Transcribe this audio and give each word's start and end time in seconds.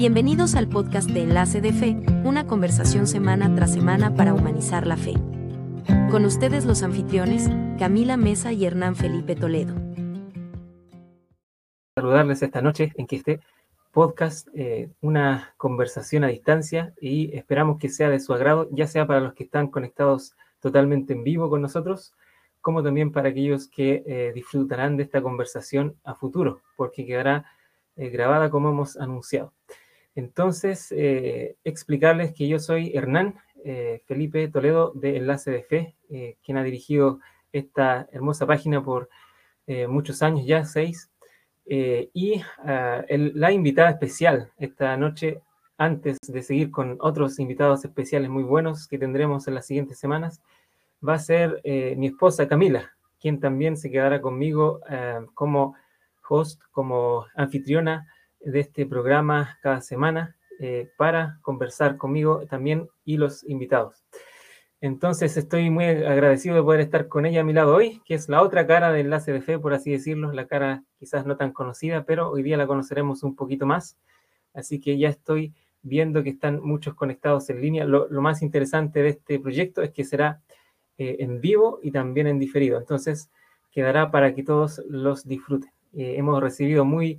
Bienvenidos 0.00 0.54
al 0.54 0.66
podcast 0.66 1.10
de 1.10 1.24
Enlace 1.24 1.60
de 1.60 1.74
Fe, 1.74 1.94
una 2.24 2.46
conversación 2.46 3.06
semana 3.06 3.54
tras 3.54 3.74
semana 3.74 4.14
para 4.14 4.32
humanizar 4.32 4.86
la 4.86 4.96
fe. 4.96 5.12
Con 6.10 6.24
ustedes 6.24 6.64
los 6.64 6.82
anfitriones, 6.82 7.50
Camila 7.78 8.16
Mesa 8.16 8.50
y 8.50 8.64
Hernán 8.64 8.96
Felipe 8.96 9.36
Toledo. 9.36 9.74
Saludarles 11.94 12.40
esta 12.40 12.62
noche 12.62 12.94
en 12.96 13.06
que 13.06 13.16
este 13.16 13.40
podcast, 13.92 14.48
eh, 14.54 14.88
una 15.02 15.52
conversación 15.58 16.24
a 16.24 16.28
distancia 16.28 16.94
y 16.98 17.36
esperamos 17.36 17.76
que 17.78 17.90
sea 17.90 18.08
de 18.08 18.20
su 18.20 18.32
agrado, 18.32 18.70
ya 18.72 18.86
sea 18.86 19.06
para 19.06 19.20
los 19.20 19.34
que 19.34 19.44
están 19.44 19.68
conectados 19.68 20.34
totalmente 20.60 21.12
en 21.12 21.24
vivo 21.24 21.50
con 21.50 21.60
nosotros, 21.60 22.14
como 22.62 22.82
también 22.82 23.12
para 23.12 23.28
aquellos 23.28 23.68
que 23.68 24.02
eh, 24.06 24.32
disfrutarán 24.34 24.96
de 24.96 25.02
esta 25.02 25.20
conversación 25.20 25.94
a 26.04 26.14
futuro, 26.14 26.62
porque 26.74 27.04
quedará 27.04 27.44
eh, 27.96 28.08
grabada 28.08 28.48
como 28.48 28.70
hemos 28.70 28.96
anunciado. 28.96 29.52
Entonces, 30.14 30.92
eh, 30.92 31.56
explicarles 31.64 32.32
que 32.32 32.48
yo 32.48 32.58
soy 32.58 32.92
Hernán 32.94 33.36
eh, 33.64 34.02
Felipe 34.06 34.48
Toledo 34.48 34.92
de 34.94 35.16
Enlace 35.16 35.50
de 35.50 35.62
Fe, 35.62 35.96
eh, 36.08 36.36
quien 36.44 36.56
ha 36.56 36.64
dirigido 36.64 37.20
esta 37.52 38.08
hermosa 38.12 38.46
página 38.46 38.82
por 38.82 39.08
muchos 39.88 40.20
años 40.22 40.44
ya, 40.46 40.64
seis. 40.64 41.12
y 41.64 42.42
ah, 42.64 43.04
la 43.08 43.52
invitada 43.52 43.90
especial 43.90 44.50
esta 44.58 44.96
noche, 44.96 45.42
antes 45.78 46.18
de 46.26 46.42
seguir 46.42 46.72
con 46.72 46.98
otros 47.00 47.38
invitados 47.38 47.84
especiales 47.84 48.30
muy 48.30 48.42
buenos 48.42 48.88
que 48.88 48.98
tendremos 48.98 49.46
en 49.46 49.54
las 49.54 49.66
siguientes 49.66 49.96
semanas, 49.96 50.42
va 51.06 51.14
a 51.14 51.18
ser 51.20 51.62
mi 51.96 52.08
esposa 52.08 52.48
Camila, 52.48 52.90
quien 53.20 53.38
también 53.38 53.76
se 53.76 53.92
quedará 53.92 54.20
conmigo 54.20 54.80
como 55.34 55.76
host, 56.28 56.62
como 56.72 57.26
anfitriona 57.36 58.08
de 58.40 58.60
este 58.60 58.86
programa 58.86 59.58
cada 59.62 59.80
semana 59.80 60.36
eh, 60.58 60.90
para 60.96 61.38
conversar 61.42 61.96
conmigo 61.96 62.44
también 62.48 62.88
y 63.04 63.16
los 63.16 63.44
invitados. 63.44 64.04
Entonces 64.82 65.36
estoy 65.36 65.68
muy 65.68 65.84
agradecido 65.84 66.56
de 66.56 66.62
poder 66.62 66.80
estar 66.80 67.06
con 67.08 67.26
ella 67.26 67.42
a 67.42 67.44
mi 67.44 67.52
lado 67.52 67.74
hoy, 67.74 68.00
que 68.06 68.14
es 68.14 68.30
la 68.30 68.42
otra 68.42 68.66
cara 68.66 68.90
de 68.92 69.00
Enlace 69.00 69.30
de 69.32 69.42
Fe, 69.42 69.58
por 69.58 69.74
así 69.74 69.92
decirlo, 69.92 70.32
la 70.32 70.46
cara 70.46 70.84
quizás 70.98 71.26
no 71.26 71.36
tan 71.36 71.52
conocida, 71.52 72.04
pero 72.04 72.30
hoy 72.30 72.42
día 72.42 72.56
la 72.56 72.66
conoceremos 72.66 73.22
un 73.22 73.36
poquito 73.36 73.66
más. 73.66 73.98
Así 74.54 74.80
que 74.80 74.96
ya 74.96 75.10
estoy 75.10 75.54
viendo 75.82 76.22
que 76.22 76.30
están 76.30 76.60
muchos 76.62 76.94
conectados 76.94 77.50
en 77.50 77.60
línea. 77.60 77.84
Lo, 77.84 78.08
más 78.22 78.40
interesante 78.40 79.02
de 79.02 79.10
este 79.10 79.38
proyecto 79.38 79.82
es 79.82 79.90
que 79.90 80.04
será 80.04 80.40
eh, 80.98 81.16
en 81.20 81.40
vivo 81.40 81.78
y 81.82 81.90
también 81.90 82.26
en 82.26 82.38
diferido. 82.38 82.78
Entonces 82.78 83.30
quedará 83.70 84.10
para 84.10 84.34
que 84.34 84.42
todos 84.42 84.82
los 84.88 85.26
disfruten. 85.26 85.70
Eh, 85.92 86.14
hemos 86.16 86.40
recibido 86.42 86.84
muy 86.84 87.18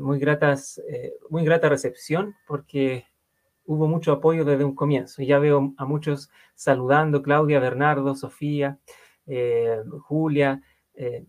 muy, 0.00 0.18
gratas, 0.18 0.80
eh, 0.88 1.14
muy 1.30 1.44
grata 1.44 1.68
recepción 1.68 2.34
porque 2.46 3.06
hubo 3.64 3.86
mucho 3.86 4.12
apoyo 4.12 4.44
desde 4.44 4.64
un 4.64 4.74
comienzo. 4.74 5.22
Ya 5.22 5.38
veo 5.38 5.74
a 5.76 5.84
muchos 5.84 6.30
saludando, 6.54 7.22
Claudia, 7.22 7.60
Bernardo, 7.60 8.14
Sofía, 8.14 8.78
eh, 9.26 9.78
Julia, 10.02 10.62
eh, 10.94 11.24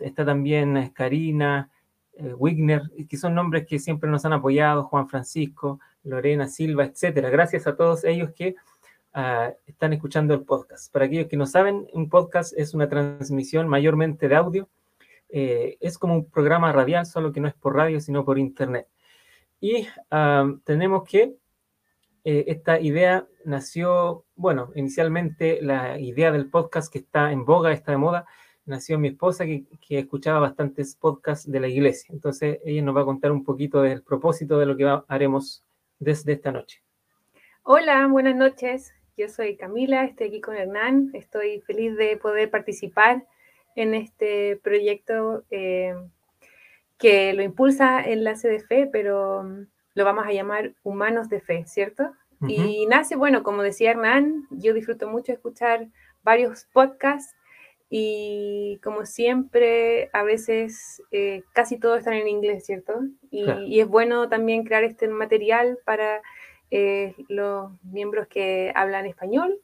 está 0.00 0.24
también 0.24 0.90
Karina, 0.90 1.70
Wigner, 2.18 2.82
que 3.08 3.16
son 3.18 3.34
nombres 3.34 3.66
que 3.66 3.78
siempre 3.78 4.08
nos 4.08 4.24
han 4.24 4.32
apoyado, 4.32 4.84
Juan 4.84 5.06
Francisco, 5.06 5.80
Lorena, 6.02 6.48
Silva, 6.48 6.84
etcétera. 6.84 7.28
Gracias 7.28 7.66
a 7.66 7.76
todos 7.76 8.04
ellos 8.04 8.30
que 8.34 8.54
ah, 9.12 9.52
están 9.66 9.92
escuchando 9.92 10.32
el 10.32 10.42
podcast. 10.44 10.90
Para 10.90 11.04
aquellos 11.04 11.26
que 11.26 11.36
no 11.36 11.44
saben, 11.44 11.86
un 11.92 12.08
podcast 12.08 12.54
es 12.56 12.72
una 12.72 12.88
transmisión 12.88 13.68
mayormente 13.68 14.28
de 14.28 14.36
audio 14.36 14.68
eh, 15.28 15.76
es 15.80 15.98
como 15.98 16.14
un 16.14 16.30
programa 16.30 16.72
radial, 16.72 17.06
solo 17.06 17.32
que 17.32 17.40
no 17.40 17.48
es 17.48 17.54
por 17.54 17.74
radio, 17.74 18.00
sino 18.00 18.24
por 18.24 18.38
internet. 18.38 18.88
Y 19.60 19.86
tenemos 20.64 21.04
que 21.08 21.36
eh, 22.28 22.44
esta 22.48 22.80
idea 22.80 23.24
nació, 23.44 24.24
bueno, 24.34 24.72
inicialmente 24.74 25.60
la 25.62 25.96
idea 26.00 26.32
del 26.32 26.50
podcast 26.50 26.92
que 26.92 26.98
está 26.98 27.30
en 27.30 27.44
boga, 27.44 27.72
está 27.72 27.92
de 27.92 27.98
moda, 27.98 28.26
nació 28.64 28.98
mi 28.98 29.06
esposa 29.06 29.44
que, 29.46 29.64
que, 29.80 30.00
escuchaba 30.00 30.40
bastantes 30.40 30.96
podcasts 30.96 31.48
de 31.48 31.60
la 31.60 31.68
iglesia. 31.68 32.12
Entonces 32.12 32.58
ella 32.64 32.82
nos 32.82 32.96
va 32.96 33.02
a 33.02 33.04
contar 33.04 33.30
un 33.30 33.44
poquito 33.44 33.80
del 33.80 34.02
propósito 34.02 34.58
de 34.58 34.66
lo 34.66 34.76
que 34.76 34.92
haremos 35.06 35.64
desde 36.00 36.32
esta 36.32 36.50
noche. 36.50 36.82
Hola, 37.62 38.06
buenas 38.08 38.34
noches. 38.34 38.92
Yo 39.16 39.28
soy 39.28 39.56
Camila, 39.56 40.04
estoy 40.04 40.26
aquí 40.26 40.40
con 40.40 40.56
Hernán. 40.56 41.10
Estoy 41.14 41.60
feliz 41.60 41.96
de 41.96 42.16
poder 42.16 42.50
participar 42.50 43.24
en 43.76 43.94
este 43.94 44.56
proyecto 44.56 45.44
eh, 45.50 45.94
que 46.98 47.32
lo 47.34 47.42
impulsa 47.42 48.02
Enlace 48.02 48.48
de 48.48 48.60
Fe, 48.60 48.88
pero 48.90 49.44
mm, 49.44 49.66
lo 49.94 50.04
vamos 50.04 50.26
a 50.26 50.32
llamar 50.32 50.74
Humanos 50.82 51.28
de 51.28 51.40
Fe, 51.40 51.64
¿cierto? 51.66 52.12
Y 52.46 52.84
nace, 52.86 53.16
bueno, 53.16 53.42
como 53.42 53.62
decía 53.62 53.92
Hernán, 53.92 54.46
yo 54.50 54.74
disfruto 54.74 55.08
mucho 55.08 55.32
escuchar 55.32 55.88
varios 56.22 56.66
podcasts 56.66 57.34
y 57.88 58.78
como 58.82 59.06
siempre, 59.06 60.10
a 60.12 60.22
veces 60.22 61.02
eh, 61.12 61.44
casi 61.54 61.78
todos 61.78 62.00
están 62.00 62.14
en 62.14 62.28
inglés, 62.28 62.66
¿cierto? 62.66 62.92
Y, 63.30 63.80
es 63.80 63.88
bueno 63.88 64.28
también 64.28 64.64
crear 64.64 64.84
este 64.84 65.08
material 65.08 65.78
para 65.84 66.20
eh, 66.70 67.14
los 67.28 67.70
miembros 67.84 68.26
que 68.26 68.72
hablan 68.74 69.06
español 69.06 69.58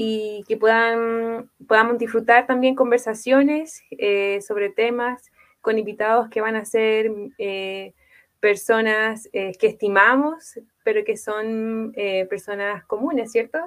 y 0.00 0.44
que 0.46 0.56
puedan, 0.56 1.50
podamos 1.66 1.98
disfrutar 1.98 2.46
también 2.46 2.76
conversaciones 2.76 3.82
eh, 3.90 4.40
sobre 4.42 4.70
temas 4.70 5.32
con 5.60 5.76
invitados 5.76 6.28
que 6.28 6.40
van 6.40 6.54
a 6.54 6.64
ser 6.64 7.10
eh, 7.36 7.94
personas 8.38 9.28
eh, 9.32 9.50
que 9.58 9.66
estimamos, 9.66 10.60
pero 10.84 11.02
que 11.02 11.16
son 11.16 11.92
personas 12.30 12.84
comunes, 12.84 13.32
¿cierto? 13.32 13.58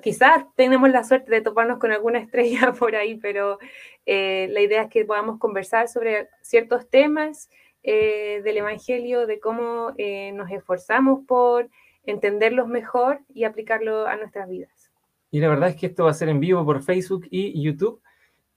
Quizás 0.00 0.46
tenemos 0.56 0.88
la 0.88 1.04
suerte 1.04 1.30
de 1.30 1.42
toparnos 1.42 1.78
con 1.78 1.92
alguna 1.92 2.18
estrella 2.26 2.72
por 2.72 2.96
ahí, 2.96 3.16
pero 3.16 3.58
la 4.06 4.60
idea 4.62 4.84
es 4.84 4.88
que 4.88 5.04
podamos 5.04 5.38
conversar 5.38 5.88
sobre 5.88 6.30
ciertos 6.40 6.88
temas 6.88 7.50
del 7.82 8.56
Evangelio, 8.56 9.26
de 9.26 9.40
cómo 9.40 9.92
nos 10.32 10.50
esforzamos 10.50 11.26
por 11.26 11.68
entenderlos 12.04 12.66
mejor 12.66 13.20
y 13.34 13.44
aplicarlo 13.44 14.06
a 14.06 14.16
nuestras 14.16 14.48
vidas. 14.48 14.77
Y 15.30 15.40
la 15.40 15.48
verdad 15.48 15.70
es 15.70 15.76
que 15.76 15.86
esto 15.86 16.04
va 16.04 16.10
a 16.10 16.14
ser 16.14 16.28
en 16.28 16.40
vivo 16.40 16.64
por 16.64 16.82
Facebook 16.82 17.26
y 17.30 17.60
YouTube. 17.60 18.00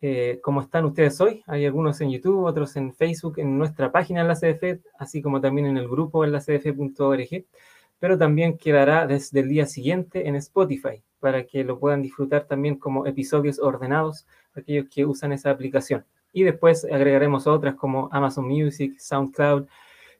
Eh, 0.01 0.39
como 0.41 0.61
están 0.61 0.85
ustedes 0.85 1.19
hoy, 1.21 1.43
hay 1.45 1.65
algunos 1.65 2.01
en 2.01 2.09
YouTube, 2.09 2.43
otros 2.45 2.75
en 2.75 2.93
Facebook, 2.93 3.37
en 3.37 3.57
nuestra 3.57 3.91
página 3.91 4.21
en 4.21 4.27
la 4.27 4.35
CDF, 4.35 4.83
así 4.97 5.21
como 5.21 5.39
también 5.39 5.67
en 5.67 5.77
el 5.77 5.87
grupo 5.87 6.23
en 6.23 6.31
la 6.31 6.39
cdf.org, 6.39 7.45
pero 7.99 8.17
también 8.17 8.57
quedará 8.57 9.05
desde 9.05 9.41
el 9.41 9.49
día 9.49 9.67
siguiente 9.67 10.27
en 10.27 10.35
Spotify 10.37 11.03
para 11.19 11.45
que 11.45 11.63
lo 11.63 11.77
puedan 11.79 12.01
disfrutar 12.01 12.45
también 12.45 12.77
como 12.77 13.05
episodios 13.05 13.59
ordenados 13.59 14.25
aquellos 14.55 14.87
que 14.89 15.05
usan 15.05 15.33
esa 15.33 15.51
aplicación. 15.51 16.03
Y 16.33 16.43
después 16.43 16.83
agregaremos 16.85 17.45
otras 17.45 17.75
como 17.75 18.09
Amazon 18.11 18.47
Music, 18.47 18.97
SoundCloud 18.97 19.67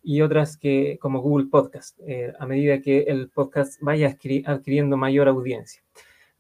y 0.04 0.22
otras 0.22 0.58
que 0.58 0.98
como 1.02 1.22
Google 1.22 1.48
Podcast, 1.48 2.00
eh, 2.06 2.34
a 2.40 2.46
medida 2.46 2.82
que 2.82 3.02
el 3.04 3.30
podcast 3.30 3.82
vaya 3.82 4.16
adquiriendo 4.46 4.98
mayor 4.98 5.28
audiencia. 5.28 5.82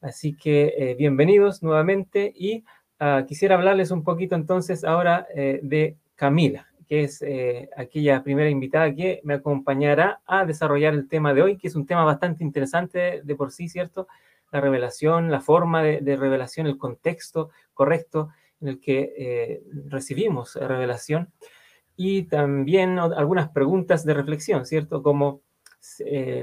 Así 0.01 0.35
que 0.35 0.73
eh, 0.75 0.95
bienvenidos 0.95 1.61
nuevamente 1.61 2.33
y 2.35 2.65
ah, 2.99 3.23
quisiera 3.27 3.53
hablarles 3.53 3.91
un 3.91 4.03
poquito 4.03 4.33
entonces 4.33 4.83
ahora 4.83 5.27
eh, 5.35 5.59
de 5.61 5.95
Camila, 6.15 6.67
que 6.87 7.03
es 7.03 7.21
eh, 7.21 7.69
aquella 7.77 8.23
primera 8.23 8.49
invitada 8.49 8.95
que 8.95 9.21
me 9.23 9.35
acompañará 9.35 10.19
a 10.25 10.43
desarrollar 10.43 10.95
el 10.95 11.07
tema 11.07 11.35
de 11.35 11.43
hoy, 11.43 11.57
que 11.59 11.67
es 11.67 11.75
un 11.75 11.85
tema 11.85 12.03
bastante 12.03 12.43
interesante 12.43 13.21
de 13.23 13.35
por 13.35 13.51
sí, 13.51 13.69
¿cierto? 13.69 14.07
La 14.51 14.59
revelación, 14.59 15.29
la 15.29 15.39
forma 15.39 15.83
de, 15.83 16.15
revelación, 16.17 16.65
el 16.65 16.79
contexto 16.79 17.51
correcto 17.75 18.29
en 18.59 18.69
el 18.69 18.79
que 18.79 19.61
recibimos 19.87 20.55
revelación 20.55 21.31
y 21.95 22.23
también 22.23 22.99
algunas 22.99 23.49
preguntas 23.49 24.03
de 24.03 24.13
reflexión, 24.13 24.65
¿cierto? 24.65 25.01
Como 25.01 25.41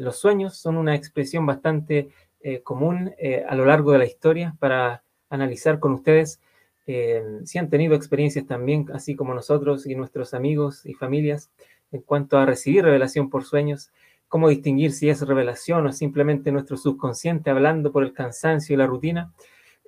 los 0.01 0.19
sueños 0.19 0.57
son 0.57 0.79
una 0.79 0.95
expresión 0.95 1.45
bastante 1.45 2.09
eh, 2.41 2.63
común 2.63 3.13
eh, 3.19 3.45
a 3.49 3.55
lo 3.57 3.65
largo 3.65 3.91
de 3.91 3.99
la 3.99 4.07
historia 4.07 4.55
para 4.61 5.03
analizar 5.29 5.81
con 5.81 5.93
ustedes 5.93 6.41
eh, 6.87 7.23
si 7.45 7.59
han 7.59 7.69
tenido 7.69 7.95
experiencias 7.95 8.47
también, 8.47 8.87
así 8.95 9.17
como 9.17 9.35
nosotros 9.35 9.87
y 9.87 9.95
nuestros 9.95 10.35
amigos 10.35 10.87
y 10.87 10.95
familias, 10.95 11.51
en 11.91 12.01
cuanto 12.01 12.39
a 12.39 12.47
recibir 12.47 12.85
revelación 12.85 13.29
por 13.29 13.45
sueños, 13.45 13.91
cómo 14.29 14.49
distinguir 14.49 14.93
si 14.93 15.11
es 15.11 15.21
revelación 15.21 15.87
o 15.87 15.93
simplemente 15.93 16.53
nuestro 16.53 16.77
subconsciente 16.77 17.51
hablando 17.51 17.93
por 17.93 18.05
el 18.05 18.13
cansancio 18.13 18.75
y 18.75 18.77
la 18.77 18.87
rutina, 18.87 19.33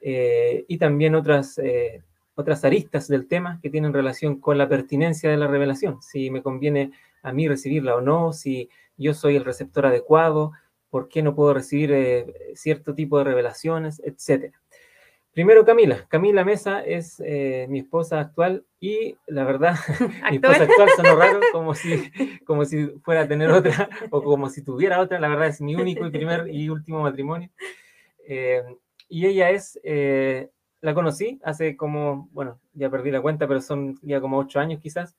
y 0.03 0.79
también 0.79 1.15
otras, 1.15 1.61
otras 2.35 2.65
aristas 2.65 3.07
del 3.07 3.29
tema 3.29 3.61
que 3.63 3.69
tienen 3.69 3.93
relación 3.93 4.41
con 4.41 4.57
la 4.57 4.69
pertinencia 4.69 5.31
de 5.31 5.37
la 5.37 5.47
revelación, 5.47 6.03
si 6.03 6.31
me 6.31 6.43
conviene 6.43 6.93
a 7.23 7.33
mí 7.33 7.49
recibirla 7.49 7.97
o 7.97 8.01
no, 8.01 8.33
si 8.33 8.71
yo 8.97 9.15
soy 9.15 9.37
el 9.37 9.45
receptor 9.45 9.87
adecuado, 9.87 10.53
por 10.91 11.09
qué 11.09 11.23
no 11.23 11.35
puedo 11.35 11.55
recibir 11.55 11.93
eh, 11.93 12.53
cierto 12.55 12.95
tipo 12.95 13.19
de 13.19 13.25
revelaciones, 13.25 14.03
etcétera. 14.05 14.61
Primero, 15.33 15.65
Camila. 15.65 16.07
Camila 16.09 16.45
Mesa 16.45 16.83
es 16.85 17.23
eh, 17.25 17.67
mi 17.69 17.79
esposa 17.79 18.19
actual 18.19 18.65
y 18.81 19.17
la 19.29 19.45
verdad, 19.45 19.77
mi 20.31 20.37
esposa 20.37 20.65
actual 20.65 20.89
sonó 20.97 21.17
raro, 21.17 21.41
como 21.53 21.75
si, 21.75 22.11
como 22.45 22.65
si 22.65 22.89
fuera 23.05 23.23
a 23.23 23.29
tener 23.29 23.51
otra 23.51 23.89
o 24.11 24.23
como 24.23 24.49
si 24.49 24.63
tuviera 24.63 25.01
otra. 25.01 25.21
La 25.21 25.29
verdad 25.29 25.47
es 25.47 25.61
mi 25.61 25.77
único 25.77 26.05
y 26.07 26.11
primer 26.11 26.49
y 26.53 26.69
último 26.69 27.03
matrimonio. 27.03 27.49
Eh, 28.27 28.63
y 29.09 29.27
ella 29.27 29.51
es, 29.51 29.79
eh, 29.85 30.51
la 30.81 30.95
conocí 30.95 31.41
hace 31.45 31.77
como, 31.77 32.29
bueno, 32.33 32.59
ya 32.75 32.91
perdí 32.91 33.13
la 33.13 33.23
cuenta, 33.23 33.47
pero 33.47 33.61
son 33.61 34.01
ya 34.03 34.21
como 34.21 34.39
ocho 34.39 34.59
años 34.59 34.81
quizás, 34.81 35.17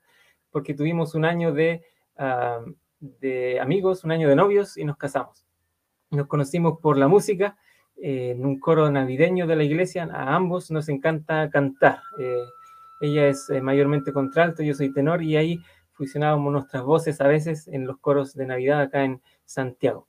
porque 0.50 0.74
tuvimos 0.74 1.14
un 1.14 1.24
año 1.24 1.54
de, 1.54 1.84
ah, 2.18 2.62
de 3.00 3.60
amigos, 3.60 4.04
un 4.04 4.12
año 4.12 4.28
de 4.28 4.36
novios 4.36 4.76
y 4.76 4.84
nos 4.84 4.98
casamos. 4.98 5.46
Nos 6.12 6.26
conocimos 6.26 6.78
por 6.78 6.98
la 6.98 7.08
música 7.08 7.56
en 7.96 8.44
un 8.44 8.60
coro 8.60 8.90
navideño 8.90 9.46
de 9.46 9.56
la 9.56 9.64
iglesia. 9.64 10.04
A 10.12 10.34
ambos 10.34 10.70
nos 10.70 10.90
encanta 10.90 11.48
cantar. 11.48 12.00
ella 13.00 13.28
es 13.28 13.48
mayormente 13.62 14.12
contralto, 14.12 14.62
yo 14.62 14.74
soy 14.74 14.92
tenor 14.92 15.22
y 15.22 15.36
ahí 15.36 15.60
fusionábamos 15.92 16.52
nuestras 16.52 16.82
voces 16.82 17.18
a 17.22 17.28
veces 17.28 17.66
en 17.66 17.86
los 17.86 17.98
coros 17.98 18.34
de 18.34 18.44
Navidad 18.44 18.82
acá 18.82 19.04
en 19.04 19.22
Santiago. 19.46 20.06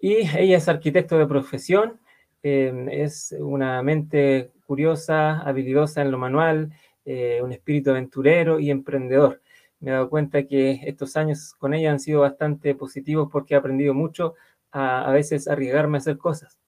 Y 0.00 0.14
ella 0.14 0.56
es 0.56 0.66
arquitecto 0.66 1.18
de 1.18 1.26
profesión, 1.26 2.00
em, 2.42 2.88
es 2.88 3.36
una 3.38 3.82
mente 3.82 4.50
curiosa, 4.66 5.40
habilidosa 5.40 6.00
en 6.00 6.10
lo 6.10 6.16
manual, 6.16 6.72
eh, 7.04 7.40
un 7.42 7.52
espíritu 7.52 7.90
aventurero 7.90 8.60
y 8.60 8.70
emprendedor. 8.70 9.42
Me 9.80 9.90
he 9.90 9.92
dado 9.92 10.08
cuenta 10.08 10.46
que 10.46 10.80
estos 10.84 11.16
años 11.16 11.54
con 11.58 11.74
ella 11.74 11.90
han 11.90 12.00
sido 12.00 12.20
bastante 12.22 12.74
positivos 12.74 13.28
porque 13.30 13.54
he 13.54 13.56
aprendido 13.58 13.92
mucho 13.92 14.34
a, 14.72 15.10
veces 15.12 15.48
arriesgarme 15.48 15.96
a 15.96 16.00
hacer 16.00 16.18
cosas. 16.18 16.58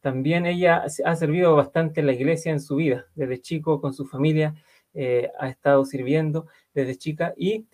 También 0.00 0.46
ella 0.46 0.84
ha 1.04 1.16
servido 1.16 1.56
bastante 1.56 2.02
la 2.02 2.12
iglesia 2.12 2.52
en 2.52 2.60
su 2.60 2.76
vida, 2.76 3.06
desde 3.14 3.40
chico 3.40 3.80
con 3.80 3.92
su 3.92 4.06
familia, 4.06 4.54
eh, 4.94 5.30
ha 5.38 5.48
estado 5.48 5.84
sirviendo 5.84 6.46
desde 6.72 6.96
chica 6.96 7.34
y 7.36 7.66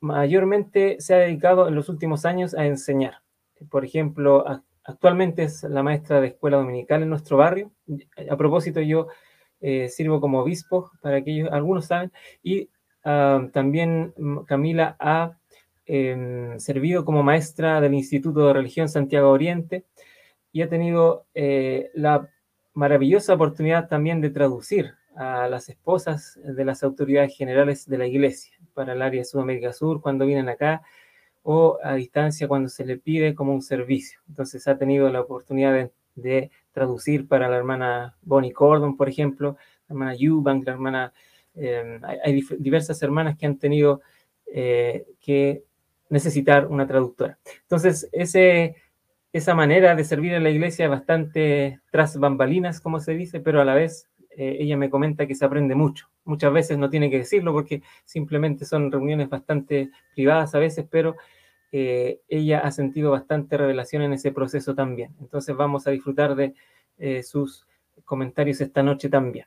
mayormente 0.00 0.96
se 0.98 1.14
ha 1.14 1.18
dedicado 1.18 1.68
en 1.68 1.76
los 1.76 1.88
últimos 1.88 2.24
años 2.24 2.54
a 2.54 2.66
enseñar. 2.66 3.22
Por 3.70 3.84
ejemplo, 3.84 4.44
actualmente 4.82 5.44
es 5.44 5.62
la 5.62 5.82
maestra 5.82 6.20
de 6.20 6.28
escuela 6.28 6.56
dominical 6.56 7.02
en 7.02 7.10
nuestro 7.10 7.36
barrio. 7.36 7.70
A 8.28 8.36
propósito, 8.36 8.80
yo 8.80 9.06
eh, 9.60 9.88
sirvo 9.88 10.20
como 10.20 10.40
obispo, 10.40 10.90
para 11.00 11.22
que 11.22 11.30
ellos, 11.30 11.50
algunos 11.52 11.86
saben, 11.86 12.10
y 12.42 12.68
también 13.02 14.14
Camila 14.46 14.96
ha 14.98 15.36
em, 15.86 16.58
servido 16.58 17.04
como 17.04 17.22
maestra 17.22 17.80
del 17.80 17.94
Instituto 17.94 18.46
de 18.46 18.52
Religión 18.52 18.88
Santiago 18.88 19.30
Oriente 19.30 19.84
y 20.52 20.62
ha 20.62 20.68
tenido 20.68 21.26
eh, 21.34 21.90
la 21.94 22.28
maravillosa 22.74 23.34
oportunidad 23.34 23.88
también 23.88 24.20
de 24.20 24.30
traducir 24.30 24.94
a 25.16 25.48
las 25.48 25.68
esposas 25.68 26.38
de 26.42 26.64
las 26.64 26.82
autoridades 26.82 27.36
generales 27.36 27.88
de 27.88 27.98
la 27.98 28.06
iglesia 28.06 28.56
para 28.74 28.92
el 28.92 29.02
área 29.02 29.24
Sudamérica 29.24 29.72
Sur 29.72 30.00
cuando 30.00 30.26
vienen 30.26 30.48
acá 30.48 30.82
o 31.42 31.78
a 31.82 31.94
distancia 31.94 32.48
cuando 32.48 32.68
se 32.68 32.84
le 32.84 32.98
pide 32.98 33.34
como 33.34 33.52
un 33.52 33.62
servicio. 33.62 34.18
Entonces 34.28 34.66
ha 34.66 34.76
tenido 34.76 35.08
la 35.10 35.20
oportunidad 35.20 35.90
de, 36.16 36.50
traducir 36.72 37.28
para 37.28 37.48
la 37.48 37.56
hermana 37.56 38.16
Bonnie 38.22 38.52
Cordon, 38.52 38.96
por 38.96 39.08
ejemplo, 39.08 39.56
la 39.88 39.92
hermana 39.92 40.14
Eubank, 40.18 40.66
la 40.66 40.72
hermana... 40.72 41.12
Em, 41.54 42.00
hay, 42.04 42.42
diversas 42.58 43.00
hermanas 43.02 43.36
que 43.36 43.46
han 43.46 43.58
tenido 43.58 44.00
eh, 44.46 45.06
que 45.20 45.62
necesitar 46.08 46.66
una 46.66 46.86
traductora. 46.86 47.38
Entonces, 47.62 48.08
ese, 48.12 48.76
esa 49.32 49.54
manera 49.54 49.94
de 49.94 50.04
servir 50.04 50.32
en 50.32 50.44
la 50.44 50.50
iglesia 50.50 50.84
es 50.84 50.90
bastante 50.90 51.80
tras 51.90 52.18
bambalinas, 52.18 52.80
como 52.80 53.00
se 53.00 53.14
dice, 53.14 53.40
pero 53.40 53.60
a 53.60 53.64
la 53.64 53.74
vez 53.74 54.08
eh, 54.36 54.58
ella 54.60 54.76
me 54.76 54.90
comenta 54.90 55.26
que 55.26 55.34
se 55.34 55.44
aprende 55.44 55.74
mucho. 55.74 56.08
Muchas 56.24 56.52
veces 56.52 56.78
no 56.78 56.90
tiene 56.90 57.10
que 57.10 57.18
decirlo 57.18 57.52
porque 57.52 57.82
simplemente 58.04 58.64
son 58.64 58.90
reuniones 58.90 59.28
bastante 59.28 59.90
privadas 60.14 60.54
a 60.54 60.58
veces, 60.58 60.86
pero 60.90 61.16
eh, 61.72 62.20
ella 62.28 62.60
ha 62.60 62.70
sentido 62.70 63.10
bastante 63.10 63.56
revelación 63.56 64.02
en 64.02 64.12
ese 64.12 64.32
proceso 64.32 64.74
también. 64.74 65.14
Entonces 65.20 65.56
vamos 65.56 65.86
a 65.86 65.90
disfrutar 65.90 66.34
de 66.34 66.54
eh, 66.98 67.22
sus 67.22 67.66
comentarios 68.04 68.60
esta 68.60 68.82
noche 68.82 69.08
también. 69.08 69.46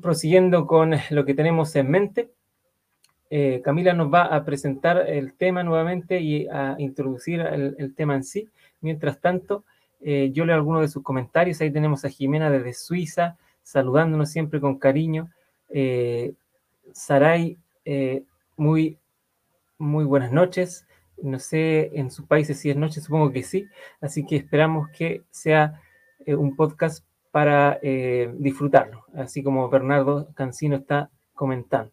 Prosiguiendo 0.00 0.66
con 0.66 0.94
lo 1.10 1.24
que 1.24 1.34
tenemos 1.34 1.74
en 1.74 1.90
mente, 1.90 2.30
Camila 3.64 3.92
nos 3.94 4.12
va 4.14 4.26
a 4.26 4.44
presentar 4.44 5.08
el 5.08 5.32
tema 5.32 5.64
nuevamente 5.64 6.20
y 6.20 6.46
a 6.46 6.76
introducir 6.78 7.40
el 7.40 7.94
tema 7.96 8.14
en 8.14 8.22
sí. 8.22 8.48
Mientras 8.80 9.20
tanto, 9.20 9.64
eh, 10.06 10.30
yo 10.34 10.44
leo 10.44 10.54
algunos 10.54 10.82
de 10.82 10.88
sus 10.88 11.02
comentarios. 11.02 11.60
Ahí 11.62 11.70
tenemos 11.70 12.04
a 12.04 12.10
Jimena 12.10 12.50
desde 12.50 12.74
Suiza, 12.74 13.38
saludándonos 13.62 14.30
siempre 14.30 14.60
con 14.60 14.78
cariño. 14.78 15.30
Eh, 15.70 16.34
Saray, 16.92 17.56
eh, 17.86 18.22
muy, 18.58 18.98
muy 19.78 20.04
buenas 20.04 20.30
noches. 20.30 20.86
No 21.22 21.38
sé 21.38 21.90
en 21.94 22.10
sus 22.10 22.26
países 22.26 22.58
si 22.60 22.68
es 22.68 22.76
noche, 22.76 23.00
supongo 23.00 23.32
que 23.32 23.42
sí. 23.42 23.66
Así 24.02 24.26
que 24.26 24.36
esperamos 24.36 24.90
que 24.90 25.22
sea 25.30 25.80
un 26.26 26.54
podcast 26.54 27.04
para 27.30 27.80
disfrutarlo, 28.34 29.04
así 29.14 29.42
como 29.42 29.68
Bernardo 29.68 30.28
Cancino 30.34 30.76
está 30.76 31.10
comentando. 31.34 31.92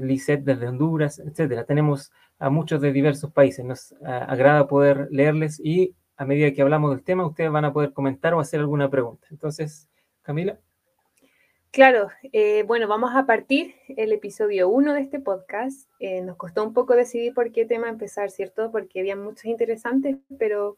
Lisette 0.00 0.44
desde 0.44 0.68
Honduras, 0.68 1.18
etcétera. 1.18 1.64
Tenemos 1.64 2.12
a 2.38 2.50
muchos 2.50 2.80
de 2.80 2.92
diversos 2.92 3.32
países. 3.32 3.64
Nos 3.64 3.94
agrada 4.02 4.66
poder 4.66 5.08
leerles 5.10 5.60
y 5.62 5.94
a 6.16 6.24
medida 6.24 6.52
que 6.52 6.62
hablamos 6.62 6.90
del 6.90 7.04
tema, 7.04 7.26
ustedes 7.26 7.50
van 7.50 7.64
a 7.64 7.72
poder 7.72 7.92
comentar 7.92 8.34
o 8.34 8.40
hacer 8.40 8.60
alguna 8.60 8.88
pregunta. 8.88 9.26
Entonces, 9.30 9.88
Camila. 10.22 10.58
Claro, 11.72 12.10
eh, 12.32 12.64
bueno, 12.66 12.86
vamos 12.86 13.12
a 13.14 13.24
partir 13.24 13.74
el 13.88 14.12
episodio 14.12 14.68
1 14.68 14.92
de 14.92 15.00
este 15.00 15.20
podcast. 15.20 15.88
Eh, 16.00 16.20
nos 16.20 16.36
costó 16.36 16.62
un 16.64 16.74
poco 16.74 16.94
decidir 16.94 17.32
por 17.32 17.50
qué 17.50 17.64
tema 17.64 17.88
empezar, 17.88 18.30
¿cierto? 18.30 18.70
Porque 18.70 19.00
había 19.00 19.16
muchos 19.16 19.46
interesantes, 19.46 20.18
pero 20.38 20.76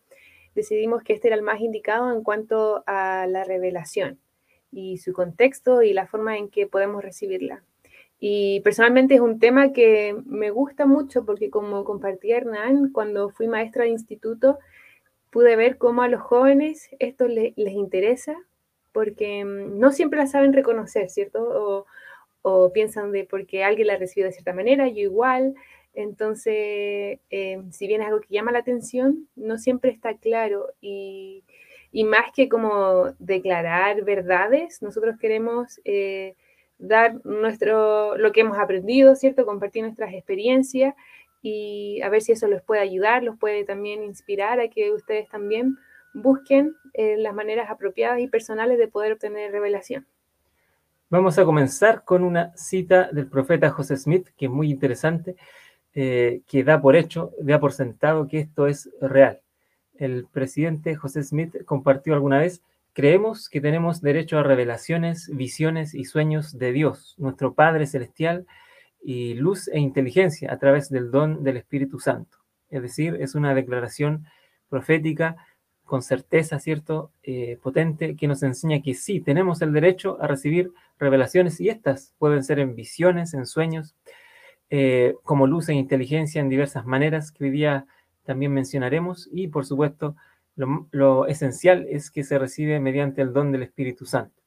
decidimos 0.54 1.02
que 1.02 1.14
este 1.14 1.28
era 1.28 1.36
el 1.36 1.42
más 1.42 1.60
indicado 1.60 2.12
en 2.12 2.22
cuanto 2.22 2.84
a 2.86 3.26
la 3.26 3.42
revelación 3.42 4.20
y 4.70 4.98
su 4.98 5.12
contexto 5.12 5.82
y 5.82 5.92
la 5.92 6.06
forma 6.06 6.38
en 6.38 6.48
que 6.48 6.68
podemos 6.68 7.02
recibirla. 7.02 7.64
Y 8.26 8.60
personalmente 8.60 9.16
es 9.16 9.20
un 9.20 9.38
tema 9.38 9.74
que 9.74 10.16
me 10.24 10.48
gusta 10.48 10.86
mucho 10.86 11.26
porque 11.26 11.50
como 11.50 11.84
compartí 11.84 12.32
Hernán, 12.32 12.90
cuando 12.90 13.28
fui 13.28 13.48
maestra 13.48 13.84
de 13.84 13.90
instituto, 13.90 14.58
pude 15.30 15.56
ver 15.56 15.76
cómo 15.76 16.00
a 16.00 16.08
los 16.08 16.22
jóvenes 16.22 16.88
esto 17.00 17.28
les 17.28 17.54
interesa, 17.56 18.34
porque 18.92 19.44
mm, 19.44 19.78
no 19.78 19.92
siempre 19.92 20.18
la 20.20 20.26
saben 20.26 20.54
reconocer, 20.54 21.10
¿cierto? 21.10 21.84
O, 22.42 22.72
piensan 22.72 23.12
de 23.12 23.24
porque 23.24 23.62
alguien 23.62 23.88
la 23.88 23.98
recibió 23.98 24.24
de 24.24 24.32
cierta 24.32 24.54
manera, 24.54 24.88
yo 24.88 25.00
igual. 25.02 25.54
Entonces, 25.92 27.18
em, 27.28 27.72
si 27.72 27.86
bien 27.86 28.00
es 28.00 28.06
algo 28.06 28.22
que 28.22 28.34
llama 28.34 28.52
la 28.52 28.60
atención, 28.60 29.28
no 29.36 29.58
siempre 29.58 29.90
está 29.90 30.16
claro. 30.16 30.68
Y, 30.80 31.44
más 32.06 32.32
que 32.34 32.48
como 32.48 33.12
declarar 33.18 34.02
verdades, 34.02 34.80
nosotros 34.80 35.18
queremos 35.18 35.78
eh, 35.84 36.36
dar 36.78 37.24
nuestro, 37.24 38.16
lo 38.16 38.32
que 38.32 38.40
hemos 38.40 38.58
aprendido, 38.58 39.14
¿cierto? 39.14 39.46
Compartir 39.46 39.82
nuestras 39.82 40.12
experiencias 40.12 40.94
y 41.42 42.00
a 42.02 42.08
ver 42.08 42.22
si 42.22 42.32
eso 42.32 42.48
les 42.48 42.62
puede 42.62 42.80
ayudar, 42.80 43.22
los 43.22 43.38
puede 43.38 43.64
también 43.64 44.02
inspirar 44.02 44.60
a 44.60 44.68
que 44.68 44.92
ustedes 44.92 45.28
también 45.28 45.76
busquen 46.14 46.74
eh, 46.94 47.16
las 47.18 47.34
maneras 47.34 47.70
apropiadas 47.70 48.20
y 48.20 48.28
personales 48.28 48.78
de 48.78 48.88
poder 48.88 49.12
obtener 49.12 49.52
revelación. 49.52 50.06
Vamos 51.10 51.38
a 51.38 51.44
comenzar 51.44 52.04
con 52.04 52.24
una 52.24 52.56
cita 52.56 53.10
del 53.12 53.28
profeta 53.28 53.70
José 53.70 53.96
Smith, 53.96 54.28
que 54.36 54.46
es 54.46 54.50
muy 54.50 54.70
interesante, 54.70 55.36
eh, 55.94 56.40
que 56.46 56.64
da 56.64 56.80
por 56.80 56.96
hecho, 56.96 57.32
da 57.40 57.60
por 57.60 57.72
sentado 57.72 58.26
que 58.26 58.40
esto 58.40 58.66
es 58.66 58.90
real. 59.00 59.40
El 59.96 60.26
presidente 60.26 60.96
José 60.96 61.22
Smith 61.22 61.64
compartió 61.64 62.14
alguna 62.14 62.38
vez, 62.38 62.62
creemos 62.94 63.48
que 63.50 63.60
tenemos 63.60 64.00
derecho 64.00 64.38
a 64.38 64.42
revelaciones, 64.42 65.28
visiones 65.34 65.94
y 65.94 66.04
sueños 66.04 66.56
de 66.56 66.72
Dios, 66.72 67.14
nuestro 67.18 67.52
Padre 67.52 67.86
Celestial, 67.86 68.46
y 69.02 69.34
luz 69.34 69.68
e 69.68 69.78
inteligencia 69.78 70.50
a 70.50 70.58
través 70.58 70.88
del 70.88 71.10
don 71.10 71.44
del 71.44 71.58
Espíritu 71.58 72.00
Santo. 72.00 72.38
Es 72.70 72.80
decir, 72.80 73.18
es 73.20 73.34
una 73.34 73.54
declaración 73.54 74.24
profética 74.70 75.36
con 75.84 76.02
certeza, 76.02 76.58
¿cierto? 76.58 77.12
Eh, 77.22 77.58
potente, 77.62 78.16
que 78.16 78.26
nos 78.26 78.42
enseña 78.42 78.80
que 78.80 78.94
sí, 78.94 79.20
tenemos 79.20 79.60
el 79.60 79.72
derecho 79.72 80.16
a 80.20 80.26
recibir 80.26 80.72
revelaciones 80.98 81.60
y 81.60 81.68
estas 81.68 82.14
pueden 82.18 82.42
ser 82.42 82.58
en 82.58 82.74
visiones, 82.74 83.34
en 83.34 83.44
sueños, 83.44 83.94
eh, 84.70 85.14
como 85.22 85.46
luz 85.46 85.68
e 85.68 85.74
inteligencia 85.74 86.40
en 86.40 86.48
diversas 86.48 86.86
maneras 86.86 87.30
que 87.30 87.44
hoy 87.44 87.50
día 87.50 87.86
también 88.24 88.52
mencionaremos 88.52 89.28
y 89.30 89.48
por 89.48 89.66
supuesto 89.66 90.16
lo, 90.56 91.26
esencial 91.26 91.86
es 91.88 92.10
que 92.10 92.24
se 92.24 92.38
recibe 92.38 92.80
mediante 92.80 93.22
el 93.22 93.32
don 93.32 93.52
del 93.52 93.62
Espíritu 93.62 94.06
Santo. 94.06 94.42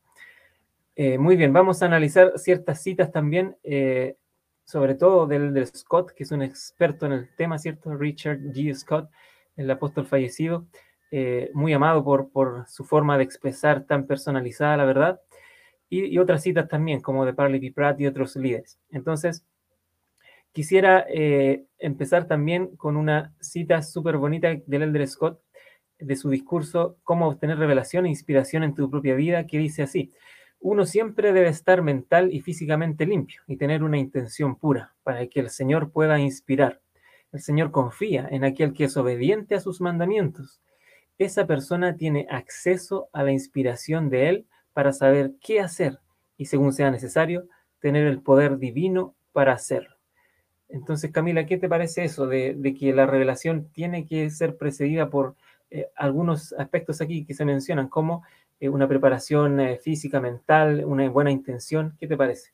Eh, 0.96 1.18
muy 1.18 1.36
bien, 1.36 1.54
vamos 1.54 1.84
a 1.84 1.86
analizar 1.86 2.34
ciertas 2.38 2.82
citas 2.82 3.12
también 3.12 3.56
sobre 4.68 4.96
todo 4.96 5.28
del, 5.28 5.54
del, 5.54 5.66
Scott, 5.66 6.12
que 6.12 6.24
es 6.24 6.32
un 6.34 6.42
experto 6.42 7.06
en 7.06 7.14
el 7.14 7.34
tema, 7.38 7.58
¿cierto? 7.58 7.96
Richard 7.96 8.40
G. 8.52 8.74
Scott, 8.76 9.10
el 9.56 9.72
apóstol 9.72 10.06
fallecido, 10.06 10.68
eh, 11.10 11.50
muy 11.54 11.72
amado 11.72 12.04
por, 12.04 12.30
por 12.30 12.66
su 12.68 12.84
forma 12.84 13.18
de 13.18 13.24
expresar 13.24 13.86
tan 13.86 14.06
personalizada 14.06 14.76
la 14.76 14.84
verdad, 14.84 15.22
y, 15.90 16.18
otras 16.18 16.44
citas 16.44 16.68
también, 16.68 17.00
como 17.00 17.26
de 17.26 17.34
Parley 17.34 17.62
P. 17.62 17.72
Pratt 17.72 17.98
y 18.02 18.08
otros 18.08 18.36
líderes. 18.36 18.78
Entonces, 18.92 19.46
Quisiera 20.58 21.06
eh, 21.08 21.66
empezar 21.78 22.26
también 22.26 22.76
con 22.78 22.98
una 22.98 23.32
cita 23.40 23.84
súper 23.84 24.18
bonita 24.18 24.48
del 24.66 24.82
Elder 24.82 25.08
Scott 25.08 25.40
de 26.00 26.16
su 26.16 26.30
discurso 26.30 26.98
Cómo 27.04 27.28
obtener 27.28 27.58
revelación 27.58 28.06
e 28.06 28.10
inspiración 28.10 28.64
en 28.64 28.74
tu 28.74 28.90
propia 28.90 29.16
vida, 29.16 29.48
que 29.48 29.58
dice 29.58 29.84
así, 29.84 30.12
uno 30.60 30.86
siempre 30.86 31.34
debe 31.34 31.50
estar 31.50 31.82
mental 31.82 32.34
y 32.34 32.42
físicamente 32.42 33.06
limpio 33.06 33.42
y 33.48 33.58
tener 33.58 33.84
una 33.84 33.98
intención 33.98 34.56
pura 34.56 34.96
para 35.04 35.28
que 35.28 35.40
el 35.40 35.50
Señor 35.50 35.92
pueda 35.92 36.20
inspirar. 36.20 36.82
El 37.32 37.42
Señor 37.42 37.72
confía 37.72 38.28
en 38.32 38.44
aquel 38.44 38.74
que 38.74 38.86
es 38.86 38.98
obediente 38.98 39.56
a 39.56 39.60
sus 39.60 39.82
mandamientos. 39.82 40.62
Esa 41.18 41.46
persona 41.46 41.96
tiene 41.96 42.28
acceso 42.30 43.10
a 43.14 43.24
la 43.24 43.32
inspiración 43.32 44.10
de 44.10 44.30
Él 44.30 44.48
para 44.74 44.94
saber 44.94 45.34
qué 45.42 45.60
hacer 45.60 46.00
y, 46.38 46.46
según 46.46 46.74
sea 46.74 46.92
necesario, 46.92 47.48
tener 47.80 48.08
el 48.08 48.22
poder 48.22 48.58
divino 48.58 49.16
para 49.32 49.54
hacerlo. 49.54 49.98
Entonces, 50.70 51.12
Camila, 51.12 51.46
¿qué 51.46 51.58
te 51.58 51.70
parece 51.70 52.04
eso 52.04 52.28
de, 52.28 52.76
que 52.78 52.94
la 52.94 53.06
revelación 53.06 53.70
tiene 53.72 54.06
que 54.06 54.30
ser 54.30 54.58
precedida 54.58 55.10
por 55.10 55.36
eh, 55.70 55.90
algunos 55.96 56.54
aspectos 56.54 57.02
aquí 57.02 57.26
que 57.26 57.34
se 57.34 57.46
mencionan, 57.46 57.88
como 57.88 58.24
eh, 58.60 58.70
una 58.70 58.88
preparación 58.88 59.60
eh, 59.60 59.78
física, 59.78 60.20
mental, 60.20 60.84
una 60.86 61.10
buena 61.10 61.32
intención? 61.32 61.96
¿Qué 62.00 62.08
te 62.08 62.18
parece? 62.18 62.52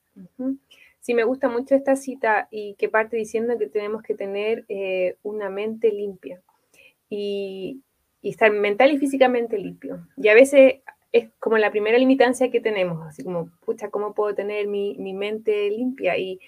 Sí, 1.00 1.14
me 1.14 1.24
gusta 1.24 1.50
mucho 1.50 1.76
esta 1.76 1.96
cita 1.96 2.48
y 2.50 2.76
que 2.76 2.90
parte 2.90 3.18
diciendo 3.18 3.58
que 3.58 3.68
tenemos 3.68 4.04
que 4.04 4.16
tener 4.16 4.66
una 5.22 5.50
mente 5.50 5.92
limpia 5.92 6.42
y, 7.10 7.82
estar 8.22 8.50
mental 8.52 8.92
y 8.94 8.98
físicamente 8.98 9.58
limpio. 9.58 10.08
Y 10.16 10.30
a 10.30 10.34
veces 10.34 10.76
es 11.12 11.30
como 11.40 11.58
la 11.58 11.72
primera 11.72 11.98
limitancia 11.98 12.50
que 12.50 12.62
tenemos, 12.62 13.06
así 13.06 13.22
como, 13.22 13.50
pucha, 13.66 13.90
¿cómo 13.90 14.14
puedo 14.14 14.34
tener 14.34 14.68
mi, 14.68 14.96
mi 14.98 15.14
mente 15.14 15.70
limpia? 15.70 16.18
Y 16.18 16.40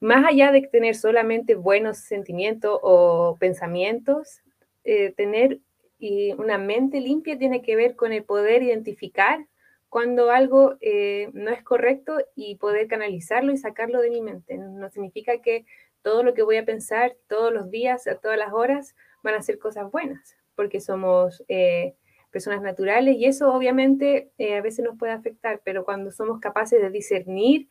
más 0.00 0.24
allá 0.24 0.50
de 0.50 0.62
tener 0.62 0.94
solamente 0.94 1.54
buenos 1.54 1.98
sentimientos 1.98 2.78
o 2.82 3.36
pensamientos, 3.38 4.40
eh, 4.84 5.12
tener 5.12 5.60
una 6.38 6.58
mente 6.58 7.00
limpia 7.00 7.38
tiene 7.38 7.62
que 7.62 7.76
ver 7.76 7.96
con 7.96 8.12
el 8.12 8.24
poder 8.24 8.62
identificar 8.62 9.46
cuando 9.88 10.30
algo 10.30 10.76
eh, 10.80 11.30
no 11.32 11.50
es 11.50 11.62
correcto 11.62 12.18
y 12.34 12.54
poder 12.56 12.86
canalizarlo 12.86 13.52
y 13.52 13.56
sacarlo 13.56 14.00
de 14.00 14.10
mi 14.10 14.22
mente. 14.22 14.56
No 14.56 14.88
significa 14.90 15.42
que 15.42 15.66
todo 16.02 16.22
lo 16.22 16.32
que 16.32 16.42
voy 16.42 16.56
a 16.56 16.64
pensar 16.64 17.16
todos 17.28 17.52
los 17.52 17.70
días, 17.70 18.06
a 18.06 18.16
todas 18.16 18.38
las 18.38 18.52
horas, 18.52 18.94
van 19.22 19.34
a 19.34 19.42
ser 19.42 19.58
cosas 19.58 19.90
buenas, 19.90 20.36
porque 20.54 20.80
somos 20.80 21.44
eh, 21.48 21.94
personas 22.30 22.62
naturales 22.62 23.16
y 23.16 23.26
eso 23.26 23.52
obviamente 23.52 24.30
a 24.56 24.62
veces 24.62 24.84
nos 24.84 24.96
puede 24.96 25.12
afectar, 25.12 25.60
pero 25.64 25.84
cuando 25.84 26.12
somos 26.12 26.40
capaces 26.40 26.80
de 26.80 26.90
discernir 26.90 27.68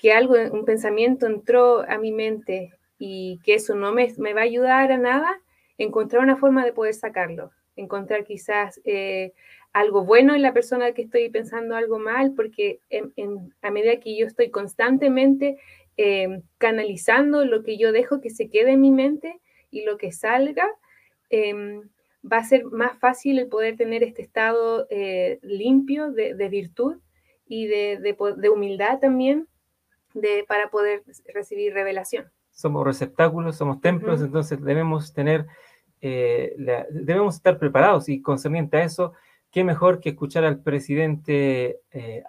que 0.00 0.12
algo, 0.12 0.34
un 0.50 0.64
pensamiento 0.64 1.26
entró 1.26 1.82
a 1.86 1.98
mi 1.98 2.10
mente 2.10 2.72
y 2.98 3.38
que 3.44 3.54
eso 3.54 3.74
no 3.74 3.92
me, 3.92 4.12
me 4.16 4.32
va 4.32 4.40
a 4.40 4.44
ayudar 4.44 4.92
a 4.92 4.98
nada, 4.98 5.40
encontrar 5.84 6.22
una 6.22 6.36
forma 6.36 6.64
de 6.64 6.72
poder 6.72 6.94
sacarlo, 6.94 7.50
encontrar 7.74 8.24
quizás 8.24 8.80
eh, 8.84 9.32
algo 9.72 10.04
bueno 10.04 10.34
en 10.34 10.42
la 10.42 10.52
persona 10.52 10.92
que 10.92 11.02
estoy 11.02 11.30
pensando 11.30 11.74
algo 11.74 11.98
mal, 11.98 12.32
porque 12.34 12.80
a 13.62 13.70
medida 13.70 14.00
que 14.00 14.16
yo 14.16 14.26
estoy 14.26 14.50
constantemente 14.50 15.58
em, 15.96 16.42
canalizando 16.58 17.44
lo 17.44 17.62
que 17.62 17.78
yo 17.78 17.92
dejo 17.92 18.20
que 18.20 18.30
se 18.30 18.50
quede 18.50 18.72
en 18.72 18.80
mi 18.80 18.90
mente 18.90 19.40
y 19.70 19.84
lo 19.84 19.96
que 19.96 20.12
salga, 20.12 20.68
em, 21.30 21.88
va 22.30 22.38
a 22.38 22.44
ser 22.44 22.64
más 22.66 22.98
fácil 22.98 23.38
el 23.38 23.48
poder 23.48 23.76
tener 23.76 24.02
este 24.02 24.22
estado 24.22 24.86
eh, 24.90 25.38
limpio 25.42 26.10
de, 26.12 26.48
virtud 26.50 26.98
y 27.46 27.66
de, 27.66 28.16
de 28.36 28.48
humildad 28.50 28.98
también 28.98 29.48
para 30.46 30.68
poder 30.70 31.02
recibir 31.32 31.72
revelación. 31.72 32.30
Somos 32.50 32.84
receptáculos, 32.84 33.56
somos 33.56 33.80
templos, 33.80 34.20
entonces 34.20 34.62
debemos 34.62 35.14
tener, 35.14 35.46
eh, 36.00 36.54
debemos 36.90 37.36
estar 37.36 37.58
preparados 37.58 38.08
y 38.08 38.22
concerniente 38.22 38.78
a 38.78 38.84
eso, 38.84 39.12
qué 39.50 39.64
mejor 39.64 40.00
que 40.00 40.10
escuchar 40.10 40.44
al 40.44 40.60
presidente 40.60 41.80
eh, 41.92 42.22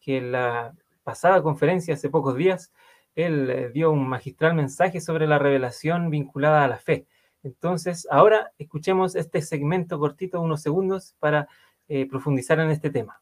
que 0.00 0.16
en 0.18 0.32
la 0.32 0.74
pasada 1.02 1.42
conferencia 1.42 1.94
hace 1.94 2.08
pocos 2.08 2.36
días, 2.36 2.72
él 3.14 3.50
eh, 3.50 3.70
dio 3.72 3.90
un 3.90 4.08
magistral 4.08 4.54
mensaje 4.54 5.00
sobre 5.00 5.26
la 5.26 5.38
revelación 5.38 6.10
vinculada 6.10 6.64
a 6.64 6.68
la 6.68 6.78
fe. 6.78 7.06
Entonces, 7.42 8.06
ahora 8.10 8.52
escuchemos 8.58 9.16
este 9.16 9.42
segmento 9.42 9.98
cortito, 9.98 10.40
unos 10.40 10.62
segundos, 10.62 11.14
para 11.18 11.48
eh, 11.88 12.06
profundizar 12.08 12.60
en 12.60 12.70
este 12.70 12.90
tema. 12.90 13.20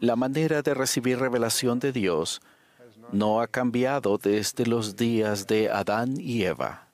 La 0.00 0.16
manera 0.16 0.62
de 0.62 0.74
recibir 0.74 1.18
revelación 1.18 1.78
de 1.78 1.92
Dios 1.92 2.40
no 3.12 3.40
ha 3.40 3.46
cambiado 3.46 4.18
desde 4.18 4.66
los 4.66 4.96
días 4.96 5.46
de 5.46 5.70
Adán 5.70 6.14
y 6.18 6.42
Eva. 6.42 6.85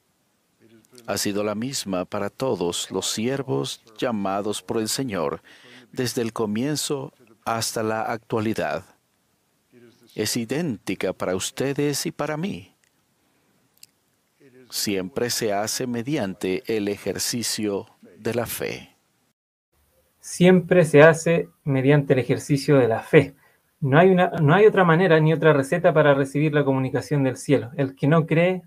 Ha 1.06 1.18
sido 1.18 1.42
la 1.42 1.54
misma 1.54 2.04
para 2.04 2.30
todos 2.30 2.90
los 2.90 3.10
siervos 3.10 3.82
llamados 3.98 4.62
por 4.62 4.78
el 4.78 4.88
Señor, 4.88 5.42
desde 5.92 6.22
el 6.22 6.32
comienzo 6.32 7.12
hasta 7.44 7.82
la 7.82 8.02
actualidad. 8.02 8.84
Es 10.14 10.36
idéntica 10.36 11.12
para 11.12 11.34
ustedes 11.34 12.06
y 12.06 12.12
para 12.12 12.36
mí. 12.36 12.74
Siempre 14.70 15.30
se 15.30 15.52
hace 15.52 15.86
mediante 15.86 16.62
el 16.66 16.88
ejercicio 16.88 17.88
de 18.18 18.34
la 18.34 18.46
fe. 18.46 18.96
Siempre 20.20 20.84
se 20.84 21.02
hace 21.02 21.48
mediante 21.64 22.12
el 22.12 22.20
ejercicio 22.20 22.78
de 22.78 22.88
la 22.88 23.00
fe. 23.00 23.34
No 23.80 23.98
hay, 23.98 24.10
una, 24.10 24.30
no 24.40 24.54
hay 24.54 24.66
otra 24.66 24.84
manera 24.84 25.18
ni 25.18 25.32
otra 25.32 25.52
receta 25.52 25.92
para 25.92 26.14
recibir 26.14 26.54
la 26.54 26.64
comunicación 26.64 27.24
del 27.24 27.36
cielo. 27.36 27.70
El 27.76 27.96
que 27.96 28.06
no 28.06 28.26
cree, 28.26 28.62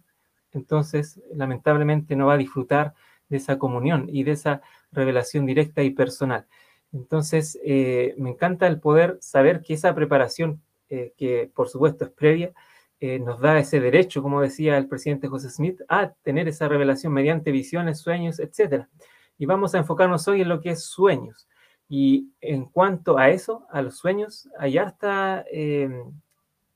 entonces, 0.56 1.22
lamentablemente 1.34 2.16
no 2.16 2.28
va 2.28 2.34
a 2.34 2.38
disfrutar 2.38 2.94
de 3.30 3.38
esa 3.38 3.60
comunión 3.60 4.08
y 4.10 4.24
de 4.24 4.32
esa 4.32 4.62
revelación 4.92 5.46
directa 5.46 5.84
y 5.84 5.92
personal. 5.92 6.48
Entonces, 6.94 7.60
eh, 7.64 8.16
me 8.18 8.32
encanta 8.32 8.68
el 8.68 8.80
poder 8.80 9.18
saber 9.20 9.62
que 9.62 9.74
esa 9.74 9.94
preparación, 9.94 10.62
eh, 10.90 11.14
que 11.18 11.52
por 11.54 11.68
supuesto 11.68 12.06
es 12.06 12.12
previa, 12.12 12.54
eh, 13.02 13.20
nos 13.20 13.42
da 13.42 13.60
ese 13.60 13.82
derecho, 13.82 14.22
como 14.22 14.40
decía 14.42 14.78
el 14.78 14.88
presidente 14.88 15.28
José 15.28 15.50
Smith, 15.50 15.82
a 15.90 16.14
tener 16.24 16.48
esa 16.48 16.70
revelación 16.70 17.12
mediante 17.12 17.52
visiones, 17.52 18.00
sueños, 18.00 18.40
etc. 18.40 18.86
Y 19.38 19.46
vamos 19.46 19.76
a 19.76 19.80
enfocarnos 19.80 20.28
hoy 20.30 20.42
en 20.42 20.50
lo 20.50 20.62
que 20.62 20.70
es 20.72 20.86
sueños. 20.86 21.50
Y 21.90 22.30
en 22.40 22.66
cuanto 22.66 23.18
a 23.18 23.30
eso, 23.30 23.68
a 23.70 23.82
los 23.82 23.98
sueños, 23.98 24.48
hay, 24.58 24.78
harta, 24.78 25.46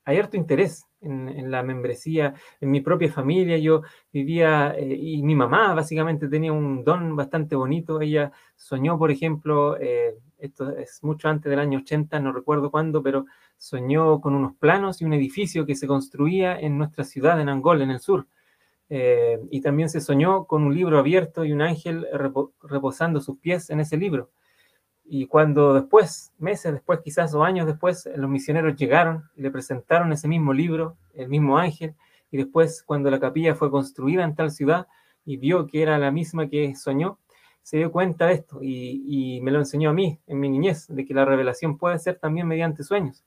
hay 0.04 0.18
harto 0.18 0.36
interés 0.36 0.86
en, 1.00 1.50
la 1.50 1.62
membresía, 1.62 2.34
en 2.60 2.70
mi 2.70 2.80
propia 2.80 3.10
familia. 3.12 3.58
Yo 3.58 3.82
vivía, 4.12 4.74
eh, 4.76 4.96
y 4.98 5.22
mi 5.22 5.34
mamá 5.34 5.74
básicamente 5.74 6.28
tenía 6.28 6.52
un 6.52 6.84
don 6.84 7.16
bastante 7.16 7.56
bonito. 7.56 8.00
Ella 8.00 8.32
soñó, 8.56 8.98
por 8.98 9.10
ejemplo, 9.10 9.76
eh, 9.78 10.16
esto 10.38 10.70
es 10.76 11.02
mucho 11.02 11.28
antes 11.28 11.50
del 11.50 11.58
año 11.58 11.78
80, 11.80 12.20
no 12.20 12.32
recuerdo 12.32 12.70
cuándo, 12.70 13.02
pero 13.02 13.26
soñó 13.56 14.20
con 14.20 14.34
unos 14.34 14.54
planos 14.56 15.00
y 15.00 15.04
un 15.04 15.12
edificio 15.12 15.66
que 15.66 15.76
se 15.76 15.86
construía 15.86 16.58
en 16.58 16.78
nuestra 16.78 17.04
ciudad, 17.04 17.40
en 17.40 17.48
Angola, 17.48 17.84
en 17.84 17.90
el 17.90 18.00
sur. 18.00 18.26
y 19.50 19.60
también 19.60 19.88
se 19.88 20.00
soñó 20.00 20.46
con 20.46 20.64
un 20.64 20.74
libro 20.74 20.98
abierto 20.98 21.44
y 21.44 21.52
un 21.52 21.62
ángel 21.62 22.06
reposando 22.62 23.20
sus 23.20 23.38
pies 23.38 23.70
en 23.70 23.78
ese 23.80 23.96
libro. 23.96 24.30
Y 25.12 25.26
cuando 25.26 25.74
después, 25.74 26.32
meses 26.38 26.72
después, 26.72 27.00
quizás 27.00 27.34
o 27.34 27.42
años 27.42 27.66
después, 27.66 28.08
los 28.14 28.30
misioneros 28.30 28.76
llegaron 28.76 29.24
y 29.34 29.42
le 29.42 29.50
presentaron 29.50 30.12
ese 30.12 30.28
mismo 30.28 30.52
libro, 30.52 30.98
el 31.14 31.28
mismo 31.28 31.58
ángel, 31.58 31.96
y 32.30 32.36
después 32.36 32.84
cuando 32.84 33.10
la 33.10 33.18
capilla 33.18 33.56
fue 33.56 33.72
construida 33.72 34.22
en 34.22 34.36
tal 34.36 34.52
ciudad 34.52 34.86
y 35.24 35.36
vio 35.36 35.66
que 35.66 35.82
era 35.82 35.98
la 35.98 36.12
misma 36.12 36.48
que 36.48 36.76
soñó, 36.76 37.18
se 37.60 37.78
dio 37.78 37.90
cuenta 37.90 38.26
de 38.26 38.34
esto 38.34 38.60
y, 38.62 39.40
me 39.42 39.50
lo 39.50 39.58
enseñó 39.58 39.90
a 39.90 39.92
mí 39.92 40.20
en 40.28 40.38
mi 40.38 40.48
niñez, 40.48 40.86
de 40.86 41.04
que 41.04 41.12
la 41.12 41.24
revelación 41.24 41.76
puede 41.76 41.98
ser 41.98 42.20
también 42.20 42.46
mediante 42.46 42.84
sueños. 42.84 43.24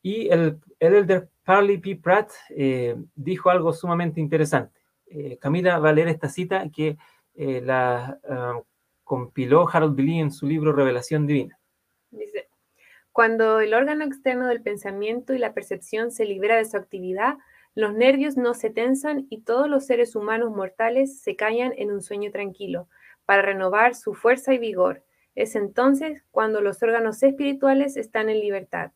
Y 0.00 0.28
el, 0.28 0.58
el 0.80 0.94
elder 0.94 1.28
Parley 1.44 1.76
P. 1.76 1.96
Pratt 1.96 2.30
eh, 2.48 2.96
dijo 3.14 3.50
algo 3.50 3.74
sumamente 3.74 4.22
interesante. 4.22 4.80
Eh, 5.04 5.36
Camila 5.38 5.78
va 5.78 5.90
a 5.90 5.92
leer 5.92 6.08
esta 6.08 6.30
cita 6.30 6.70
que 6.70 6.96
eh, 7.34 7.60
la 7.62 8.18
ah, 8.26 8.58
compiló 9.04 9.68
Harold 9.70 9.94
Billy 9.94 10.18
en 10.18 10.32
su 10.32 10.46
libro 10.46 10.72
Revelación 10.72 11.26
Divina. 11.26 11.58
Dice, 12.10 12.48
cuando 13.12 13.60
el 13.60 13.74
órgano 13.74 14.04
externo 14.04 14.48
del 14.48 14.62
pensamiento 14.62 15.34
y 15.34 15.38
la 15.38 15.54
percepción 15.54 16.10
se 16.10 16.24
libera 16.24 16.56
de 16.56 16.64
su 16.64 16.76
actividad, 16.76 17.36
los 17.76 17.94
nervios 17.94 18.36
no 18.36 18.54
se 18.54 18.70
tensan 18.70 19.26
y 19.30 19.42
todos 19.42 19.68
los 19.68 19.86
seres 19.86 20.16
humanos 20.16 20.50
mortales 20.50 21.20
se 21.20 21.36
callan 21.36 21.72
en 21.76 21.92
un 21.92 22.02
sueño 22.02 22.30
tranquilo 22.30 22.88
para 23.24 23.42
renovar 23.42 23.94
su 23.94 24.14
fuerza 24.14 24.54
y 24.54 24.58
vigor. 24.58 25.04
Es 25.34 25.56
entonces 25.56 26.24
cuando 26.30 26.60
los 26.60 26.82
órganos 26.82 27.22
espirituales 27.22 27.96
están 27.96 28.30
en 28.30 28.40
libertad, 28.40 28.92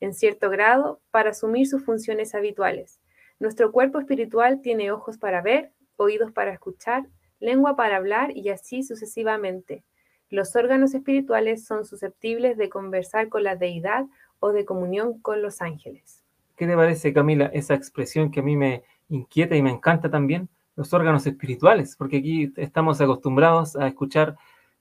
en 0.00 0.14
cierto 0.14 0.50
grado, 0.50 1.00
para 1.10 1.30
asumir 1.30 1.66
sus 1.66 1.84
funciones 1.84 2.34
habituales. 2.34 3.00
Nuestro 3.38 3.72
cuerpo 3.72 3.98
espiritual 3.98 4.60
tiene 4.62 4.90
ojos 4.90 5.18
para 5.18 5.42
ver, 5.42 5.72
oídos 5.96 6.32
para 6.32 6.52
escuchar, 6.52 7.06
lengua 7.42 7.76
para 7.76 7.96
hablar 7.96 8.34
y 8.36 8.48
así 8.48 8.82
sucesivamente. 8.82 9.82
Los 10.30 10.56
órganos 10.56 10.94
espirituales 10.94 11.66
son 11.66 11.84
susceptibles 11.84 12.56
de 12.56 12.70
conversar 12.70 13.28
con 13.28 13.42
la 13.42 13.56
deidad 13.56 14.06
o 14.40 14.52
de 14.52 14.64
comunión 14.64 15.20
con 15.20 15.42
los 15.42 15.60
ángeles. 15.60 16.22
¿Qué 16.56 16.66
te 16.66 16.74
parece, 16.74 17.12
Camila, 17.12 17.46
esa 17.52 17.74
expresión 17.74 18.30
que 18.30 18.40
a 18.40 18.42
mí 18.42 18.56
me 18.56 18.84
inquieta 19.08 19.56
y 19.56 19.62
me 19.62 19.70
encanta 19.70 20.10
también 20.10 20.48
los 20.76 20.94
órganos 20.94 21.26
espirituales, 21.26 21.96
porque 21.96 22.18
aquí 22.18 22.52
estamos 22.56 23.00
acostumbrados 23.00 23.76
a 23.76 23.88
escuchar 23.88 24.36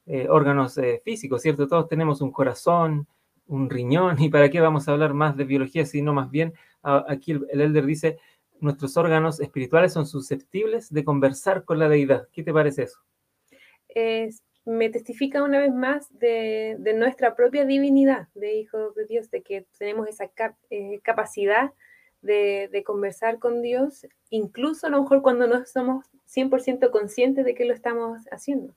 eh, 0.06 0.28
órganos 0.30 0.78
eh, 0.78 1.02
físicos, 1.04 1.42
¿cierto? 1.42 1.68
Todos 1.68 1.90
tenemos 1.90 2.22
un 2.22 2.32
corazón, 2.32 3.08
un 3.48 3.70
riñón, 3.70 4.16
y 4.22 4.30
para 4.30 4.50
qué 4.50 4.62
vamos 4.62 4.88
a 4.88 4.92
hablar 4.92 5.14
más 5.14 5.36
de 5.36 5.44
biología, 5.44 5.86
sino 5.86 6.14
más 6.14 6.30
bien, 6.32 6.54
aquí 6.84 7.34
el, 7.34 7.46
el 7.52 7.62
elder 7.62 7.86
dice, 7.86 8.20
nuestros 8.62 8.98
órganos 8.98 9.40
espirituales 9.40 9.94
son 9.94 10.06
susceptibles 10.06 10.92
de 10.94 11.04
conversar 11.04 11.66
con 11.66 11.80
la 11.80 11.90
deidad. 11.90 12.28
¿Qué 12.32 12.44
te 12.44 12.54
parece 12.54 12.84
eso? 12.84 13.00
me 14.66 14.90
testifica 14.90 15.44
una 15.44 15.60
vez 15.60 15.74
más 15.74 16.08
de, 16.20 16.78
nuestra 16.96 17.36
propia 17.36 17.66
divinidad, 17.66 18.28
de 18.36 18.56
hijos 18.56 18.96
de 18.96 19.06
Dios, 19.06 19.32
de 19.32 19.42
que 19.42 19.66
tenemos 19.78 20.08
esa 20.08 20.30
eh, 20.70 21.00
capacidad 21.04 21.72
de, 22.22 22.84
conversar 22.86 23.40
con 23.40 23.62
Dios, 23.62 24.06
incluso 24.30 24.88
a 24.88 24.90
lo 24.90 25.02
mejor 25.02 25.22
cuando 25.22 25.48
no 25.48 25.66
somos 25.66 26.06
100% 26.34 26.92
conscientes 26.92 27.46
de 27.46 27.56
que 27.56 27.66
lo 27.66 27.74
estamos 27.74 28.22
haciendo. 28.32 28.76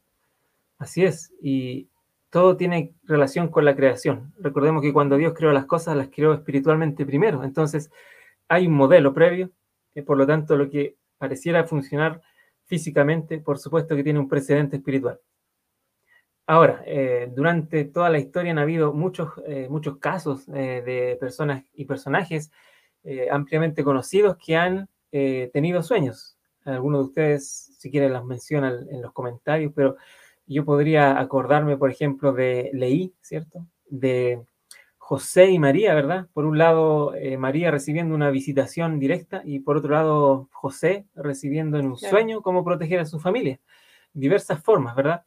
Así 0.78 1.04
es, 1.04 1.32
y 1.40 1.88
todo 2.30 2.56
tiene 2.56 2.94
relación 3.04 3.48
con 3.48 3.64
la 3.64 3.76
creación. 3.76 4.32
Recordemos 4.38 4.82
que 4.82 4.92
cuando 4.92 5.16
Dios 5.16 5.34
creó 5.34 5.52
las 5.52 5.66
cosas, 5.66 5.96
las 5.96 6.08
creó 6.08 6.32
espiritualmente 6.32 7.06
primero, 7.06 7.44
entonces 7.44 7.90
hay 8.48 8.66
un 8.66 8.74
modelo 8.74 9.12
previo, 9.12 9.50
por 10.02 10.16
lo 10.18 10.26
tanto 10.26 10.56
lo 10.56 10.68
que 10.68 10.96
pareciera 11.18 11.64
funcionar 11.64 12.20
físicamente, 12.66 13.38
por 13.38 13.58
supuesto 13.58 13.94
que 13.94 14.04
tiene 14.04 14.18
un 14.18 14.28
precedente 14.28 14.76
espiritual. 14.76 15.20
Ahora, 16.46 16.82
eh, 16.86 17.30
durante 17.34 17.86
toda 17.86 18.10
la 18.10 18.18
historia 18.18 18.52
han 18.52 18.58
habido 18.58 18.92
muchos, 18.92 19.30
eh, 19.46 19.66
muchos 19.70 19.96
casos 19.96 20.46
eh, 20.48 20.82
de 20.84 21.16
personas 21.18 21.64
y 21.72 21.84
personajes 21.84 22.50
ampliamente 23.30 23.84
conocidos 23.84 24.38
que 24.38 24.56
han 24.56 24.88
tenido 25.10 25.82
sueños. 25.82 26.38
Algunos 26.64 27.00
de 27.00 27.04
ustedes, 27.04 27.76
si 27.78 27.90
quieren, 27.90 28.14
las 28.14 28.24
mencionan 28.24 28.88
en 28.88 29.02
los 29.02 29.12
comentarios, 29.12 29.74
pero 29.76 29.96
yo 30.46 30.64
podría 30.64 31.20
acordarme, 31.20 31.76
por 31.76 31.90
ejemplo, 31.90 32.32
de 32.32 32.70
Leí, 32.72 33.12
¿cierto? 33.20 33.66
De 33.90 34.42
José 35.06 35.50
y 35.50 35.58
María, 35.58 35.92
¿verdad? 35.92 36.28
Por 36.32 36.46
un 36.46 36.56
lado, 36.56 37.12
María 37.38 37.70
recibiendo 37.70 38.14
una 38.14 38.30
visitación 38.30 38.98
directa 38.98 39.42
y 39.44 39.58
por 39.60 39.76
otro 39.76 39.92
lado, 39.92 40.48
José 40.50 41.04
recibiendo 41.14 41.78
en 41.78 41.88
un 41.88 41.98
sueño 41.98 42.40
cómo 42.40 42.64
proteger 42.64 43.00
a 43.00 43.04
su 43.04 43.20
familia. 43.20 43.60
Diversas 44.14 44.62
formas, 44.62 44.96
¿verdad? 44.96 45.24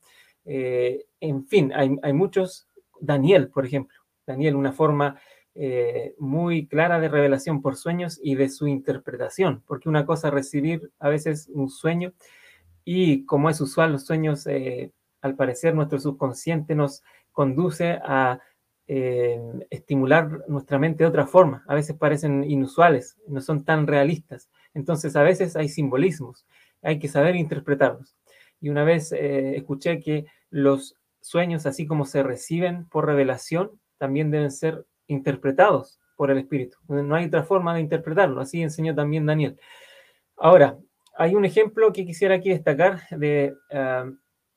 Eh, 0.49 1.05
en 1.19 1.45
fin, 1.45 1.73
hay, 1.75 2.13
muchos, 2.13 2.67
Daniel, 3.01 3.49
por 3.49 3.65
ejemplo, 3.65 3.99
Daniel, 4.25 4.55
una 4.55 4.71
forma 4.71 5.19
eh, 5.53 6.15
muy 6.17 6.67
clara 6.67 6.99
de 6.99 7.09
revelación 7.09 7.61
por 7.61 7.75
sueños 7.75 8.17
y 8.23 8.35
de 8.35 8.49
su 8.49 8.65
interpretación, 8.65 9.61
porque 9.67 9.89
una 9.89 10.05
cosa 10.05 10.29
es 10.29 10.33
recibir 10.33 10.89
a 10.99 11.09
veces 11.09 11.49
un 11.53 11.69
sueño 11.69 12.13
y 12.85 13.25
como 13.25 13.49
es 13.49 13.59
usual, 13.59 13.91
los 13.91 14.05
sueños, 14.05 14.47
eh, 14.47 14.93
al 15.21 15.35
parecer, 15.35 15.75
nuestro 15.75 15.99
subconsciente 15.99 16.73
nos 16.73 17.03
conduce 17.33 17.99
a 18.01 18.39
estimular 18.87 20.43
nuestra 20.47 20.79
mente 20.79 21.03
de 21.03 21.09
otra 21.09 21.27
forma. 21.27 21.63
A 21.67 21.75
veces 21.75 21.97
parecen 21.97 22.43
inusuales, 22.43 23.17
no 23.27 23.41
son 23.41 23.65
tan 23.65 23.85
realistas. 23.85 24.49
Entonces, 24.73 25.15
a 25.15 25.23
veces 25.23 25.55
hay 25.55 25.69
simbolismos, 25.69 26.45
hay 26.81 26.99
que 26.99 27.07
saber 27.07 27.35
interpretarlos. 27.35 28.15
Y 28.61 28.69
una 28.69 28.83
vez 28.83 29.11
escuché 29.11 29.99
que 29.99 30.25
los 30.49 30.95
sueños, 31.21 31.65
así 31.65 31.85
como 31.85 32.05
se 32.05 32.23
reciben 32.23 32.87
por 32.87 33.05
revelación, 33.05 33.71
también 33.97 34.31
deben 34.31 34.51
ser 34.51 34.85
interpretados 35.07 35.99
por 36.15 36.31
el 36.31 36.37
Espíritu. 36.37 36.77
No 36.87 37.15
hay 37.15 37.25
otra 37.25 37.43
forma 37.43 37.73
de 37.75 37.81
interpretarlo, 37.81 38.41
así 38.41 38.61
enseñó 38.61 38.95
también 38.95 39.25
Daniel. 39.25 39.59
Ahora, 40.37 40.77
hay 41.17 41.35
un 41.35 41.45
ejemplo 41.45 41.91
que 41.93 42.05
quisiera 42.05 42.35
aquí 42.35 42.49
destacar 42.49 43.01
de 43.11 43.55
ah, 43.71 44.09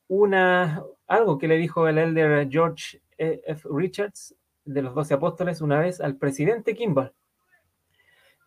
una, 0.09 0.83
algo 1.07 1.38
que 1.38 1.48
le 1.48 1.57
dijo 1.57 1.88
el 1.88 1.98
elder 1.98 2.48
George 2.50 3.00
F. 3.20 3.68
Richards 3.70 4.35
de 4.64 4.83
los 4.83 4.94
doce 4.94 5.14
apóstoles 5.14 5.61
una 5.61 5.78
vez 5.78 6.00
al 6.00 6.16
presidente 6.16 6.74
Kimball. 6.74 7.12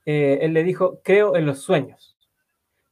Eh, 0.06 0.40
él 0.42 0.54
le 0.54 0.64
dijo, 0.64 1.00
creo 1.04 1.36
en 1.36 1.46
los 1.46 1.60
sueños. 1.60 2.18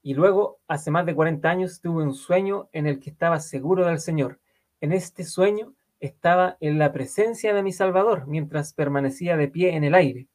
Y 0.04 0.13
luego, 0.13 0.60
hace 0.67 0.91
más 0.91 1.06
de 1.06 1.15
40 1.15 1.50
años, 1.50 1.82
tuve 1.82 2.04
un 2.04 2.13
sueño 2.13 2.70
en 2.72 2.88
el 2.88 3.00
que 3.00 3.10
estaba 3.10 3.39
seguro 3.39 3.86
del 3.86 4.00
Señor. 4.00 4.39
En 4.80 4.94
este 4.94 5.24
sueño 5.24 5.74
estaba 6.00 6.58
en 6.60 6.80
la 6.80 6.91
presencia 6.91 7.54
de 7.54 7.63
mi 7.63 7.72
Salvador 7.72 8.26
mientras 8.28 8.74
permanecía 8.74 9.38
de 9.38 9.48
pie 9.48 9.76
en 9.76 9.84
el 9.84 9.94
aire. 9.94 10.28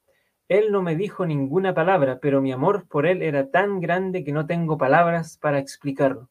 Él 0.48 0.70
no 0.70 0.82
me 0.82 0.94
dijo 0.94 1.26
ninguna 1.26 1.74
palabra, 1.74 2.20
pero 2.20 2.40
mi 2.40 2.52
amor 2.52 2.86
por 2.86 3.06
él 3.06 3.22
era 3.22 3.50
tan 3.50 3.80
grande 3.80 4.22
que 4.22 4.32
no 4.32 4.46
tengo 4.46 4.78
palabras 4.78 5.38
para 5.38 5.58
explicarlo. 5.58 6.28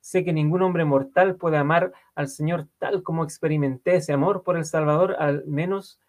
Sé 0.00 0.24
que 0.24 0.32
ningún 0.32 0.62
hombre 0.62 0.84
mortal 0.84 1.36
puede 1.36 1.56
amar 1.56 1.92
al 2.14 2.28
Señor 2.28 2.68
tal 2.78 3.02
como 3.02 3.24
experimenté 3.24 3.96
ese 3.96 4.12
amor 4.12 4.42
por 4.42 4.56
el 4.56 4.64
Salvador, 4.64 5.16
al 5.18 5.44
menos 5.46 6.00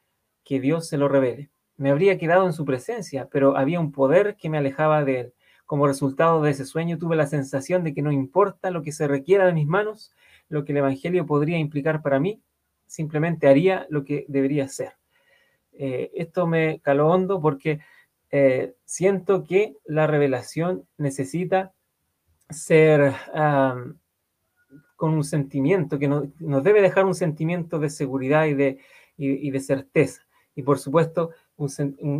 que 0.43 0.59
Dios 0.59 0.87
se 0.87 0.97
lo 0.97 1.07
revele. 1.07 1.49
Me 1.77 1.91
habría 1.91 2.17
quedado 2.17 2.45
en 2.45 2.53
su 2.53 2.65
presencia, 2.65 3.27
pero 3.31 3.57
había 3.57 3.79
un 3.79 3.91
poder 3.91 4.35
que 4.37 4.49
me 4.49 4.57
alejaba 4.57 5.03
de 5.03 5.19
él. 5.19 5.33
Como 5.65 5.87
resultado 5.87 6.41
de 6.41 6.51
ese 6.51 6.65
sueño 6.65 6.97
tuve 6.97 7.15
la 7.15 7.27
sensación 7.27 7.83
de 7.83 7.93
que 7.93 8.01
no 8.01 8.11
importa 8.11 8.71
lo 8.71 8.81
que 8.81 8.91
se 8.91 9.07
requiera 9.07 9.45
de 9.45 9.53
mis 9.53 9.67
manos, 9.67 10.13
lo 10.49 10.65
que 10.65 10.73
el 10.73 10.79
Evangelio 10.79 11.25
podría 11.25 11.57
implicar 11.57 12.01
para 12.01 12.19
mí, 12.19 12.41
simplemente 12.85 13.47
haría 13.47 13.87
lo 13.89 14.03
que 14.03 14.25
debería 14.27 14.67
ser. 14.67 14.93
Eh, 15.71 16.11
esto 16.13 16.45
me 16.45 16.81
caló 16.81 17.07
hondo 17.07 17.41
porque 17.41 17.79
eh, 18.31 18.75
siento 18.85 19.43
que 19.43 19.77
la 19.85 20.07
revelación 20.07 20.87
necesita 20.97 21.73
ser 22.51 23.13
con 24.95 25.13
un 25.13 25.23
sentimiento, 25.23 25.97
que 25.97 26.07
nos, 26.07 26.63
debe 26.63 26.81
dejar 26.81 27.05
un 27.05 27.15
sentimiento 27.15 27.79
de 27.79 27.89
seguridad 27.89 28.45
y 28.45 28.53
de, 28.53 28.79
y 29.17 29.49
de 29.51 29.59
certeza. 29.59 30.21
Y 30.55 30.63
por 30.63 30.79
supuesto, 30.79 31.31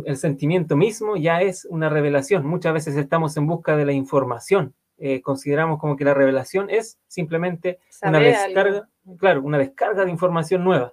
el 0.04 0.16
sentimiento 0.16 0.76
mismo 0.76 1.16
ya 1.16 1.42
es 1.42 1.66
una 1.68 1.88
revelación. 1.88 2.46
Muchas 2.46 2.72
veces 2.72 2.96
estamos 2.96 3.36
en 3.36 3.46
busca 3.46 3.76
de 3.76 3.84
la 3.84 3.92
información. 3.92 4.74
Eh, 4.98 5.20
consideramos 5.20 5.80
como 5.80 5.96
que 5.96 6.04
la 6.04 6.14
revelación 6.14 6.70
es 6.70 6.98
simplemente 7.08 7.80
una 8.02 8.20
descarga, 8.20 8.88
claro, 9.18 9.42
una 9.42 9.58
descarga 9.58 10.04
de 10.04 10.10
información 10.10 10.62
nueva. 10.62 10.92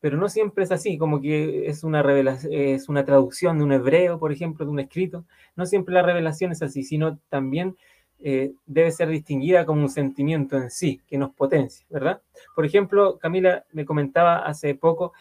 Pero 0.00 0.16
no 0.16 0.28
siempre 0.28 0.64
es 0.64 0.72
así, 0.72 0.98
como 0.98 1.20
que 1.20 1.66
es 1.66 1.84
una 1.84 2.02
revelación, 2.02 2.52
es 2.52 2.88
una 2.88 3.04
traducción 3.04 3.58
de 3.58 3.64
un 3.64 3.72
hebreo, 3.72 4.18
por 4.18 4.32
ejemplo, 4.32 4.64
de 4.64 4.70
un 4.70 4.80
escrito. 4.80 5.24
No 5.56 5.66
siempre 5.66 5.94
la 5.94 6.02
revelación 6.02 6.52
es 6.52 6.62
así, 6.62 6.82
sino 6.82 7.18
también 7.28 7.76
eh, 8.24 8.52
debe 8.66 8.92
ser 8.92 9.08
distinguida 9.08 9.66
como 9.66 9.82
un 9.82 9.88
sentimiento 9.88 10.56
en 10.56 10.70
sí, 10.70 11.00
que 11.08 11.18
nos 11.18 11.34
potencia, 11.34 11.84
¿verdad? 11.90 12.22
Por 12.54 12.64
ejemplo, 12.64 13.18
Camila 13.18 13.64
me 13.72 13.84
comentaba 13.84 14.38
hace 14.38 14.74
poco 14.74 15.12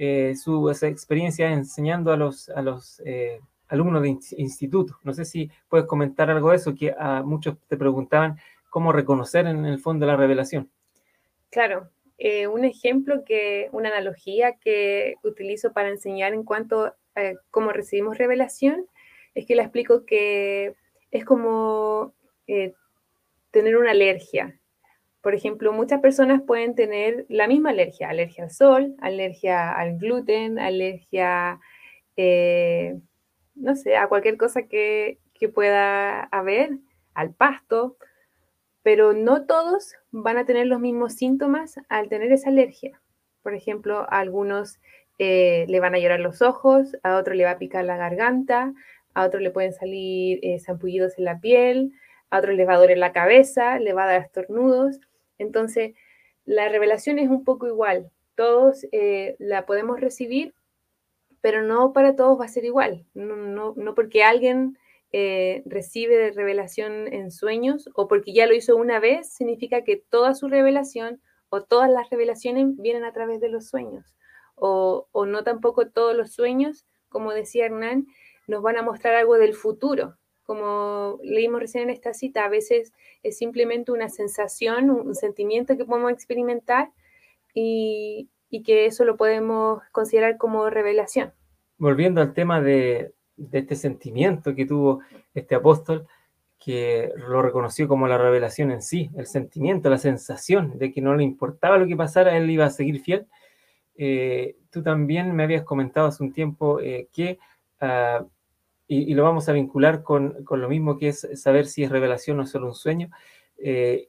eh, 0.00 0.34
su 0.36 0.70
experiencia 0.70 1.50
enseñando 1.50 2.12
a 2.12 2.16
los, 2.16 2.48
a 2.50 2.62
los 2.62 3.02
eh, 3.04 3.40
alumnos 3.66 4.02
de 4.02 4.16
instituto. 4.36 4.96
No 5.02 5.12
sé 5.12 5.24
si 5.24 5.50
puedes 5.68 5.86
comentar 5.86 6.30
algo 6.30 6.50
de 6.50 6.56
eso, 6.56 6.72
que 6.74 6.94
a 6.96 7.22
muchos 7.22 7.58
te 7.66 7.76
preguntaban 7.76 8.38
cómo 8.70 8.92
reconocer 8.92 9.46
en 9.46 9.64
el 9.64 9.80
fondo 9.80 10.06
la 10.06 10.16
revelación. 10.16 10.70
Claro, 11.50 11.88
eh, 12.16 12.46
un 12.46 12.64
ejemplo 12.64 13.24
que, 13.24 13.70
una 13.72 13.88
analogía 13.88 14.52
que 14.52 15.16
utilizo 15.24 15.72
para 15.72 15.88
enseñar 15.88 16.32
en 16.32 16.44
cuanto 16.44 16.86
a 16.86 16.94
cómo 17.50 17.72
recibimos 17.72 18.18
revelación, 18.18 18.86
es 19.34 19.46
que 19.46 19.56
la 19.56 19.62
explico 19.62 20.06
que 20.06 20.74
es 21.10 21.24
como 21.24 22.14
tener 23.50 23.76
una 23.76 23.90
alergia. 23.90 24.58
Por 25.20 25.34
ejemplo, 25.34 25.72
muchas 25.72 26.00
personas 26.00 26.42
pueden 26.42 26.74
tener 26.74 27.26
la 27.28 27.48
misma 27.48 27.70
alergia, 27.70 28.08
alergia 28.08 28.44
al 28.44 28.50
sol, 28.50 28.94
alergia 29.00 29.72
al 29.72 29.98
gluten, 29.98 30.58
alergia, 30.58 31.60
eh, 32.16 32.98
no 33.54 33.74
sé, 33.74 33.96
a 33.96 34.08
cualquier 34.08 34.36
cosa 34.36 34.62
que, 34.62 35.18
pueda 35.54 36.24
haber, 36.24 36.78
al 37.14 37.32
pasto, 37.32 37.96
pero 38.82 39.12
no 39.12 39.46
todos 39.46 39.94
van 40.10 40.36
a 40.36 40.44
tener 40.44 40.66
los 40.66 40.80
mismos 40.80 41.14
síntomas 41.14 41.78
al 41.88 42.08
tener 42.08 42.32
esa 42.32 42.48
alergia. 42.48 43.00
Por 43.42 43.54
ejemplo, 43.54 44.00
a 44.10 44.18
algunos 44.18 44.80
eh, 45.18 45.64
le 45.68 45.78
van 45.78 45.94
a 45.94 45.98
llorar 45.98 46.18
los 46.18 46.42
ojos, 46.42 46.96
a 47.04 47.16
otro 47.16 47.34
le 47.34 47.44
va 47.44 47.52
a 47.52 47.58
picar 47.58 47.84
la 47.84 47.96
garganta, 47.96 48.72
a 49.14 49.24
otro 49.24 49.38
le 49.38 49.50
pueden 49.50 49.72
salir 49.72 50.40
eh, 50.42 50.58
zampullidos 50.58 51.18
en 51.18 51.24
la 51.24 51.40
piel, 51.40 51.92
a 52.30 52.38
otro 52.38 52.52
le 52.52 52.64
va 52.64 52.74
a 52.74 52.78
doler 52.78 52.98
la 52.98 53.12
cabeza, 53.12 53.78
le 53.78 53.92
va 53.92 54.04
a 54.04 54.06
dar 54.06 54.22
estornudos. 54.22 55.00
Entonces, 55.38 55.94
la 56.44 56.68
revelación 56.68 57.18
es 57.18 57.28
un 57.28 57.44
poco 57.44 57.66
igual. 57.66 58.10
Todos 58.34 58.86
eh, 58.92 59.36
la 59.38 59.66
podemos 59.66 60.00
recibir, 60.00 60.54
pero 61.40 61.62
no 61.62 61.92
para 61.92 62.16
todos 62.16 62.38
va 62.40 62.44
a 62.44 62.48
ser 62.48 62.64
igual. 62.64 63.04
No, 63.14 63.74
porque 63.94 64.24
alguien 64.24 64.78
eh, 65.12 65.62
recibe 65.66 66.32
revelación 66.32 67.12
en 67.12 67.30
sueños 67.30 67.88
o 67.94 68.08
porque 68.08 68.32
ya 68.32 68.46
lo 68.46 68.54
hizo 68.54 68.76
una 68.76 69.00
vez, 69.00 69.32
significa 69.32 69.82
que 69.82 69.96
toda 69.96 70.34
su 70.34 70.48
revelación 70.48 71.20
o 71.48 71.62
todas 71.62 71.90
las 71.90 72.10
revelaciones 72.10 72.76
vienen 72.76 73.04
a 73.04 73.12
través 73.12 73.40
de 73.40 73.48
los 73.48 73.68
sueños. 73.68 74.14
O 74.60 75.06
no 75.26 75.44
tampoco 75.44 75.88
todos 75.88 76.16
los 76.16 76.32
sueños, 76.32 76.84
como 77.08 77.32
decía 77.32 77.66
Hernán, 77.66 78.06
nos 78.48 78.62
van 78.62 78.76
a 78.76 78.82
mostrar 78.82 79.14
algo 79.14 79.36
del 79.36 79.54
futuro, 79.54 80.16
como 80.48 81.18
leímos 81.22 81.60
recién 81.60 81.84
en 81.84 81.90
esta 81.90 82.14
cita, 82.14 82.46
a 82.46 82.48
veces 82.48 82.94
es 83.22 83.36
simplemente 83.36 83.92
una 83.92 84.08
sensación, 84.08 84.88
un, 84.88 85.14
sentimiento 85.14 85.76
que 85.76 85.84
podemos 85.84 86.10
experimentar 86.10 86.90
y, 87.52 88.30
que 88.64 88.86
eso 88.86 89.04
lo 89.04 89.18
podemos 89.18 89.82
considerar 89.92 90.38
como 90.38 90.70
revelación. 90.70 91.34
Volviendo 91.76 92.22
al 92.22 92.32
tema 92.32 92.62
de, 92.62 93.12
de 93.36 93.58
este 93.58 93.76
sentimiento 93.76 94.54
que 94.54 94.64
tuvo 94.64 95.00
este 95.34 95.54
apóstol, 95.54 96.06
que 96.58 97.12
lo 97.14 97.42
reconoció 97.42 97.86
como 97.86 98.08
la 98.08 98.16
revelación 98.16 98.70
en 98.70 98.80
sí, 98.80 99.10
el 99.18 99.26
sentimiento, 99.26 99.90
la 99.90 99.98
sensación 99.98 100.78
de 100.78 100.94
que 100.94 101.02
no 101.02 101.14
le 101.14 101.24
importaba 101.24 101.76
lo 101.76 101.86
que 101.86 101.94
pasara, 101.94 102.34
él 102.38 102.48
iba 102.48 102.64
a 102.64 102.70
seguir 102.70 103.00
fiel. 103.00 103.26
Eh, 103.96 104.56
tú 104.70 104.82
también 104.82 105.36
me 105.36 105.42
habías 105.42 105.64
comentado 105.64 106.06
hace 106.06 106.22
un 106.22 106.32
tiempo 106.32 106.80
eh, 106.80 107.08
que 107.12 107.38
ah, 107.82 108.24
y, 108.88 109.14
lo 109.14 109.22
vamos 109.22 109.48
a 109.48 109.52
vincular 109.52 110.02
con, 110.02 110.42
con, 110.44 110.62
lo 110.62 110.68
mismo 110.68 110.96
que 110.96 111.08
es 111.08 111.28
saber 111.34 111.66
si 111.66 111.84
es 111.84 111.90
revelación 111.90 112.40
o 112.40 112.46
solo 112.46 112.68
un 112.68 112.74
sueño. 112.74 113.10
Eh, 113.58 114.08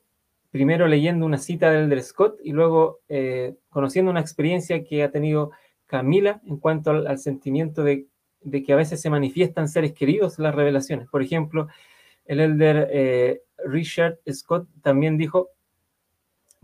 primero 0.52 0.88
leyendo 0.88 1.26
una 1.26 1.38
cita 1.38 1.70
del 1.70 1.84
Elder 1.84 2.02
Scott 2.02 2.40
y 2.44 2.54
luego 2.54 3.02
eh, 3.10 3.56
conociendo 3.70 4.10
una 4.10 4.22
experiencia 4.22 4.84
que 4.84 5.04
ha 5.04 5.12
tenido 5.12 5.52
Camila 5.86 6.42
en 6.46 6.58
cuanto 6.58 6.92
al, 6.92 7.18
sentimiento 7.20 7.84
de, 7.84 8.08
de, 8.42 8.64
que 8.64 8.74
a 8.74 8.78
veces 8.78 9.02
se 9.02 9.10
manifiestan 9.10 9.68
seres 9.68 9.94
queridos 9.94 10.40
las 10.40 10.56
revelaciones. 10.56 11.10
Por 11.10 11.22
ejemplo, 11.22 11.68
el 12.26 12.40
Elder 12.40 12.88
eh, 12.92 13.42
Richard 13.66 14.20
Scott 14.32 14.68
también 14.82 15.18
dijo, 15.18 15.50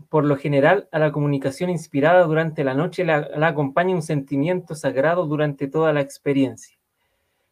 por 0.08 0.24
lo 0.24 0.36
general, 0.36 0.88
a 0.90 0.98
la 0.98 1.12
comunicación 1.12 1.68
inspirada 1.68 2.22
durante 2.24 2.64
la 2.64 2.74
noche 2.74 3.04
la 3.04 3.28
acompaña 3.42 3.94
un 3.94 4.02
sentimiento 4.02 4.74
sagrado 4.74 5.26
durante 5.26 5.68
toda 5.68 5.92
la 5.92 6.00
experiencia 6.00 6.75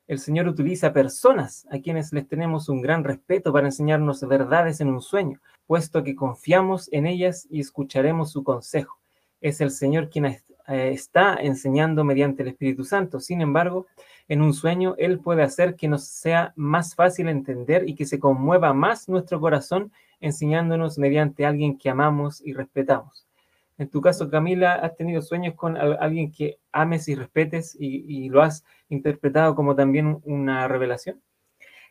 el 0.07 0.19
Señor 0.19 0.49
utiliza 0.49 0.93
personas 0.93 1.67
a 1.71 1.79
quienes 1.79 2.12
les 2.12 2.29
tenemos 2.29 2.69
un 2.69 2.83
gran 2.83 3.05
respeto 3.05 3.53
para 3.53 3.67
enseñarnos 3.67 4.21
verdades 4.27 4.81
en 4.81 4.88
un 4.88 5.01
sueño, 5.01 5.40
puesto 5.67 6.05
que 6.05 6.14
confiamos 6.14 6.88
en 6.93 7.07
ellas 7.07 7.47
y 7.51 7.61
escucharemos 7.61 8.31
su 8.31 8.45
consejo. 8.45 8.99
Es 9.40 9.61
el 9.61 9.71
Señor 9.71 10.11
quien 10.11 10.27
eh, 10.27 10.40
está 10.67 11.37
enseñando 11.37 12.05
mediante 12.05 12.43
el 12.43 12.49
Espíritu 12.49 12.85
Santo. 12.85 13.19
Sin 13.19 13.40
embargo, 13.40 13.87
en 14.29 14.43
un 14.43 14.53
sueño 14.53 14.95
Él 14.99 15.21
puede 15.21 15.43
hacer 15.43 15.75
que 15.75 15.88
nos 15.88 16.05
sea 16.05 16.53
más 16.57 16.95
fácil 16.95 17.29
entender 17.29 17.88
y 17.88 17.95
que 17.95 18.07
se 18.07 18.19
conmueva 18.19 18.75
más 18.75 19.09
nuestro 19.09 19.40
corazón 19.40 19.90
enseñándonos 20.21 20.99
mediante 20.99 21.47
alguien 21.47 21.79
que 21.79 21.90
amamos 21.90 22.43
y 22.45 22.53
respetamos. 22.53 23.27
En 23.77 23.91
tu 23.91 24.01
caso, 24.01 24.31
Camila, 24.31 24.75
¿has 24.75 24.97
tenido 24.97 25.21
sueños 25.21 25.55
con 25.55 25.77
alguien 25.77 26.31
que 26.31 26.59
ames 26.71 27.09
y 27.09 27.17
respetes 27.17 27.77
y, 27.79 28.29
lo 28.29 28.43
has 28.43 28.65
interpretado 28.89 29.55
como 29.57 29.75
también 29.75 30.21
una 30.25 30.69
revelación? 30.69 31.21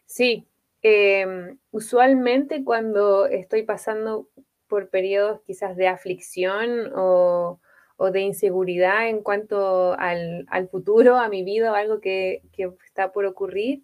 Sí, 0.05 0.47
em, 0.81 1.57
usualmente 1.71 2.63
cuando 2.63 3.25
estoy 3.25 3.63
pasando 3.63 4.29
por 4.67 4.89
periodos 4.89 5.41
quizás 5.45 5.75
de 5.75 5.87
aflicción 5.87 6.91
o, 6.95 7.59
de 8.11 8.19
inseguridad 8.19 9.07
en 9.07 9.21
cuanto 9.21 9.93
al, 9.97 10.45
futuro, 10.69 11.17
a 11.17 11.29
mi 11.29 11.43
vida 11.43 11.71
o 11.71 11.75
algo 11.75 12.01
que, 12.01 12.41
está 12.85 13.13
por 13.13 13.25
ocurrir, 13.25 13.83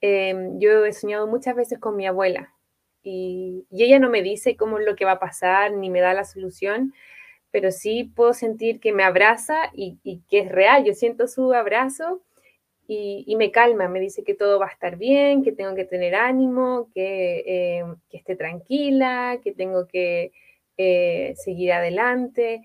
em, 0.00 0.58
yo 0.58 0.84
he 0.84 0.92
soñado 0.92 1.26
muchas 1.26 1.56
veces 1.56 1.78
con 1.78 1.96
mi 1.96 2.06
abuela 2.06 2.54
y, 3.02 3.66
y, 3.70 3.84
ella 3.84 3.98
no 3.98 4.10
me 4.10 4.22
dice 4.22 4.56
cómo 4.56 4.78
es 4.78 4.84
lo 4.84 4.96
que 4.96 5.06
va 5.06 5.12
a 5.12 5.18
pasar 5.18 5.72
ni 5.72 5.88
me 5.88 6.00
da 6.00 6.12
la 6.12 6.24
solución, 6.24 6.92
pero 7.54 7.70
sí 7.70 8.02
puedo 8.02 8.34
sentir 8.34 8.80
que 8.80 8.92
me 8.92 9.04
abraza 9.04 9.70
y, 9.74 9.96
que 10.28 10.40
es 10.40 10.50
real. 10.50 10.82
Yo 10.84 10.92
siento 10.92 11.28
su 11.28 11.52
abrazo 11.52 12.20
y, 12.88 13.32
me 13.36 13.52
calma, 13.52 13.86
me 13.86 14.00
dice 14.00 14.24
que 14.24 14.34
todo 14.34 14.58
va 14.58 14.66
a 14.66 14.72
estar 14.72 14.96
bien, 14.96 15.44
que 15.44 15.52
tengo 15.52 15.76
que 15.76 15.84
tener 15.84 16.16
ánimo, 16.16 16.90
que, 16.92 17.44
eh, 17.46 17.84
esté 18.10 18.34
tranquila, 18.34 19.38
que 19.40 19.52
tengo 19.52 19.86
que 19.86 20.32
eh, 20.78 21.34
seguir 21.36 21.72
adelante. 21.72 22.62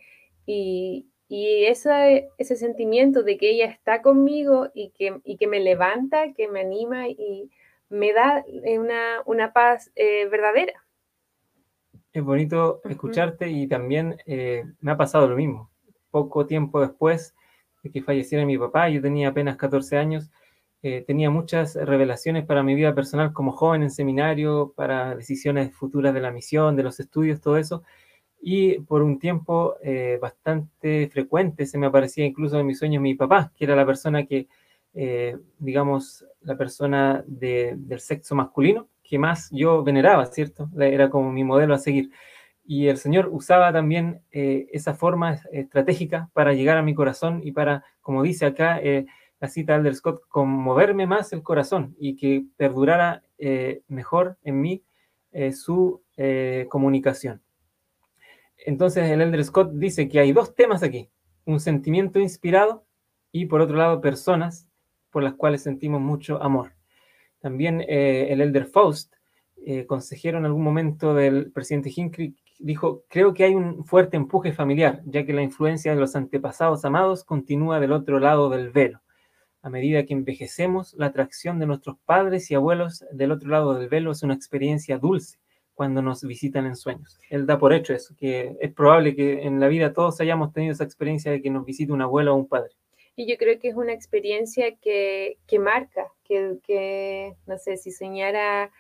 Y, 0.48 1.06
ese 1.30 2.56
sentimiento 2.56 3.22
de 3.22 3.38
que 3.38 3.52
ella 3.52 3.66
está 3.66 4.02
conmigo 4.02 4.70
y 4.74 4.90
que, 4.98 5.22
que 5.38 5.46
me 5.46 5.60
levanta, 5.60 6.34
que 6.34 6.48
me 6.48 6.62
anima 6.62 7.08
y 7.10 7.52
me 7.90 8.12
da 8.12 8.44
una, 8.76 9.22
una 9.28 9.54
paz 9.54 9.92
eh, 9.96 10.26
verdadera 10.26 10.84
es 12.14 12.24
bonito 12.24 12.82
escucharte 12.86 13.50
y 13.50 13.68
también 13.68 14.18
eh, 14.26 14.66
me 14.82 14.92
ha 14.92 14.98
pasado 14.98 15.28
lo 15.28 15.36
mismo. 15.36 15.70
Poco 16.12 16.46
tiempo 16.46 16.82
después 16.82 17.36
de 17.84 17.92
que 17.92 18.02
falleciera 18.02 18.46
mi 18.46 18.58
papá, 18.58 18.90
yo 18.90 19.02
tenía 19.02 19.30
apenas 19.30 19.58
14 19.58 19.98
años, 19.98 20.32
eh, 20.82 21.04
tenía 21.06 21.30
muchas 21.30 21.76
revelaciones 21.76 22.46
para 22.46 22.64
mi 22.64 22.74
vida 22.74 22.96
personal 22.96 23.34
como 23.34 23.52
joven 23.52 23.84
en 23.84 23.92
seminario, 23.92 24.74
para 24.76 25.16
decisiones 25.16 25.74
futuras 25.76 26.14
de 26.14 26.22
la 26.22 26.32
misión, 26.32 26.76
de 26.76 26.84
los 26.84 27.00
estudios, 27.00 27.42
todo 27.42 27.58
eso. 27.58 27.84
Y 28.42 28.80
por 28.80 29.04
un 29.04 29.20
tiempo 29.20 29.76
eh, 29.84 30.18
bastante 30.22 31.10
frecuente 31.12 31.66
se 31.66 31.78
me 31.78 31.88
aparecía 31.88 32.26
incluso 32.26 32.60
en 32.60 32.66
mis 32.66 32.80
sueños 32.80 33.04
mi 33.04 33.14
papá, 33.16 33.52
que 33.56 33.66
era 33.66 33.76
la 33.76 33.86
persona 33.86 34.26
que, 34.26 34.48
digamos, 35.60 36.26
la 36.42 36.58
persona 36.58 37.24
del 37.28 38.00
sexo 38.00 38.36
masculino, 38.36 38.88
que 39.10 39.18
más 39.18 39.50
yo 39.52 39.84
veneraba, 39.84 40.28
¿cierto? 40.28 40.70
Era 40.80 41.10
como 41.10 41.32
mi 41.32 41.44
modelo 41.44 41.74
a 41.74 41.80
seguir. 41.80 42.12
Y 42.64 42.88
el 42.88 42.98
Señor 42.98 43.30
usaba 43.32 43.74
también 43.74 44.22
eh, 44.32 44.68
esa 44.72 44.94
forma 44.94 45.40
estratégica 45.52 46.30
para 46.34 46.54
llegar 46.54 46.78
a 46.78 46.84
mi 46.84 46.94
corazón 46.94 47.42
y 47.44 47.52
para, 47.52 47.84
como 48.02 48.22
dice 48.22 48.46
acá 48.46 48.80
eh, 48.80 49.08
la 49.40 49.48
cita 49.48 49.74
de 49.74 49.80
Alder 49.80 49.96
Scott, 49.96 50.22
conmoverme 50.30 51.08
más 51.08 51.34
el 51.34 51.42
corazón 51.42 51.96
y 51.98 52.16
que 52.16 52.46
perdurara 52.58 53.24
eh, 53.40 53.82
mejor 53.88 54.38
en 54.44 54.62
mí 54.62 54.84
su 55.54 56.02
comunicación. 56.70 57.40
Entonces 58.58 59.10
el 59.10 59.22
Elder 59.22 59.44
Scott 59.44 59.72
dice 59.74 60.10
que 60.10 60.20
hay 60.20 60.34
dos 60.34 60.56
temas 60.56 60.82
aquí, 60.82 61.08
un 61.46 61.60
sentimiento 61.60 62.20
inspirado 62.20 62.84
y 63.32 63.46
por 63.46 63.62
otro 63.62 63.78
lado 63.78 64.02
personas 64.02 64.68
por 65.12 65.22
las 65.22 65.36
cuales 65.36 65.62
sentimos 65.62 66.02
mucho 66.02 66.42
amor. 66.42 66.79
También 67.40 67.82
eh, 67.82 68.28
el 68.32 68.42
Elder 68.42 68.66
Faust, 68.66 69.14
eh, 69.66 69.86
consejero 69.86 70.38
en 70.38 70.46
algún 70.46 70.64
momento 70.64 71.14
del 71.14 71.52
presidente 71.52 71.92
Hinckley, 71.96 72.36
dijo, 72.60 73.04
creo 73.10 73.34
que 73.34 73.46
hay 73.46 73.56
un 73.56 73.86
fuerte 73.86 74.18
empuje 74.18 74.52
familiar, 74.52 75.02
ya 75.06 75.26
que 75.26 75.34
la 75.34 75.42
influencia 75.42 75.94
de 75.94 76.00
los 76.00 76.16
antepasados 76.16 76.84
amados 76.86 77.24
continúa 77.24 77.80
del 77.80 77.94
otro 77.94 78.20
lado 78.20 78.50
del 78.50 78.70
velo. 78.70 79.02
A 79.62 79.70
medida 79.70 80.06
que 80.06 80.14
envejecemos, 80.14 80.94
la 80.94 81.08
atracción 81.08 81.60
de 81.60 81.66
nuestros 81.66 81.98
padres 82.06 82.50
y 82.52 82.56
abuelos 82.56 83.04
del 83.12 83.32
otro 83.32 83.50
lado 83.50 83.74
del 83.74 83.90
velo 83.90 84.12
es 84.12 84.24
una 84.24 84.34
experiencia 84.34 84.98
dulce 84.98 85.38
cuando 85.74 86.02
nos 86.02 86.24
visitan 86.24 86.66
en 86.66 86.76
sueños. 86.76 87.18
Él 87.30 87.46
da 87.46 87.58
por 87.58 87.74
hecho 87.74 87.94
eso, 87.94 88.14
que 88.18 88.58
es 88.60 88.74
probable 88.74 89.16
que 89.16 89.44
en 89.44 89.60
la 89.62 89.68
vida 89.68 89.94
todos 89.94 90.20
hayamos 90.20 90.52
tenido 90.52 90.74
esa 90.74 90.84
experiencia 90.84 91.32
de 91.32 91.42
que 91.42 91.50
nos 91.50 91.66
visite 91.66 91.94
un 91.94 92.02
abuelo 92.02 92.34
o 92.34 92.38
un 92.38 92.48
padre. 92.48 92.72
Y 93.20 93.26
yo 93.26 93.36
creo 93.38 93.60
que 93.60 93.68
es 93.68 93.76
una 93.76 93.92
experiencia 93.92 94.78
que, 94.78 95.40
que 95.46 95.60
marca, 95.60 96.10
que, 96.24 96.56
que, 96.64 97.36
no 97.48 97.58
sé, 97.58 97.76
si 97.76 97.92
soñara, 97.92 98.72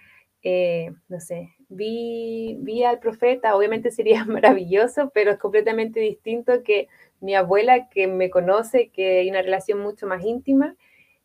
eh, 0.43 0.93
no 1.09 1.19
sé, 1.19 1.49
vi, 1.67 2.55
vi 2.61 2.85
al 2.85 2.99
profeta, 2.99 3.57
obviamente 3.57 3.91
sería 3.91 4.23
maravilloso, 4.23 5.11
pero 5.13 5.31
es 5.31 5.39
completamente 5.39 5.99
distinto 5.99 6.63
que 6.63 6.87
mi 7.19 7.35
abuela, 7.35 7.89
que 7.89 8.07
me 8.07 8.29
conoce, 8.29 8.91
que 8.91 9.19
hay 9.19 9.29
una 9.29 9.41
relación 9.41 9.81
mucho 9.81 10.07
más 10.07 10.23
íntima, 10.23 10.77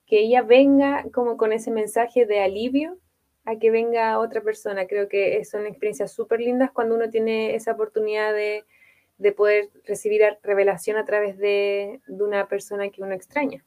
que 0.06 0.18
ella 0.18 0.42
venga 0.42 1.04
como 1.12 1.36
con 1.36 1.52
ese 1.52 1.70
mensaje 1.70 2.26
de 2.26 2.40
alivio 2.40 2.98
a 3.44 3.60
que 3.60 3.70
venga 3.70 4.18
otra 4.18 4.40
persona. 4.40 4.88
Creo 4.88 5.08
que 5.08 5.44
son 5.44 5.66
experiencias 5.66 6.10
súper 6.10 6.40
lindas 6.40 6.72
cuando 6.72 6.96
uno 6.96 7.08
tiene 7.10 7.54
esa 7.54 7.74
oportunidad 7.74 8.34
de, 8.34 8.64
de 9.18 9.32
poder 9.32 9.70
recibir 9.84 10.22
revelación 10.42 10.96
a 10.96 11.04
través 11.04 11.38
de, 11.38 12.00
una 12.08 12.48
persona 12.48 12.88
que 12.90 13.02
uno 13.02 13.14
extraña. 13.14 13.64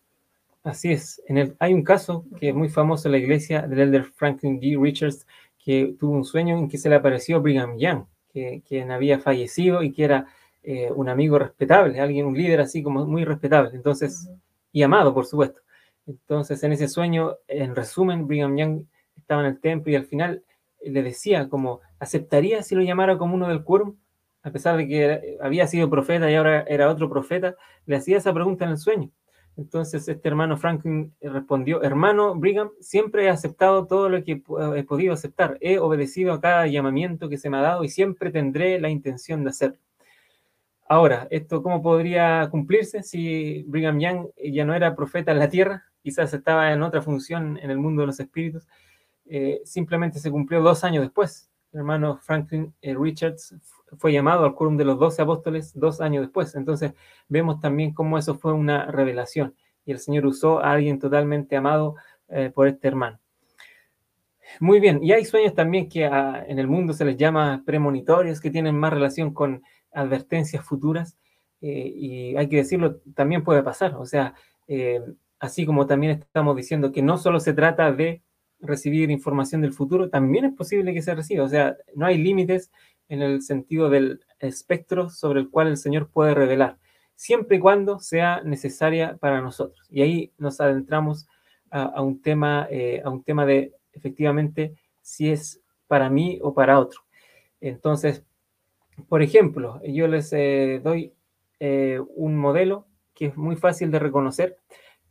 Así 0.63 0.91
es. 0.91 1.21
En 1.27 1.37
el, 1.37 1.55
hay 1.59 1.73
un 1.73 1.83
caso 1.83 2.25
que 2.39 2.49
es 2.49 2.55
muy 2.55 2.69
famoso 2.69 3.07
en 3.07 3.13
la 3.13 3.17
iglesia 3.17 3.61
del 3.61 3.79
elder 3.79 4.03
Franklin 4.03 4.59
D. 4.59 4.77
Richards, 4.79 5.25
que 5.63 5.95
tuvo 5.99 6.13
un 6.13 6.25
sueño 6.25 6.57
en 6.57 6.67
que 6.67 6.77
se 6.77 6.89
le 6.89 6.95
apareció 6.95 7.41
Brigham 7.41 7.77
Young, 7.77 8.05
que, 8.33 8.61
quien 8.67 8.91
había 8.91 9.19
fallecido 9.19 9.83
y 9.83 9.91
que 9.93 10.03
era 10.03 10.27
eh, 10.63 10.91
un 10.93 11.07
amigo 11.07 11.39
respetable, 11.39 11.99
alguien, 11.99 12.25
un 12.25 12.37
líder 12.37 12.59
así 12.59 12.83
como 12.83 13.05
muy 13.05 13.23
respetable, 13.23 13.71
entonces, 13.73 14.29
y 14.73 14.83
amado, 14.83 15.13
por 15.13 15.25
supuesto. 15.25 15.61
Entonces, 16.05 16.63
en 16.63 16.73
ese 16.73 16.87
sueño, 16.87 17.35
en 17.47 17.75
resumen, 17.75 18.27
Brigham 18.27 18.57
Young 18.57 18.83
estaba 19.17 19.41
en 19.41 19.47
el 19.47 19.59
templo 19.59 19.91
y 19.91 19.95
al 19.95 20.05
final 20.05 20.43
le 20.81 21.03
decía 21.03 21.49
como, 21.49 21.81
¿aceptaría 21.99 22.63
si 22.63 22.75
lo 22.75 22.81
llamara 22.81 23.17
como 23.17 23.35
uno 23.35 23.47
del 23.47 23.63
quórum? 23.63 23.95
A 24.47 24.51
pesar 24.51 24.77
de 24.77 24.87
que 24.87 25.37
había 25.41 25.67
sido 25.67 25.89
profeta 25.89 26.31
y 26.31 26.35
ahora 26.35 26.63
era 26.67 26.89
otro 26.89 27.09
profeta, 27.09 27.55
le 27.85 27.97
hacía 27.97 28.17
esa 28.17 28.33
pregunta 28.33 28.63
en 28.63 28.71
el 28.71 28.77
sueño. 28.77 29.11
Entonces 29.57 30.07
este 30.07 30.27
hermano 30.27 30.55
Franklin 30.55 31.13
respondió, 31.19 31.81
hermano 31.83 32.35
Brigham, 32.35 32.69
siempre 32.79 33.25
he 33.25 33.29
aceptado 33.29 33.87
todo 33.87 34.07
lo 34.07 34.23
que 34.23 34.43
he 34.75 34.83
podido 34.83 35.13
aceptar, 35.13 35.57
he 35.61 35.79
obedecido 35.79 36.31
a 36.31 36.39
cada 36.39 36.67
llamamiento 36.67 37.27
que 37.27 37.37
se 37.37 37.49
me 37.49 37.57
ha 37.57 37.61
dado 37.61 37.83
y 37.83 37.89
siempre 37.89 38.31
tendré 38.31 38.79
la 38.79 38.89
intención 38.89 39.43
de 39.43 39.49
hacerlo. 39.49 39.79
Ahora, 40.87 41.27
¿esto 41.31 41.61
cómo 41.61 41.81
podría 41.81 42.47
cumplirse 42.49 43.03
si 43.03 43.63
Brigham 43.67 43.99
Young 43.99 44.27
ya 44.53 44.63
no 44.63 44.73
era 44.73 44.95
profeta 44.95 45.33
en 45.33 45.39
la 45.39 45.49
tierra? 45.49 45.83
Quizás 46.01 46.33
estaba 46.33 46.71
en 46.71 46.81
otra 46.83 47.01
función 47.01 47.59
en 47.61 47.69
el 47.69 47.79
mundo 47.79 48.01
de 48.01 48.07
los 48.07 48.19
espíritus. 48.19 48.65
eh, 49.25 49.59
simplemente 49.65 50.19
se 50.19 50.31
cumplió 50.31 50.61
dos 50.61 50.85
años 50.85 51.03
después. 51.03 51.49
Hermano 51.73 52.17
Franklin 52.23 52.73
eh, 52.81 52.95
Richards 52.97 53.53
fue 53.97 54.11
llamado 54.11 54.45
al 54.45 54.55
quórum 54.55 54.77
de 54.77 54.85
los 54.85 54.99
doce 54.99 55.21
apóstoles 55.21 55.71
dos 55.73 56.01
años 56.01 56.23
después. 56.23 56.55
Entonces 56.55 56.93
vemos 57.29 57.59
también 57.59 57.93
cómo 57.93 58.17
eso 58.17 58.35
fue 58.35 58.53
una 58.53 58.85
revelación 58.85 59.55
y 59.85 59.91
el 59.91 59.99
Señor 59.99 60.25
usó 60.25 60.59
a 60.59 60.73
alguien 60.73 60.99
totalmente 60.99 61.55
amado 61.55 61.95
eh, 62.27 62.51
por 62.53 62.67
este 62.67 62.87
hermano. 62.89 63.19
Muy 64.59 64.79
bien, 64.79 65.03
y 65.03 65.11
hay 65.11 65.25
sueños 65.25 65.53
también 65.53 65.89
que 65.89 66.05
ah, 66.05 66.43
en 66.47 66.59
el 66.59 66.67
mundo 66.67 66.93
se 66.93 67.05
les 67.05 67.17
llama 67.17 67.63
premonitorios, 67.65 68.39
que 68.39 68.51
tienen 68.51 68.77
más 68.77 68.93
relación 68.93 69.33
con 69.33 69.63
advertencias 69.93 70.63
futuras, 70.65 71.17
eh, 71.61 71.91
y 71.95 72.35
hay 72.35 72.47
que 72.47 72.57
decirlo, 72.57 72.97
también 73.15 73.43
puede 73.43 73.63
pasar. 73.63 73.95
O 73.95 74.05
sea, 74.05 74.33
eh, 74.67 75.01
así 75.39 75.65
como 75.65 75.87
también 75.87 76.19
estamos 76.19 76.55
diciendo 76.55 76.91
que 76.91 77.01
no 77.01 77.17
solo 77.17 77.39
se 77.39 77.53
trata 77.53 77.91
de 77.91 78.21
recibir 78.59 79.11
información 79.11 79.61
del 79.61 79.73
futuro, 79.73 80.09
también 80.09 80.45
es 80.45 80.53
posible 80.53 80.93
que 80.93 81.01
se 81.01 81.15
reciba. 81.15 81.43
O 81.43 81.49
sea, 81.49 81.77
no 81.95 82.05
hay 82.05 82.17
límites 82.17 82.71
en 83.09 83.21
el 83.21 83.41
sentido 83.41 83.89
del 83.89 84.21
espectro 84.39 85.09
sobre 85.09 85.39
el 85.39 85.49
cual 85.49 85.67
el 85.67 85.77
Señor 85.77 86.09
puede 86.09 86.33
revelar, 86.33 86.77
siempre 87.15 87.57
y 87.57 87.59
cuando 87.59 87.99
sea 87.99 88.41
necesaria 88.43 89.17
para 89.17 89.41
nosotros. 89.41 89.87
Y 89.89 90.01
ahí 90.01 90.31
nos 90.37 90.61
adentramos 90.61 91.27
a, 91.69 92.01
un, 92.01 92.21
tema, 92.21 92.67
eh, 92.69 93.01
a 93.03 93.09
un 93.09 93.23
tema 93.23 93.45
de 93.45 93.73
efectivamente 93.93 94.75
si 95.01 95.29
es 95.29 95.61
para 95.87 96.09
mí 96.09 96.39
o 96.41 96.53
para 96.53 96.79
otro. 96.79 97.01
Entonces, 97.61 98.23
por 99.09 99.21
ejemplo, 99.21 99.81
yo 99.83 100.07
les 100.07 100.31
eh, 100.33 100.81
doy 100.83 101.13
eh, 101.59 101.99
un 102.15 102.37
modelo 102.37 102.87
que 103.13 103.27
es 103.27 103.37
muy 103.37 103.55
fácil 103.55 103.89
de 103.91 103.99
reconocer, 103.99 104.57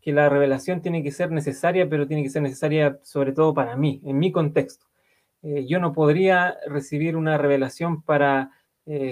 que 0.00 0.12
la 0.12 0.28
revelación 0.28 0.80
tiene 0.80 1.02
que 1.02 1.10
ser 1.10 1.32
necesaria, 1.32 1.88
pero 1.88 2.06
tiene 2.06 2.22
que 2.22 2.30
ser 2.30 2.42
necesaria 2.42 3.00
sobre 3.02 3.32
todo 3.32 3.52
para 3.52 3.76
mí, 3.76 4.00
en 4.04 4.18
mi 4.18 4.30
contexto. 4.30 4.86
Eh, 5.42 5.66
yo 5.66 5.78
no 5.78 5.92
podría 5.92 6.56
recibir 6.66 7.16
una 7.16 7.38
revelación 7.38 8.02
para 8.02 8.50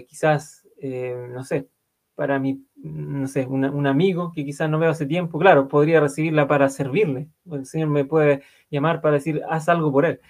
quizás, 0.07 0.69
no 0.81 1.43
sé, 1.43 1.69
para 2.15 2.39
mi, 2.39 2.65
no 2.77 3.27
sé, 3.27 3.45
un 3.47 3.87
amigo 3.89 4.31
que 4.33 4.45
quizás 4.45 4.71
no 4.71 4.79
veo 4.79 4.91
hace 4.91 5.07
tiempo, 5.07 5.39
claro, 5.39 5.67
podría 5.67 6.01
recibirla 6.01 6.47
para 6.47 6.69
servirle. 6.69 7.29
El 7.51 7.67
Señor 7.67 7.89
me 7.89 8.05
puede 8.05 8.43
llamar 8.71 9.01
para 9.01 9.15
decir, 9.15 9.43
haz 9.49 9.69
algo 9.69 9.91
por 9.91 10.07
él, 10.07 10.21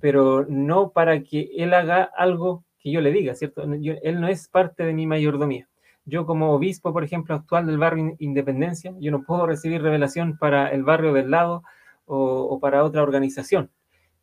pero 0.00 0.46
no 0.48 0.90
para 0.90 1.22
que 1.22 1.50
él 1.56 1.74
haga 1.74 2.04
algo 2.16 2.64
que 2.78 2.90
yo 2.90 3.00
le 3.00 3.12
diga, 3.12 3.34
¿cierto? 3.34 3.62
él 3.62 4.20
no 4.20 4.28
es 4.28 4.48
parte 4.48 4.84
de 4.84 4.94
mi 4.94 5.06
mayordomía. 5.06 5.68
Yo 6.06 6.26
como 6.26 6.52
obispo, 6.52 6.92
por 6.92 7.02
ejemplo, 7.02 7.34
actual 7.34 7.66
del 7.66 7.78
barrio 7.78 8.14
Independencia, 8.18 8.94
yo 8.98 9.10
no 9.10 9.22
puedo 9.22 9.46
recibir 9.46 9.80
revelación 9.80 10.36
para 10.36 10.68
el 10.68 10.84
barrio 10.84 11.14
del 11.14 11.30
lado 11.30 11.62
o, 12.04 12.58
para 12.60 12.84
otra 12.84 13.02
organización. 13.02 13.70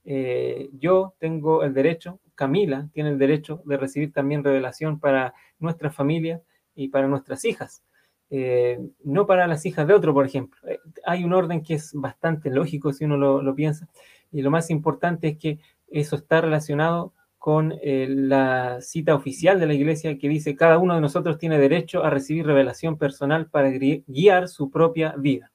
Eh, 0.03 0.69
yo 0.73 1.13
tengo 1.19 1.63
el 1.63 1.73
derecho, 1.73 2.19
Camila 2.35 2.89
tiene 2.93 3.09
el 3.09 3.17
derecho 3.17 3.61
de 3.65 3.77
recibir 3.77 4.11
también 4.11 4.43
revelación 4.43 4.99
para 4.99 5.33
nuestra 5.59 5.91
familia, 5.91 6.41
y 6.73 6.87
para 6.89 7.07
nuestras 7.07 7.43
hijas, 7.45 7.83
eh, 8.29 8.79
no 9.03 9.25
para 9.25 9.47
las 9.47 9.65
hijas 9.65 9.87
de 9.87 9.93
otro, 9.93 10.13
por 10.13 10.25
ejemplo. 10.25 10.59
Eh, 10.67 10.79
hay 11.05 11.23
un 11.23 11.33
orden 11.33 11.61
que 11.63 11.75
es 11.75 11.91
bastante 11.93 12.49
lógico 12.49 12.93
si 12.93 13.05
uno 13.05 13.17
lo, 13.17 13.55
piensa, 13.55 13.87
y 14.31 14.41
lo 14.41 14.51
más 14.51 14.69
importante 14.69 15.29
es 15.29 15.37
que 15.37 15.59
eso 15.87 16.15
está 16.15 16.41
relacionado 16.41 17.13
con 17.37 17.73
la 17.81 18.81
cita 18.81 19.15
oficial 19.15 19.59
de 19.59 19.65
la 19.65 19.73
iglesia 19.73 20.17
que 20.19 20.29
dice 20.29 20.55
cada 20.55 20.77
uno 20.77 20.93
de 20.93 21.01
nosotros 21.01 21.39
tiene 21.39 21.57
derecho 21.57 22.03
a 22.03 22.11
recibir 22.11 22.45
revelación 22.45 22.99
personal 22.99 23.49
para 23.49 23.69
guiar 23.71 24.47
su 24.47 24.69
propia 24.69 25.15
vida. 25.17 25.51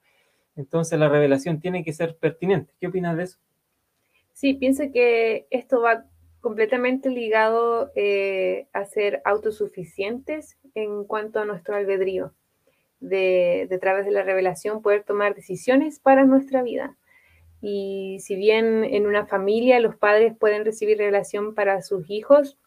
Entonces 0.56 0.98
la 0.98 1.08
revelación 1.08 1.60
tiene 1.60 1.84
que 1.84 1.92
ser 1.92 2.16
pertinente. 2.16 2.74
¿Qué 2.80 2.88
opinas 2.88 3.16
de 3.16 3.22
eso? 3.22 3.38
Sí, 4.36 4.52
pienso 4.52 4.84
que 4.92 5.46
esto 5.48 5.80
va 5.80 6.04
completamente 6.42 7.08
ligado 7.08 7.90
eh, 7.96 8.68
a 8.74 8.84
ser 8.84 9.22
autosuficientes 9.24 10.58
en 10.74 11.04
cuanto 11.04 11.40
a 11.40 11.46
nuestro 11.46 11.74
albedrío, 11.74 12.34
de, 13.00 13.66
de 13.70 13.78
través 13.78 14.04
de 14.04 14.10
la 14.10 14.24
revelación 14.24 14.82
poder 14.82 15.04
tomar 15.04 15.34
decisiones 15.34 16.00
para 16.00 16.26
nuestra 16.26 16.62
vida. 16.62 16.98
Y 17.62 18.18
si 18.20 18.36
bien 18.36 18.84
en 18.84 19.06
una 19.06 19.24
familia 19.24 19.80
los 19.80 19.96
padres 19.96 20.36
pueden 20.38 20.66
recibir 20.66 20.98
revelación 20.98 21.54
para 21.54 21.80
sus 21.80 22.10
hijos, 22.10 22.58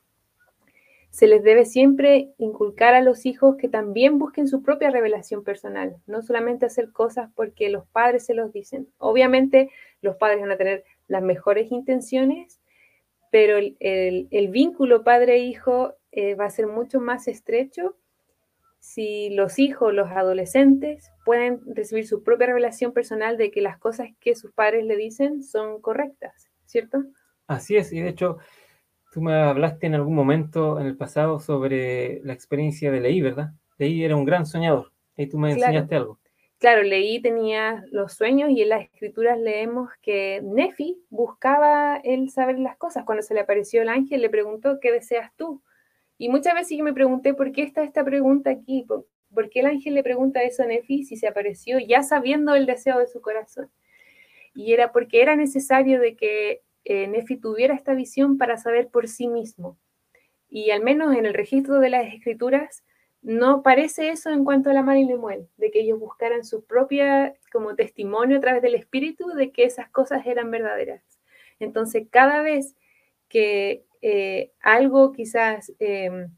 se 1.11 1.27
les 1.27 1.43
debe 1.43 1.65
siempre 1.65 2.31
inculcar 2.39 2.95
a 2.95 3.01
los 3.01 3.27
hijos 3.27 3.57
que 3.57 3.69
también 3.69 4.17
busquen 4.17 4.47
su 4.47 4.63
propia 4.63 4.89
revelación 4.89 5.43
personal, 5.43 5.97
no 6.07 6.23
solamente 6.23 6.65
hacer 6.65 6.91
cosas 6.91 7.29
porque 7.35 7.69
los 7.69 7.85
padres 7.89 8.25
se 8.25 8.33
los 8.33 8.51
dicen. 8.51 8.87
Obviamente 8.97 9.69
los 10.01 10.15
padres 10.15 10.41
van 10.41 10.51
a 10.51 10.57
tener 10.57 10.83
las 11.09 11.21
mejores 11.21 11.71
intenciones, 11.71 12.61
pero 13.31 13.57
el, 13.57 14.47
vínculo 14.49 15.03
padre-hijo 15.03 15.95
eh, 16.11 16.35
va 16.35 16.45
a 16.45 16.49
ser 16.49 16.67
mucho 16.67 17.01
más 17.01 17.27
estrecho 17.27 17.95
si 18.79 19.29
los 19.31 19.59
hijos, 19.59 19.93
los 19.93 20.09
adolescentes, 20.09 21.11
pueden 21.25 21.59
recibir 21.75 22.07
su 22.07 22.23
propia 22.23 22.47
revelación 22.47 22.93
personal 22.93 23.37
de 23.37 23.51
que 23.51 23.61
las 23.61 23.77
cosas 23.77 24.07
que 24.21 24.35
sus 24.35 24.53
padres 24.53 24.85
le 24.85 24.95
dicen 24.95 25.43
son 25.43 25.81
correctas, 25.81 26.49
¿cierto? 26.65 27.03
Así 27.45 27.75
es, 27.75 27.91
y 27.91 27.99
de 27.99 28.09
hecho, 28.09 28.37
tú 29.11 29.21
me 29.21 29.33
hablaste 29.33 29.87
en 29.87 29.95
algún 29.95 30.15
momento 30.15 30.79
en 30.79 30.87
el 30.87 30.95
pasado 30.95 31.39
sobre 31.39 32.21
la 32.23 32.31
experiencia 32.31 32.89
de 32.89 33.01
Leí, 33.01 33.21
¿verdad? 33.21 33.49
Leí 33.77 34.03
era 34.03 34.15
un 34.15 34.23
gran 34.23 34.45
soñador, 34.45 34.93
y 35.17 35.27
tú 35.27 35.37
me 35.37 35.51
enseñaste 35.51 35.95
algo 35.97 36.19
claro, 36.59 36.83
leí, 36.83 37.21
tenía 37.21 37.83
los 37.91 38.13
sueños 38.13 38.49
y 38.51 38.61
en 38.61 38.69
las 38.69 38.83
escrituras 38.83 39.39
leemos 39.39 39.89
que 40.01 40.41
Nefi 40.43 41.01
buscaba 41.09 41.97
él 42.03 42.29
saber 42.29 42.59
las 42.59 42.77
cosas. 42.77 43.05
Cuando 43.05 43.23
se 43.23 43.33
le 43.33 43.39
apareció 43.39 43.81
el 43.81 43.89
ángel, 43.89 44.21
le 44.21 44.29
preguntó, 44.29 44.79
¿qué 44.79 44.91
deseas 44.91 45.31
tú? 45.35 45.61
Y 46.17 46.29
muchas 46.29 46.53
veces 46.53 46.77
yo 46.77 46.83
me 46.83 46.93
pregunté, 46.93 47.33
¿por 47.33 47.51
qué 47.53 47.63
está 47.63 47.81
esta 47.83 48.03
pregunta 48.03 48.49
aquí? 48.49 48.85
¿Por, 48.85 49.49
qué 49.49 49.61
el 49.61 49.67
ángel 49.67 49.95
le 49.95 50.03
pregunta 50.03 50.43
eso 50.43 50.63
a 50.63 50.65
Nefi 50.65 51.05
si 51.05 51.15
se 51.15 51.27
apareció 51.27 51.79
ya 51.79 52.03
sabiendo 52.03 52.53
el 52.55 52.65
deseo 52.65 52.99
de 52.99 53.07
su 53.07 53.21
corazón? 53.21 53.71
Y 54.53 54.73
era 54.73 54.91
porque 54.91 55.21
era 55.21 55.37
necesario 55.37 56.01
de 56.01 56.15
que 56.17 56.61
eh, 56.83 57.07
Nefi 57.07 57.37
tuviera 57.37 57.73
esta 57.73 57.93
visión 57.93 58.37
para 58.37 58.57
saber 58.57 58.89
por 58.89 59.07
sí 59.07 59.29
mismo. 59.29 59.77
Y 60.49 60.71
al 60.71 60.83
menos 60.83 61.15
en 61.15 61.25
el 61.25 61.33
registro 61.33 61.79
de 61.79 61.89
las 61.89 62.13
escrituras, 62.13 62.83
no 63.21 63.63
parece 63.63 64.09
eso 64.09 64.29
en 64.29 64.45
cuanto 64.45 64.69
a 64.69 64.73
la 64.73 64.81
Mari 64.81 65.05
Lemuel, 65.05 65.47
de 65.57 65.71
que 65.71 65.81
ellos 65.81 65.99
buscaran 65.99 66.45
su 66.45 66.63
propia 66.63 67.35
como 67.51 67.75
testimonio 67.75 68.37
a 68.37 68.41
través 68.41 68.61
del 68.61 68.75
espíritu 68.75 69.27
de 69.29 69.51
que 69.51 69.63
esas 69.63 69.89
cosas 69.89 70.25
eran 70.25 70.51
verdaderas. 70.51 71.03
Entonces, 71.59 72.07
cada 72.09 72.41
vez 72.41 72.75
que 73.27 73.83
eh, 74.01 74.51
algo 74.61 75.11
quizás 75.11 75.73
em, 75.79 76.29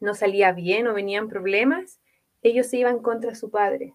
no 0.00 0.14
salía 0.14 0.52
bien 0.52 0.88
o 0.88 0.94
venían 0.94 1.28
problemas, 1.28 2.00
ellos 2.42 2.66
se 2.66 2.78
iban 2.78 3.00
contra 3.00 3.34
su 3.34 3.50
padre, 3.50 3.94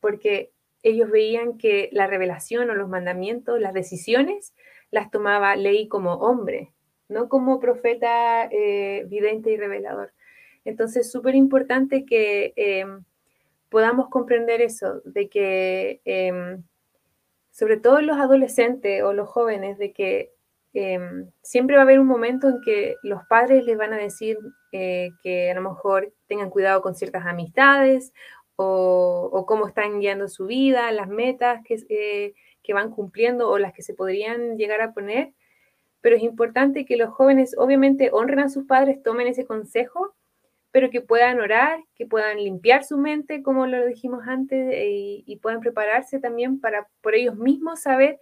porque 0.00 0.52
ellos 0.82 1.10
veían 1.10 1.58
que 1.58 1.88
la 1.92 2.06
revelación 2.06 2.70
o 2.70 2.74
los 2.74 2.88
mandamientos, 2.88 3.60
las 3.60 3.74
decisiones, 3.74 4.54
las 4.90 5.10
tomaba 5.10 5.56
Ley 5.56 5.88
como 5.88 6.14
hombre, 6.14 6.72
no 7.08 7.28
como 7.28 7.60
profeta 7.60 8.48
eh, 8.50 9.04
vidente 9.08 9.50
y 9.50 9.56
revelador. 9.56 10.12
Entonces, 10.66 11.10
súper 11.12 11.36
importante 11.36 12.04
que 12.04 12.52
em, 12.56 13.04
podamos 13.70 14.08
comprender 14.08 14.60
eso, 14.60 15.00
de 15.04 15.28
que, 15.28 16.00
em, 16.04 16.64
sobre 17.52 17.76
todo 17.78 18.00
los 18.00 18.18
adolescentes 18.18 19.02
o 19.04 19.12
los 19.12 19.28
jóvenes, 19.28 19.78
de 19.78 19.92
que 19.92 20.32
em, 20.74 21.30
siempre 21.40 21.76
va 21.76 21.82
a 21.82 21.84
haber 21.84 22.00
un 22.00 22.06
momento 22.06 22.48
en 22.48 22.60
que 22.62 22.96
los 23.02 23.22
padres 23.28 23.64
les 23.64 23.78
van 23.78 23.94
a 23.94 23.96
decir 23.96 24.36
eh, 24.72 25.10
que 25.22 25.50
a 25.50 25.54
lo 25.54 25.62
mejor 25.62 26.12
tengan 26.26 26.50
cuidado 26.50 26.82
con 26.82 26.94
ciertas 26.94 27.24
amistades 27.26 28.12
o, 28.56 29.44
cómo 29.48 29.66
están 29.68 30.00
guiando 30.00 30.28
su 30.28 30.46
vida, 30.46 30.90
las 30.92 31.08
metas 31.08 31.62
que, 31.64 31.76
eh, 31.88 32.34
que 32.62 32.74
van 32.74 32.90
cumpliendo 32.90 33.48
o 33.48 33.58
las 33.58 33.72
que 33.72 33.82
se 33.82 33.94
podrían 33.94 34.58
llegar 34.58 34.82
a 34.82 34.92
poner. 34.92 35.32
Pero 36.02 36.16
es 36.16 36.22
importante 36.22 36.84
que 36.84 36.96
los 36.96 37.10
jóvenes 37.10 37.54
obviamente 37.58 38.10
honren 38.12 38.40
a 38.40 38.48
sus 38.50 38.66
padres, 38.66 39.02
tomen 39.02 39.28
ese 39.28 39.46
consejo 39.46 40.14
pero 40.76 40.90
que 40.90 41.00
puedan 41.00 41.40
orar, 41.40 41.82
que 41.94 42.04
puedan 42.04 42.36
limpiar 42.36 42.84
su 42.84 42.98
mente, 42.98 43.42
como 43.42 43.66
lo 43.66 43.86
dijimos 43.86 44.28
antes, 44.28 44.58
eh, 44.74 45.22
y, 45.24 45.36
puedan 45.36 45.60
prepararse 45.60 46.20
también 46.20 46.60
para 46.60 46.86
por 47.00 47.14
ellos 47.14 47.34
mismos 47.34 47.80
saber 47.80 48.20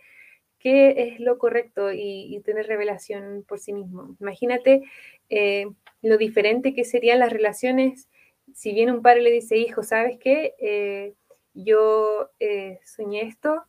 qué 0.61 1.09
es 1.09 1.19
lo 1.19 1.37
correcto 1.37 1.91
y, 1.93 2.41
tener 2.45 2.69
revelación 2.69 3.45
por 3.49 3.59
sí 3.59 3.73
mismos. 3.73 4.11
Imagínate 4.21 4.83
eh, 5.31 5.67
lo 6.01 6.17
diferente 6.17 6.75
que 6.75 6.85
serían 6.85 7.19
las 7.19 7.33
relaciones 7.33 8.09
si 8.53 8.73
bien 8.73 8.93
un 8.93 9.03
padre 9.03 9.23
le 9.23 9.33
dice, 9.33 9.57
hijo, 9.57 9.83
¿sabes 9.83 10.17
qué? 10.21 10.55
Eh, 10.61 11.15
yo 11.55 12.31
soñé 12.85 13.23
esto 13.23 13.65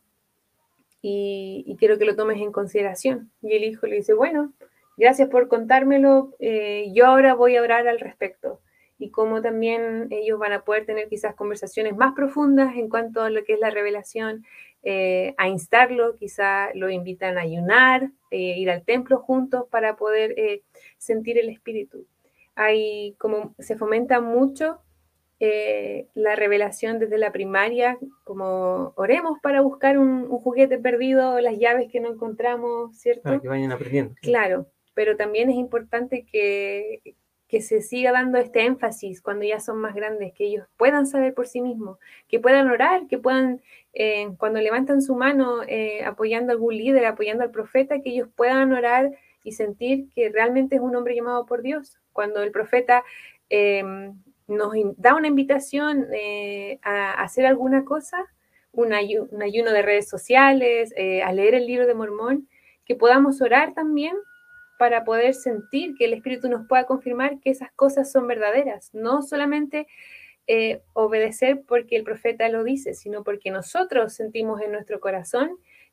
y, 1.02 1.64
y, 1.66 1.74
quiero 1.74 1.98
que 1.98 2.04
lo 2.04 2.14
tomes 2.14 2.40
en 2.40 2.52
consideración. 2.52 3.32
Y 3.42 3.52
el 3.54 3.64
hijo 3.64 3.88
le 3.88 3.96
dice, 3.96 4.14
bueno, 4.14 4.52
gracias 4.96 5.28
por 5.28 5.48
contármelo, 5.48 6.36
yo 6.38 7.06
ahora 7.06 7.34
voy 7.34 7.56
a 7.56 7.62
orar 7.62 7.88
al 7.88 7.98
respecto 7.98 8.60
y 8.98 9.10
cómo 9.10 9.42
también 9.42 10.08
ellos 10.10 10.38
van 10.38 10.52
a 10.52 10.62
poder 10.62 10.86
tener 10.86 11.08
quizás 11.08 11.34
conversaciones 11.34 11.96
más 11.96 12.14
profundas 12.14 12.76
en 12.76 12.88
cuanto 12.88 13.22
a 13.22 13.30
lo 13.30 13.44
que 13.44 13.54
es 13.54 13.60
la 13.60 13.70
revelación, 13.70 14.44
eh, 14.82 15.34
a 15.36 15.48
instarlo, 15.48 16.14
quizá 16.14 16.72
lo 16.74 16.88
invitan 16.88 17.38
a 17.38 17.42
ayunar, 17.42 18.10
eh, 18.30 18.58
ir 18.58 18.70
al 18.70 18.84
templo 18.84 19.18
juntos 19.18 19.64
para 19.70 19.96
poder 19.96 20.34
eh, 20.38 20.62
sentir 20.96 21.38
el 21.38 21.48
espíritu. 21.48 22.06
Hay 22.54 23.14
como 23.18 23.54
se 23.58 23.76
fomenta 23.76 24.20
mucho 24.20 24.80
la 25.38 26.34
revelación 26.34 26.98
desde 26.98 27.18
la 27.18 27.30
primaria, 27.30 27.98
como 28.24 28.94
oremos 28.96 29.38
para 29.42 29.60
buscar 29.60 29.98
un, 29.98 30.26
juguete 30.28 30.78
perdido, 30.78 31.38
las 31.40 31.58
llaves 31.58 31.92
que 31.92 32.00
no 32.00 32.10
encontramos, 32.10 32.96
¿cierto? 32.96 33.24
Para 33.24 33.40
que 33.40 33.48
vayan 33.48 33.70
aprendiendo. 33.70 34.14
Claro, 34.22 34.66
pero 34.94 35.14
también 35.14 35.50
es 35.50 35.56
importante 35.56 36.24
que, 36.24 37.00
que 37.48 37.62
se 37.62 37.80
siga 37.80 38.12
dando 38.12 38.38
este 38.38 38.64
énfasis 38.64 39.20
cuando 39.22 39.44
ya 39.44 39.60
son 39.60 39.78
más 39.78 39.94
grandes, 39.94 40.32
que 40.34 40.46
ellos 40.46 40.66
puedan 40.76 41.06
saber 41.06 41.34
por 41.34 41.46
sí 41.46 41.60
mismos, 41.60 41.98
que 42.28 42.40
puedan 42.40 42.68
orar, 42.68 43.06
que 43.06 43.18
puedan, 43.18 43.62
eh, 43.92 44.28
cuando 44.38 44.60
levantan 44.60 45.00
su 45.00 45.14
mano 45.14 45.62
eh, 45.62 46.04
apoyando 46.04 46.52
a 46.52 46.54
algún 46.54 46.76
líder, 46.76 47.06
apoyando 47.06 47.44
al 47.44 47.50
profeta, 47.50 48.00
que 48.00 48.10
ellos 48.10 48.28
puedan 48.34 48.72
orar 48.72 49.12
y 49.44 49.52
sentir 49.52 50.08
que 50.12 50.28
realmente 50.28 50.76
es 50.76 50.82
un 50.82 50.96
hombre 50.96 51.14
llamado 51.14 51.46
por 51.46 51.62
Dios. 51.62 51.98
Cuando 52.12 52.42
el 52.42 52.50
profeta 52.50 53.04
em, 53.48 54.20
nos 54.48 54.72
da 54.96 55.14
una 55.14 55.28
invitación 55.28 56.08
eh, 56.12 56.80
a 56.82 57.12
hacer 57.22 57.46
alguna 57.46 57.84
cosa, 57.84 58.18
un, 58.72 58.88
un 58.88 59.42
ayuno 59.42 59.70
de 59.70 59.82
redes 59.82 60.08
sociales, 60.08 60.92
a 61.24 61.32
leer 61.32 61.54
el 61.54 61.66
libro 61.66 61.86
de 61.86 61.94
Mormón, 61.94 62.48
que 62.84 62.96
podamos 62.96 63.40
orar 63.40 63.72
también 63.72 64.16
para 64.78 65.04
poder 65.04 65.34
sentir 65.34 65.94
que 65.94 66.04
el 66.04 66.14
Espíritu 66.14 66.48
nos 66.48 66.66
pueda 66.66 66.84
confirmar 66.84 67.40
que 67.40 67.50
esas 67.50 67.72
cosas 67.72 68.10
son 68.10 68.26
verdaderas, 68.26 68.90
no 68.92 69.22
solamente 69.22 69.86
eh, 70.46 70.82
obedecer 70.92 71.62
porque 71.66 71.96
el 71.96 72.04
profeta 72.04 72.48
lo 72.48 72.62
dice, 72.62 72.94
sino 72.94 73.24
porque 73.24 73.50
nosotros 73.50 74.12
sentimos 74.12 74.60
en 74.60 74.72
nuestro 74.72 75.00
corazón 75.00 75.50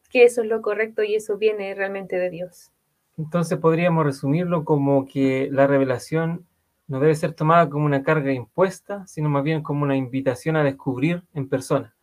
que 0.10 0.26
eso 0.26 0.44
es 0.44 0.48
lo 0.48 0.62
correcto 0.62 1.02
y 1.04 1.16
eso 1.16 1.38
viene 1.38 1.74
realmente 1.74 2.18
de 2.18 2.30
Dios. 2.30 2.72
Entonces 3.18 3.58
podríamos 3.58 4.06
resumirlo 4.06 4.64
como 4.64 5.08
que 5.08 5.50
la 5.52 5.66
revelación 5.66 6.46
no 6.88 7.00
debe 7.00 7.16
ser 7.16 7.34
tomada 7.34 7.70
como 7.70 7.86
una 7.86 8.04
carga 8.04 8.32
impuesta, 8.32 9.08
sino 9.08 9.30
más 9.30 9.44
bien 9.44 9.64
como 9.64 9.84
una 9.84 9.96
invitación 9.96 10.56
a 10.56 10.64
descubrir 10.64 11.24
en 11.34 11.50
persona, 11.50 11.96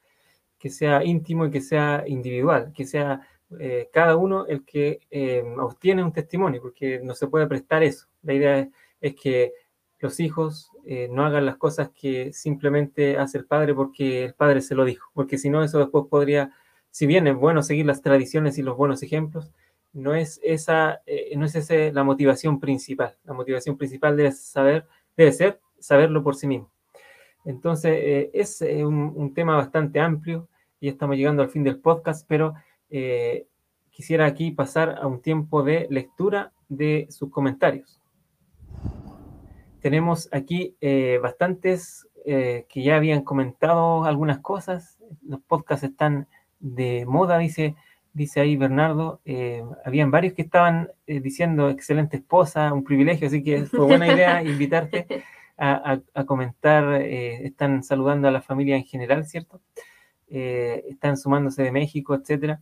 que 0.58 0.70
sea 0.70 1.04
íntimo 1.04 1.46
y 1.46 1.50
que 1.50 1.60
sea 1.60 2.04
individual, 2.06 2.72
que 2.74 2.84
sea 2.84 3.20
eh, 3.58 3.88
cada 3.92 4.16
uno 4.16 4.46
el 4.46 4.64
que 4.64 5.00
eh, 5.10 5.42
obtiene 5.58 6.04
un 6.04 6.12
testimonio, 6.12 6.62
porque 6.62 7.00
no 7.02 7.14
se 7.14 7.26
puede 7.26 7.46
prestar 7.46 7.82
eso. 7.82 8.06
La 8.22 8.34
idea 8.34 8.68
es, 9.00 9.14
que 9.16 9.52
los 9.98 10.20
hijos 10.20 10.70
eh, 10.84 11.08
no 11.10 11.24
hagan 11.24 11.46
las 11.46 11.56
cosas 11.56 11.90
que 11.90 12.32
simplemente 12.32 13.18
hace 13.18 13.38
el 13.38 13.46
padre 13.46 13.74
porque 13.74 14.24
el 14.24 14.34
padre 14.34 14.60
se 14.60 14.74
lo 14.74 14.84
dijo, 14.84 15.10
porque 15.14 15.38
si 15.38 15.50
no, 15.50 15.64
eso 15.64 15.78
después 15.78 16.04
podría, 16.08 16.52
si 16.90 17.06
bien 17.06 17.26
es 17.26 17.34
bueno 17.34 17.62
seguir 17.62 17.86
las 17.86 18.02
tradiciones 18.02 18.56
y 18.58 18.62
los 18.62 18.76
buenos 18.76 19.02
ejemplos, 19.02 19.52
no 19.92 20.14
es 20.14 20.38
esa, 20.44 21.00
no 21.34 21.44
es 21.44 21.56
ese 21.56 21.92
la 21.92 22.04
motivación 22.04 22.60
principal. 22.60 23.16
La 23.24 23.34
motivación 23.34 23.76
principal 23.76 24.16
debe 24.16 24.30
saber, 24.30 24.86
debe 25.16 25.32
ser 25.32 25.60
saberlo 25.80 26.22
por 26.22 26.36
sí 26.36 26.46
mismo. 26.46 26.70
Entonces, 27.44 28.30
es 28.32 28.60
un, 28.60 29.12
un 29.16 29.34
tema 29.34 29.56
bastante 29.56 29.98
amplio 29.98 30.48
y 30.78 30.88
estamos 30.88 31.16
llegando 31.16 31.42
al 31.42 31.48
fin 31.48 31.64
del 31.64 31.80
podcast, 31.80 32.24
pero 32.28 32.54
eh, 32.90 33.46
quisiera 33.90 34.26
aquí 34.26 34.50
pasar 34.50 34.98
a 35.00 35.07
un 35.07 35.20
tiempo 35.20 35.62
de 35.62 35.87
lectura 35.90 36.53
de 36.68 37.07
sus 37.11 37.31
comentarios. 37.31 38.00
Tenemos 39.81 40.29
aquí 40.33 40.76
eh, 40.81 41.18
bastantes 41.22 42.09
eh, 42.24 42.66
que 42.68 42.83
ya 42.83 42.96
habían 42.96 43.22
comentado 43.22 44.05
algunas 44.05 44.40
cosas. 44.40 44.98
Los 45.22 45.40
podcasts 45.40 45.85
están 45.85 46.26
de 46.59 47.07
moda, 47.07 47.38
dice, 47.38 47.76
dice 48.12 48.40
ahí 48.40 48.57
Bernardo. 48.57 49.20
habían 49.85 50.11
varios 50.11 50.35
que 50.35 50.42
estaban 50.42 50.90
diciendo 51.07 51.70
excelente 51.70 52.18
esposa, 52.18 52.72
un 52.72 52.85
privilegio, 52.85 53.29
así 53.29 53.42
que 53.42 53.64
fue 53.66 53.87
buena 53.87 54.12
idea 54.12 54.42
invitarte 54.44 55.24
a, 55.57 56.00
a 56.14 56.24
comentar. 56.24 57.00
están 57.03 57.83
saludando 57.83 58.29
a 58.29 58.31
la 58.31 58.42
familia 58.42 58.76
en 58.76 58.85
general, 58.85 59.24
¿cierto? 59.26 59.61
están 60.29 61.16
sumándose 61.16 61.62
de 61.62 61.72
México, 61.72 62.14
etcétera. 62.14 62.61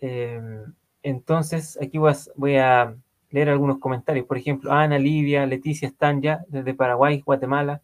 Em, 0.00 0.72
entonces, 1.02 1.78
aquí 1.80 1.98
voy 1.98 2.56
a, 2.56 2.94
leer 3.30 3.50
algunos 3.50 3.78
comentarios. 3.78 4.26
Por 4.26 4.38
ejemplo, 4.38 4.72
Ana, 4.72 4.98
Livia, 4.98 5.46
Leticia 5.46 5.88
están 5.88 6.22
ya 6.22 6.44
desde 6.48 6.74
Paraguay, 6.74 7.20
Guatemala. 7.20 7.82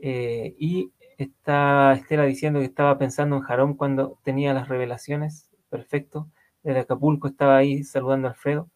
Eh, 0.00 0.54
y 0.58 0.92
está 1.16 1.94
Estela 1.94 2.24
diciendo 2.24 2.60
que 2.60 2.66
estaba 2.66 2.98
pensando 2.98 3.36
en 3.36 3.42
Jarón 3.42 3.74
cuando 3.74 4.18
tenía 4.22 4.52
las 4.54 4.68
revelaciones. 4.68 5.48
Perfecto. 5.70 6.28
Desde 6.62 6.80
Acapulco 6.80 7.28
estaba 7.28 7.56
ahí 7.56 7.82
saludando 7.82 8.28
a 8.28 8.32
Alfredo. 8.32 8.68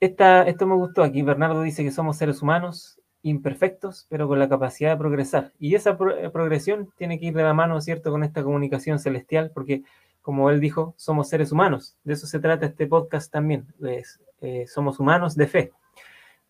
Esta, 0.00 0.44
esto 0.44 0.66
me 0.66 0.74
gustó 0.74 1.02
aquí. 1.02 1.22
Bernardo 1.22 1.62
dice 1.62 1.84
que 1.84 1.90
somos 1.90 2.16
seres 2.16 2.40
humanos 2.42 3.00
imperfectos, 3.22 4.06
pero 4.08 4.28
con 4.28 4.38
la 4.38 4.48
capacidad 4.48 4.92
de 4.92 4.96
progresar. 4.96 5.52
Y 5.58 5.74
esa 5.74 5.96
progresión 5.96 6.88
tiene 6.96 7.18
que 7.18 7.26
ir 7.26 7.34
de 7.34 7.42
la 7.42 7.52
mano, 7.52 7.80
¿cierto?, 7.80 8.10
con 8.10 8.22
esta 8.22 8.42
comunicación 8.42 8.98
celestial, 8.98 9.50
porque 9.52 9.82
como 10.28 10.50
él 10.50 10.60
dijo, 10.60 10.92
somos 10.98 11.30
seres 11.30 11.52
humanos. 11.52 11.96
De 12.04 12.12
eso 12.12 12.26
se 12.26 12.38
trata 12.38 12.66
este 12.66 12.86
podcast 12.86 13.32
también. 13.32 13.66
Eh, 14.42 14.66
somos 14.66 15.00
humanos 15.00 15.34
de 15.34 15.46
fe. 15.46 15.72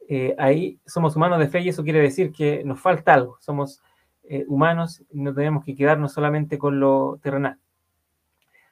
Eh, 0.08 0.34
ahí 0.36 0.80
somos 0.84 1.14
humanos 1.14 1.38
de 1.38 1.46
fe 1.46 1.60
y 1.60 1.68
eso 1.68 1.84
quiere 1.84 2.00
decir 2.00 2.32
que 2.32 2.64
nos 2.64 2.80
falta 2.80 3.14
algo. 3.14 3.38
Somos 3.38 3.80
eh, 4.24 4.44
humanos 4.48 5.04
y 5.12 5.20
no 5.20 5.32
tenemos 5.32 5.64
que 5.64 5.76
quedarnos 5.76 6.12
solamente 6.12 6.58
con 6.58 6.80
lo 6.80 7.20
terrenal. 7.22 7.60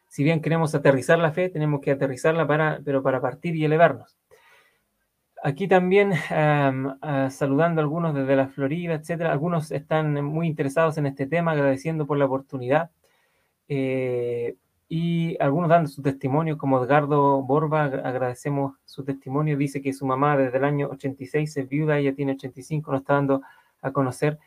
Si 0.09 0.25
bien 0.25 0.42
queremos 0.42 0.75
aterrizar 0.75 1.21
la 1.21 1.31
fe, 1.31 1.51
tenemos 1.51 1.83
que 1.83 1.92
aterrizarla 1.92 2.45
para, 2.49 2.81
pero 2.85 3.01
para 3.01 3.21
partir 3.21 3.55
y 3.55 3.64
elevarnos. 3.64 4.19
Aquí 5.40 5.69
también 5.69 6.14
saludando 7.31 7.81
a 7.81 7.85
algunos 7.85 8.12
desde 8.12 8.35
la 8.35 8.49
Florida, 8.49 8.95
etcétera. 8.95 9.31
Algunos 9.31 9.71
están 9.71 10.14
muy 10.25 10.49
interesados 10.49 10.99
en 10.99 11.07
este 11.07 11.29
tema, 11.29 11.53
agradeciendo 11.53 12.09
por 12.09 12.19
la 12.19 12.25
oportunidad 12.25 12.90
y 14.88 15.37
algunos 15.40 15.68
dando 15.68 15.88
su 15.88 16.01
testimonio, 16.01 16.57
como 16.57 16.83
Edgardo 16.83 17.42
Borba, 17.42 17.85
agradecemos 17.85 18.77
su 18.85 19.05
testimonio, 19.05 19.57
dice 19.57 19.83
que 19.83 19.92
su 19.92 20.07
mamá 20.07 20.37
desde 20.37 20.59
el 20.59 20.64
año 20.64 20.88
86 20.90 21.57
es 21.57 21.68
viuda, 21.68 21.99
ella 21.99 22.14
tiene 22.14 22.33
85, 22.33 22.92
nos 22.92 23.01
está 23.01 23.14
dando 23.14 23.42
a 23.83 23.90
conocer 23.90 24.38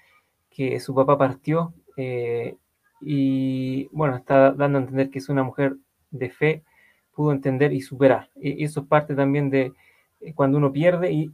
que 0.49 0.79
su 0.79 0.95
papá 0.95 1.17
partió 1.17 1.73
eh, 1.97 2.55
y 3.01 3.87
bueno, 3.91 4.15
está 4.15 4.51
dando 4.51 4.77
a 4.77 4.81
entender 4.81 5.09
que 5.09 5.19
es 5.19 5.27
una 5.27 5.43
mujer 5.43 5.75
de 6.11 6.29
fe, 6.29 6.63
pudo 7.13 7.33
entender 7.33 7.73
y 7.73 7.81
superar. 7.81 8.29
Y 8.35 8.63
eso 8.63 8.81
es 8.81 8.87
parte 8.87 9.15
también 9.15 9.49
de 9.49 9.73
eh, 10.21 10.33
cuando 10.33 10.57
uno 10.57 10.71
pierde 10.71 11.11
y 11.11 11.31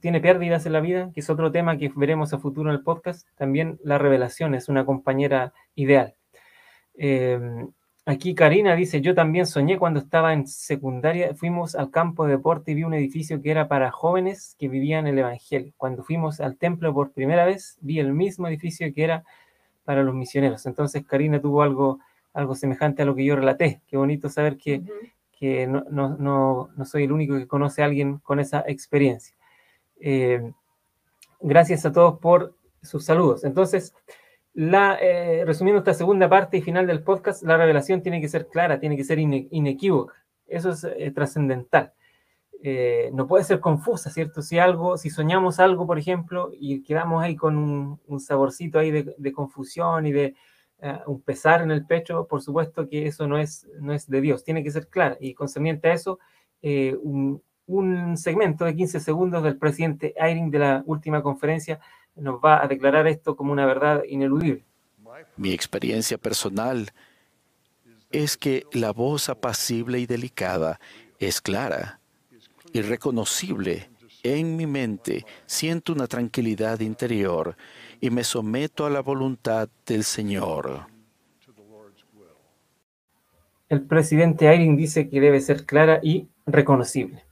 tiene 0.00 0.20
pérdidas 0.20 0.64
en 0.66 0.72
la 0.72 0.80
vida, 0.80 1.10
que 1.12 1.20
es 1.20 1.30
otro 1.30 1.50
tema 1.50 1.76
que 1.76 1.92
veremos 1.94 2.32
a 2.32 2.38
futuro 2.38 2.70
en 2.70 2.76
el 2.76 2.82
podcast, 2.82 3.28
también 3.36 3.80
la 3.82 3.98
revelación 3.98 4.54
es 4.54 4.68
una 4.68 4.86
compañera 4.86 5.52
ideal. 5.74 6.14
Eh, 6.96 7.66
Aquí 8.06 8.34
Karina 8.34 8.74
dice, 8.74 9.00
yo 9.00 9.14
también 9.14 9.46
soñé 9.46 9.78
cuando 9.78 9.98
estaba 9.98 10.34
en 10.34 10.46
secundaria, 10.46 11.34
fuimos 11.34 11.74
al 11.74 11.90
campo 11.90 12.26
de 12.26 12.32
deporte 12.32 12.72
y 12.72 12.74
vi 12.74 12.84
un 12.84 12.92
edificio 12.92 13.40
que 13.40 13.50
era 13.50 13.66
para 13.66 13.90
jóvenes 13.90 14.56
que 14.58 14.68
vivían 14.68 15.06
el 15.06 15.18
Evangelio. 15.18 15.72
Cuando 15.78 16.04
fuimos 16.04 16.38
al 16.40 16.58
templo 16.58 16.92
por 16.92 17.12
primera 17.12 17.46
vez, 17.46 17.78
vi 17.80 18.00
el 18.00 18.12
mismo 18.12 18.46
edificio 18.46 18.92
que 18.92 19.04
era 19.04 19.24
para 19.84 20.02
los 20.02 20.14
misioneros. 20.14 20.66
Entonces 20.66 21.02
Karina 21.06 21.40
tuvo 21.40 21.62
algo, 21.62 21.98
algo 22.34 22.54
semejante 22.54 23.00
a 23.00 23.06
lo 23.06 23.14
que 23.14 23.24
yo 23.24 23.36
relaté. 23.36 23.80
Qué 23.86 23.96
bonito 23.96 24.28
saber 24.28 24.58
que, 24.58 24.82
que 25.32 25.66
no, 25.66 25.84
no, 25.88 26.68
no, 26.76 26.84
soy 26.84 27.04
el 27.04 27.12
único 27.12 27.38
que 27.38 27.46
conoce 27.46 27.80
a 27.80 27.86
alguien 27.86 28.18
con 28.18 28.38
esa 28.38 28.64
experiencia. 28.66 29.34
Eh, 29.98 30.52
gracias 31.40 31.86
a 31.86 31.92
todos 31.92 32.18
por 32.18 32.54
sus 32.82 33.06
saludos. 33.06 33.44
Entonces, 33.44 33.94
la, 34.54 34.96
eh, 35.00 35.44
resumiendo 35.44 35.80
esta 35.80 35.94
segunda 35.94 36.28
parte 36.28 36.56
y 36.56 36.62
final 36.62 36.86
del 36.86 37.02
podcast, 37.02 37.42
la 37.42 37.56
revelación 37.56 38.02
tiene 38.02 38.20
que 38.20 38.28
ser 38.28 38.46
clara, 38.46 38.78
tiene 38.78 38.96
que 38.96 39.02
ser 39.02 39.18
inequívoca. 39.18 40.14
Eso 40.46 40.70
es 40.70 40.84
eh, 40.84 41.10
trascendental. 41.10 41.92
Eh, 42.62 43.10
no 43.12 43.26
puede 43.26 43.44
ser 43.44 43.58
confusa, 43.58 44.10
¿cierto? 44.10 44.42
Si 44.42 44.58
algo, 44.58 44.96
si 44.96 45.10
soñamos 45.10 45.58
algo, 45.58 45.86
por 45.86 45.98
ejemplo, 45.98 46.50
y 46.52 46.82
quedamos 46.84 47.22
ahí 47.22 47.34
con 47.34 47.56
un, 48.06 48.20
saborcito 48.20 48.78
ahí 48.78 48.90
de, 48.90 49.32
confusión 49.32 50.06
y 50.06 50.12
de 50.12 50.34
un 51.06 51.22
pesar 51.22 51.62
en 51.62 51.70
el 51.70 51.86
pecho, 51.86 52.26
por 52.28 52.42
supuesto 52.42 52.88
que 52.88 53.06
eso 53.06 53.26
no 53.26 53.38
es, 53.38 53.66
no 53.80 53.92
es 53.92 54.08
de 54.08 54.20
Dios, 54.20 54.44
tiene 54.44 54.62
que 54.62 54.70
ser 54.70 54.88
clara. 54.88 55.16
Y 55.20 55.34
concerniente 55.34 55.88
a 55.88 55.94
eso, 55.94 56.18
un, 56.62 57.42
un 57.66 58.16
segmento 58.16 58.64
de 58.64 58.76
15 58.76 59.00
segundos 59.00 59.42
del 59.42 59.58
presidente 59.58 60.14
Eyring 60.16 60.50
de 60.50 60.58
la 60.58 60.82
última 60.86 61.22
conferencia 61.22 61.80
nos 62.16 62.36
va 62.36 62.62
a 62.62 62.68
declarar 62.68 63.06
esto 63.06 63.36
como 63.36 63.52
una 63.52 63.66
verdad 63.66 64.02
ineludible. 64.08 64.64
Mi 65.36 65.52
experiencia 65.52 66.18
personal 66.18 66.90
es 68.10 68.36
que 68.36 68.64
la 68.72 68.92
voz 68.92 69.28
apacible 69.28 69.98
y 69.98 70.06
delicada 70.06 70.80
es 71.18 71.40
clara 71.40 72.00
y 72.72 72.82
reconocible. 72.82 73.90
En 74.22 74.56
mi 74.56 74.66
mente 74.66 75.26
siento 75.46 75.92
una 75.92 76.06
tranquilidad 76.06 76.80
interior 76.80 77.56
y 78.00 78.10
me 78.10 78.24
someto 78.24 78.86
a 78.86 78.90
la 78.90 79.00
voluntad 79.00 79.68
del 79.86 80.04
Señor. 80.04 80.86
El 83.68 83.82
presidente 83.82 84.48
Ayrin 84.48 84.76
dice 84.76 85.08
que 85.08 85.20
debe 85.20 85.40
ser 85.40 85.66
clara 85.66 86.00
y 86.02 86.28
reconocible. 86.46 87.24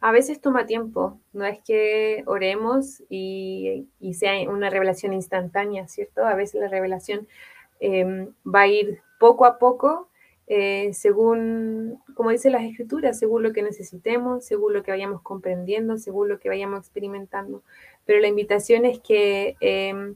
A 0.00 0.12
veces 0.12 0.40
toma 0.40 0.66
tiempo, 0.66 1.18
no 1.32 1.44
es 1.46 1.58
que 1.62 2.22
oremos 2.26 3.02
y, 3.08 3.88
sea 4.12 4.48
una 4.48 4.70
revelación 4.70 5.12
instantánea, 5.12 5.88
¿cierto? 5.88 6.24
A 6.24 6.34
veces 6.34 6.60
la 6.60 6.68
revelación 6.68 7.26
em, 7.80 8.28
va 8.46 8.62
a 8.62 8.68
ir 8.68 9.00
poco 9.18 9.46
a 9.46 9.58
poco, 9.58 10.08
eh, 10.48 10.92
según, 10.92 12.00
como 12.14 12.30
dicen 12.30 12.52
las 12.52 12.62
escrituras, 12.62 13.18
según 13.18 13.42
lo 13.42 13.52
que 13.52 13.62
necesitemos, 13.62 14.44
según 14.44 14.74
lo 14.74 14.82
que 14.82 14.92
vayamos 14.92 15.22
comprendiendo, 15.22 15.98
según 15.98 16.28
lo 16.28 16.38
que 16.38 16.48
vayamos 16.48 16.80
experimentando. 16.80 17.62
Pero 18.04 18.20
la 18.20 18.28
invitación 18.28 18.84
es 18.84 19.00
que 19.00 19.56
em, 19.60 20.14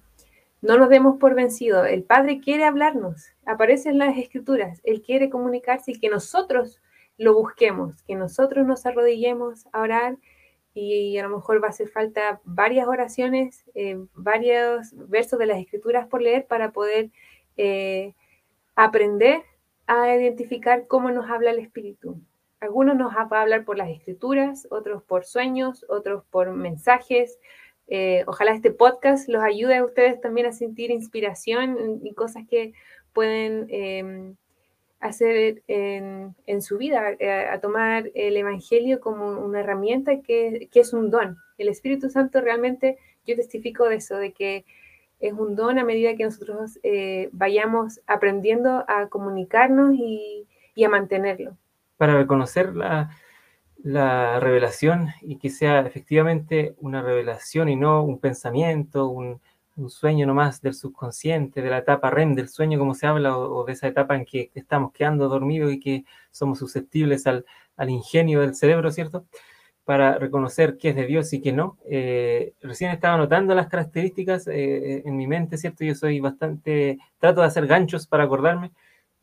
no 0.62 0.76
nos 0.76 0.88
demos 0.90 1.18
por 1.18 1.34
vencido. 1.34 1.84
El 1.84 2.02
Padre 2.04 2.40
quiere 2.40 2.64
hablarnos, 2.64 3.32
aparece 3.46 3.88
en 3.88 3.98
las 3.98 4.16
escrituras, 4.18 4.80
Él 4.84 5.02
quiere 5.02 5.30
comunicarse 5.30 5.92
y 5.92 5.98
que 5.98 6.10
nosotros 6.10 6.80
lo 7.20 7.34
busquemos, 7.34 8.02
que 8.04 8.14
nosotros 8.14 8.66
nos 8.66 8.86
arrodillemos 8.86 9.66
a 9.74 9.82
orar 9.82 10.16
y 10.72 11.18
a 11.18 11.22
lo 11.24 11.36
mejor 11.36 11.62
va 11.62 11.66
a 11.66 11.70
hacer 11.70 11.88
falta 11.88 12.40
varias 12.44 12.88
oraciones, 12.88 13.66
eh, 13.74 13.98
varios 14.14 14.94
versos 14.94 15.38
de 15.38 15.44
las 15.44 15.58
escrituras 15.58 16.06
por 16.06 16.22
leer 16.22 16.46
para 16.46 16.72
poder 16.72 17.10
eh, 17.58 18.14
aprender 18.74 19.42
a 19.86 20.16
identificar 20.16 20.86
cómo 20.86 21.10
nos 21.10 21.28
habla 21.28 21.50
el 21.50 21.58
Espíritu. 21.58 22.18
Algunos 22.58 22.96
nos 22.96 23.14
va 23.14 23.38
a 23.38 23.42
hablar 23.42 23.66
por 23.66 23.76
las 23.76 23.90
escrituras, 23.90 24.66
otros 24.70 25.02
por 25.02 25.26
sueños, 25.26 25.84
otros 25.90 26.24
por 26.30 26.50
mensajes. 26.52 27.38
Eh, 27.88 28.24
ojalá 28.28 28.52
este 28.52 28.70
podcast 28.70 29.28
los 29.28 29.42
ayude 29.42 29.76
a 29.76 29.84
ustedes 29.84 30.22
también 30.22 30.46
a 30.46 30.52
sentir 30.52 30.90
inspiración 30.90 32.00
y 32.02 32.14
cosas 32.14 32.44
que 32.48 32.72
pueden 33.12 33.66
em, 33.68 34.36
hacer 35.00 35.62
en, 35.66 36.62
su 36.62 36.78
vida, 36.78 37.12
eh, 37.18 37.48
a, 37.50 37.58
tomar 37.60 38.10
el 38.14 38.36
Evangelio 38.36 39.00
como 39.00 39.40
una 39.40 39.60
herramienta 39.60 40.20
que, 40.20 40.68
es 40.72 40.92
un 40.92 41.10
don. 41.10 41.38
El 41.58 41.68
Espíritu 41.68 42.10
Santo 42.10 42.40
realmente, 42.40 42.98
yo 43.26 43.34
testifico 43.34 43.88
de 43.88 43.96
eso, 43.96 44.16
de 44.16 44.32
que 44.32 44.64
es 45.18 45.32
un 45.32 45.56
don 45.56 45.78
a 45.78 45.84
medida 45.84 46.16
que 46.16 46.24
nosotros 46.24 46.78
eh, 46.82 47.28
vayamos 47.32 48.00
aprendiendo 48.06 48.84
a 48.88 49.08
comunicarnos 49.08 49.94
y, 49.94 50.46
y, 50.74 50.84
a 50.84 50.88
mantenerlo. 50.88 51.56
Para 51.96 52.16
reconocer 52.16 52.74
la, 52.74 53.10
la 53.82 54.40
revelación 54.40 55.08
y 55.22 55.36
que 55.36 55.50
sea 55.50 55.80
efectivamente 55.80 56.74
una 56.78 57.02
revelación 57.02 57.68
y 57.68 57.76
no 57.76 58.02
un 58.02 58.18
pensamiento, 58.18 59.08
un, 59.08 59.40
un 59.76 59.90
sueño 59.90 60.26
nomás 60.26 60.60
del 60.60 60.74
subconsciente, 60.74 61.62
de 61.62 61.70
la 61.70 61.78
etapa 61.78 62.10
REM 62.10 62.34
del 62.34 62.48
sueño, 62.48 62.78
como 62.78 62.94
se 62.94 63.06
habla, 63.06 63.36
o, 63.36 63.64
de 63.64 63.72
esa 63.72 63.88
etapa 63.88 64.16
en 64.16 64.24
que 64.24 64.50
estamos 64.54 64.92
quedando 64.92 65.28
dormidos 65.28 65.72
y 65.72 65.80
que 65.80 66.04
somos 66.30 66.58
susceptibles 66.58 67.26
al, 67.26 67.44
ingenio 67.88 68.40
del 68.40 68.54
cerebro, 68.54 68.90
¿cierto? 68.90 69.24
Para 69.84 70.18
reconocer 70.18 70.76
qué 70.76 70.90
es 70.90 70.96
de 70.96 71.06
Dios 71.06 71.32
y 71.32 71.40
qué 71.40 71.52
no. 71.52 71.78
Eh, 71.88 72.52
recién 72.60 72.90
estaba 72.90 73.16
notando 73.16 73.54
las 73.54 73.68
características 73.68 74.46
eh, 74.48 75.02
en 75.06 75.16
mi 75.16 75.26
mente, 75.26 75.56
¿cierto? 75.56 75.84
Yo 75.84 75.94
soy 75.94 76.20
bastante, 76.20 76.98
trato 77.18 77.40
de 77.40 77.46
hacer 77.46 77.66
ganchos 77.66 78.06
para 78.06 78.24
acordarme 78.24 78.72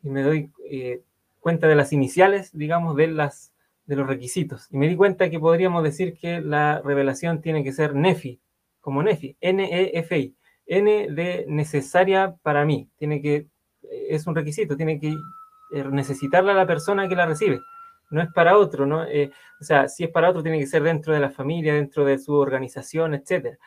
y 0.02 0.10
me 0.10 0.22
doy 0.22 0.50
eh, 0.68 1.02
cuenta 1.38 1.68
de 1.68 1.76
las 1.76 1.92
iniciales, 1.92 2.50
digamos, 2.52 2.96
de, 2.96 3.06
las, 3.06 3.52
de 3.86 3.94
los 3.94 4.08
requisitos. 4.08 4.66
Y 4.72 4.76
me 4.76 4.88
di 4.88 4.96
cuenta 4.96 5.30
que 5.30 5.38
podríamos 5.38 5.84
decir 5.84 6.14
que 6.14 6.40
la 6.40 6.82
revelación 6.82 7.40
tiene 7.40 7.62
que 7.62 7.72
ser 7.72 7.94
Nefi, 7.94 8.40
como 8.80 9.04
Nefi, 9.04 9.36
N-E-F-I 9.40 10.34
N 10.68 11.08
de 11.10 11.46
necesaria 11.48 12.36
para 12.42 12.64
mí. 12.64 12.88
Tiene 12.96 13.20
que, 13.20 13.48
es 13.82 14.26
un 14.26 14.34
requisito, 14.34 14.76
tiene 14.76 15.00
que 15.00 15.08
eh, 15.08 15.84
necesitarla 15.90 16.54
la 16.54 16.66
persona 16.66 17.08
que 17.08 17.16
la 17.16 17.26
recibe. 17.26 17.60
No 18.10 18.22
es 18.22 18.28
para 18.32 18.56
otro, 18.56 18.86
¿no? 18.86 19.04
Eh, 19.04 19.30
o 19.60 19.64
sea, 19.64 19.88
si 19.88 20.04
es 20.04 20.10
para 20.10 20.30
otro, 20.30 20.42
tiene 20.42 20.58
que 20.58 20.66
ser 20.66 20.82
dentro 20.82 21.12
de 21.12 21.20
la 21.20 21.30
familia, 21.30 21.74
dentro 21.74 22.04
de 22.04 22.18
su 22.18 22.34
organización, 22.34 23.14
etc. 23.14 23.58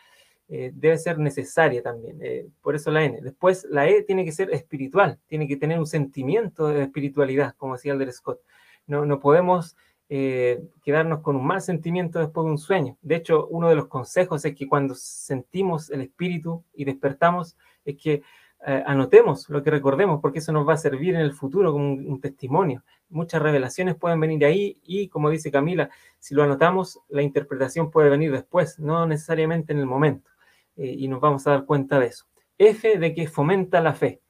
Eh, 0.47 0.71
debe 0.73 0.97
ser 0.97 1.17
necesaria 1.19 1.81
también. 1.81 2.19
por 2.61 2.75
eso 2.75 2.91
la 2.91 3.03
N. 3.03 3.19
Después, 3.21 3.65
la 3.69 3.87
E 3.89 4.03
tiene 4.03 4.25
que 4.25 4.31
ser 4.31 4.51
espiritual, 4.51 5.19
tiene 5.27 5.47
que 5.47 5.57
tener 5.57 5.79
un 5.79 5.87
sentimiento 5.87 6.67
de 6.67 6.83
espiritualidad, 6.83 7.55
como 7.57 7.73
decía 7.73 7.93
el 7.93 8.13
Scott. 8.13 8.39
No, 8.87 9.05
no 9.05 9.19
podemos 9.19 9.75
eh, 10.13 10.61
quedarnos 10.83 11.21
con 11.21 11.37
un 11.37 11.47
mal 11.47 11.61
sentimiento 11.61 12.19
después 12.19 12.43
de 12.43 12.51
un 12.51 12.57
sueño. 12.57 12.97
De 13.01 13.15
hecho, 13.15 13.47
uno 13.47 13.69
de 13.69 13.75
los 13.75 13.87
consejos 13.87 14.43
es 14.43 14.53
que 14.53 14.67
cuando 14.67 14.93
sentimos 14.93 15.89
el 15.89 16.01
espíritu 16.01 16.65
y 16.73 16.83
despertamos, 16.83 17.55
es 17.85 17.95
que 17.95 18.21
eh, 18.67 18.83
anotemos 18.85 19.47
lo 19.47 19.63
que 19.63 19.71
recordemos, 19.71 20.19
porque 20.21 20.39
eso 20.39 20.51
nos 20.51 20.67
va 20.67 20.73
a 20.73 20.77
servir 20.77 21.15
en 21.15 21.21
el 21.21 21.31
futuro 21.31 21.71
como 21.71 21.93
un, 21.93 22.19
testimonio. 22.19 22.83
Muchas 23.07 23.41
revelaciones 23.41 23.95
pueden 23.95 24.19
venir 24.19 24.39
de 24.39 24.47
ahí 24.47 24.79
y, 24.83 25.07
como 25.07 25.29
dice 25.29 25.49
Camila, 25.49 25.89
si 26.19 26.35
lo 26.35 26.43
anotamos, 26.43 26.99
la 27.07 27.21
interpretación 27.21 27.89
puede 27.89 28.09
venir 28.09 28.33
después, 28.33 28.79
no 28.79 29.05
necesariamente 29.05 29.71
en 29.71 29.79
el 29.79 29.85
momento. 29.85 30.29
Eh, 30.75 30.93
y 30.93 31.07
nos 31.07 31.21
vamos 31.21 31.47
a 31.47 31.51
dar 31.51 31.65
cuenta 31.65 32.01
de 32.01 32.07
eso. 32.07 32.25
F 32.57 32.97
de 32.97 33.13
que 33.13 33.27
fomenta 33.27 33.79
la 33.79 33.93
fe. 33.93 34.21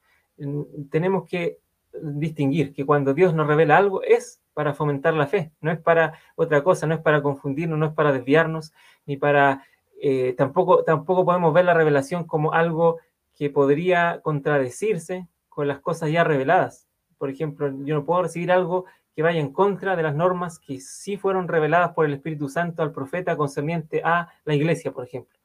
Tenemos 0.91 1.27
que 1.27 1.60
distinguir 2.01 2.73
que 2.73 2.85
cuando 2.85 3.13
Dios 3.13 3.33
nos 3.33 3.47
revela 3.47 3.77
algo 3.77 4.01
es 4.03 4.41
para 4.53 4.73
fomentar 4.73 5.13
la 5.13 5.27
fe, 5.27 5.51
no 5.61 5.71
es 5.71 5.79
para 5.79 6.13
otra 6.35 6.63
cosa, 6.63 6.87
no 6.87 6.95
es 6.95 7.01
para 7.01 7.21
confundirnos, 7.21 7.77
no 7.77 7.87
es 7.87 7.93
para 7.93 8.11
desviarnos, 8.11 8.73
ni 9.05 9.17
para... 9.17 9.63
Eh, 10.03 10.33
tampoco, 10.35 10.83
tampoco 10.83 11.25
podemos 11.25 11.53
ver 11.53 11.65
la 11.65 11.75
revelación 11.75 12.25
como 12.25 12.53
algo 12.53 12.99
que 13.35 13.49
podría 13.49 14.19
contradecirse 14.23 15.27
con 15.47 15.67
las 15.67 15.79
cosas 15.79 16.11
ya 16.11 16.23
reveladas. 16.23 16.87
Por 17.17 17.29
ejemplo, 17.29 17.71
yo 17.83 17.95
no 17.95 18.05
puedo 18.05 18.23
recibir 18.23 18.51
algo 18.51 18.85
que 19.15 19.21
vaya 19.21 19.39
en 19.39 19.51
contra 19.51 19.95
de 19.95 20.03
las 20.03 20.15
normas 20.15 20.57
que 20.57 20.79
sí 20.79 21.17
fueron 21.17 21.47
reveladas 21.47 21.93
por 21.93 22.05
el 22.05 22.13
Espíritu 22.13 22.49
Santo 22.49 22.81
al 22.81 22.91
profeta 22.91 23.35
concerniente 23.37 24.01
a 24.03 24.29
la 24.45 24.55
iglesia, 24.55 24.91
por 24.91 25.05
ejemplo. 25.05 25.37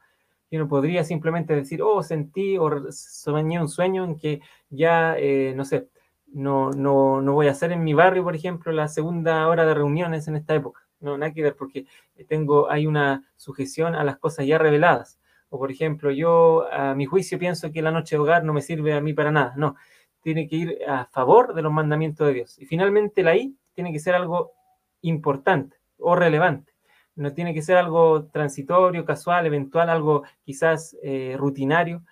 Yo 0.50 0.60
no 0.60 0.68
podría 0.68 1.02
simplemente 1.02 1.54
decir, 1.54 1.82
oh, 1.82 2.02
sentí 2.02 2.56
o 2.56 2.92
soñé 2.92 3.60
un 3.60 3.68
sueño 3.68 4.04
en 4.04 4.16
que 4.16 4.40
ya, 4.70 5.16
eh, 5.18 5.52
no 5.56 5.64
sé, 5.64 5.88
no, 6.36 6.70
no, 6.70 7.22
no 7.22 7.32
voy 7.32 7.48
a 7.48 7.52
hacer 7.52 7.72
en 7.72 7.82
mi 7.82 7.94
barrio, 7.94 8.22
por 8.22 8.36
ejemplo, 8.36 8.70
la 8.70 8.88
segunda 8.88 9.48
hora 9.48 9.64
de 9.64 9.72
reuniones 9.72 10.28
en 10.28 10.36
esta 10.36 10.54
época. 10.54 10.82
No, 11.00 11.16
nada 11.16 11.32
que 11.32 11.42
ver, 11.42 11.56
porque 11.56 11.86
tengo, 12.28 12.70
hay 12.70 12.86
una 12.86 13.24
sujeción 13.36 13.94
a 13.94 14.04
las 14.04 14.18
cosas 14.18 14.46
ya 14.46 14.58
reveladas. 14.58 15.18
O, 15.48 15.58
por 15.58 15.70
ejemplo, 15.70 16.10
yo 16.10 16.70
a 16.70 16.94
mi 16.94 17.06
juicio 17.06 17.38
pienso 17.38 17.72
que 17.72 17.80
la 17.80 17.90
noche 17.90 18.16
de 18.16 18.20
hogar 18.20 18.44
no 18.44 18.52
me 18.52 18.60
sirve 18.60 18.92
a 18.92 19.00
mí 19.00 19.14
para 19.14 19.30
nada. 19.30 19.54
No, 19.56 19.76
tiene 20.20 20.46
que 20.46 20.56
ir 20.56 20.78
a 20.86 21.06
favor 21.06 21.54
de 21.54 21.62
los 21.62 21.72
mandamientos 21.72 22.26
de 22.26 22.34
Dios. 22.34 22.58
Y 22.58 22.66
finalmente 22.66 23.22
la 23.22 23.34
I 23.34 23.56
tiene 23.72 23.90
que 23.90 23.98
ser 23.98 24.14
algo 24.14 24.52
importante 25.00 25.78
o 25.96 26.16
relevante. 26.16 26.74
No 27.14 27.32
tiene 27.32 27.54
que 27.54 27.62
ser 27.62 27.78
algo 27.78 28.26
transitorio, 28.26 29.06
casual, 29.06 29.46
eventual, 29.46 29.88
algo 29.88 30.24
quizás 30.44 30.98
eh, 31.02 31.34
rutinario, 31.38 32.02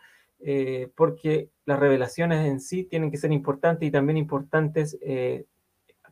eh, 0.46 0.90
porque 0.94 1.48
las 1.64 1.78
revelaciones 1.78 2.46
en 2.46 2.60
sí 2.60 2.84
tienen 2.84 3.10
que 3.10 3.16
ser 3.16 3.32
importantes 3.32 3.88
y 3.88 3.90
también 3.90 4.18
importantes 4.18 4.98
eh, 5.00 5.46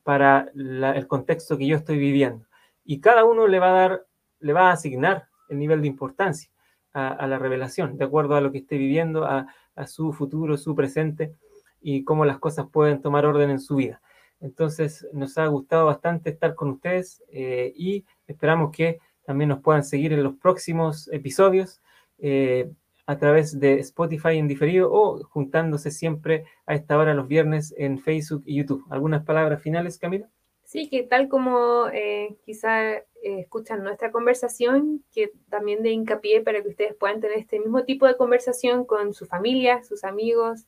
para 0.02 0.50
el 0.54 1.06
contexto 1.06 1.58
que 1.58 1.66
yo 1.66 1.76
estoy 1.76 1.98
viviendo. 1.98 2.46
Y 2.82 3.00
cada 3.00 3.26
uno 3.26 3.46
le 3.46 3.58
va 3.58 3.68
a 3.68 3.72
dar, 3.88 4.06
le 4.40 4.54
va 4.54 4.70
a 4.70 4.72
asignar 4.72 5.28
el 5.50 5.58
nivel 5.58 5.82
de 5.82 5.88
importancia 5.88 6.50
a, 6.94 7.26
la 7.26 7.38
revelación, 7.38 7.98
de 7.98 8.04
acuerdo 8.06 8.34
a 8.34 8.40
lo 8.40 8.52
que 8.52 8.58
esté 8.58 8.78
viviendo, 8.78 9.26
a, 9.26 9.46
su 9.86 10.14
futuro, 10.14 10.56
su 10.56 10.74
presente 10.74 11.34
y 11.80 12.02
cómo 12.02 12.24
las 12.24 12.38
cosas 12.38 12.66
pueden 12.72 13.02
tomar 13.02 13.26
orden 13.26 13.50
en 13.50 13.60
su 13.60 13.76
vida. 13.76 14.00
Entonces, 14.40 15.06
nos 15.12 15.36
ha 15.36 15.46
gustado 15.46 15.86
bastante 15.86 16.30
estar 16.30 16.54
con 16.54 16.70
ustedes 16.70 17.22
eh, 17.28 17.72
y 17.76 18.06
esperamos 18.26 18.72
que 18.74 18.98
también 19.24 19.50
nos 19.50 19.60
puedan 19.60 19.84
seguir 19.84 20.14
en 20.14 20.22
los 20.22 20.36
próximos 20.36 21.08
episodios. 21.12 21.82
Eh, 22.18 22.70
a 23.06 23.18
través 23.18 23.58
de 23.58 23.80
Spotify 23.80 24.38
en 24.38 24.48
diferido 24.48 24.92
o 24.92 25.22
juntándose 25.24 25.90
siempre 25.90 26.44
a 26.66 26.74
esta 26.74 26.96
hora 26.96 27.14
los 27.14 27.28
viernes 27.28 27.74
en 27.76 27.98
Facebook 27.98 28.42
y 28.46 28.56
YouTube. 28.56 28.84
¿Algunas 28.90 29.24
palabras 29.24 29.62
finales, 29.62 29.98
Camila? 29.98 30.28
Sí, 30.64 30.88
que 30.88 31.02
tal 31.02 31.28
como 31.28 31.88
eh, 31.92 32.36
quizá 32.46 32.94
eh, 32.94 33.04
escuchan 33.22 33.82
nuestra 33.82 34.10
conversación, 34.10 35.04
que 35.12 35.30
también 35.50 35.82
de 35.82 35.90
hincapié 35.90 36.40
para 36.40 36.62
que 36.62 36.68
ustedes 36.68 36.94
puedan 36.94 37.20
tener 37.20 37.38
este 37.38 37.58
mismo 37.58 37.84
tipo 37.84 38.06
de 38.06 38.16
conversación 38.16 38.84
con 38.84 39.12
su 39.12 39.26
familia, 39.26 39.82
sus 39.82 40.04
amigos, 40.04 40.66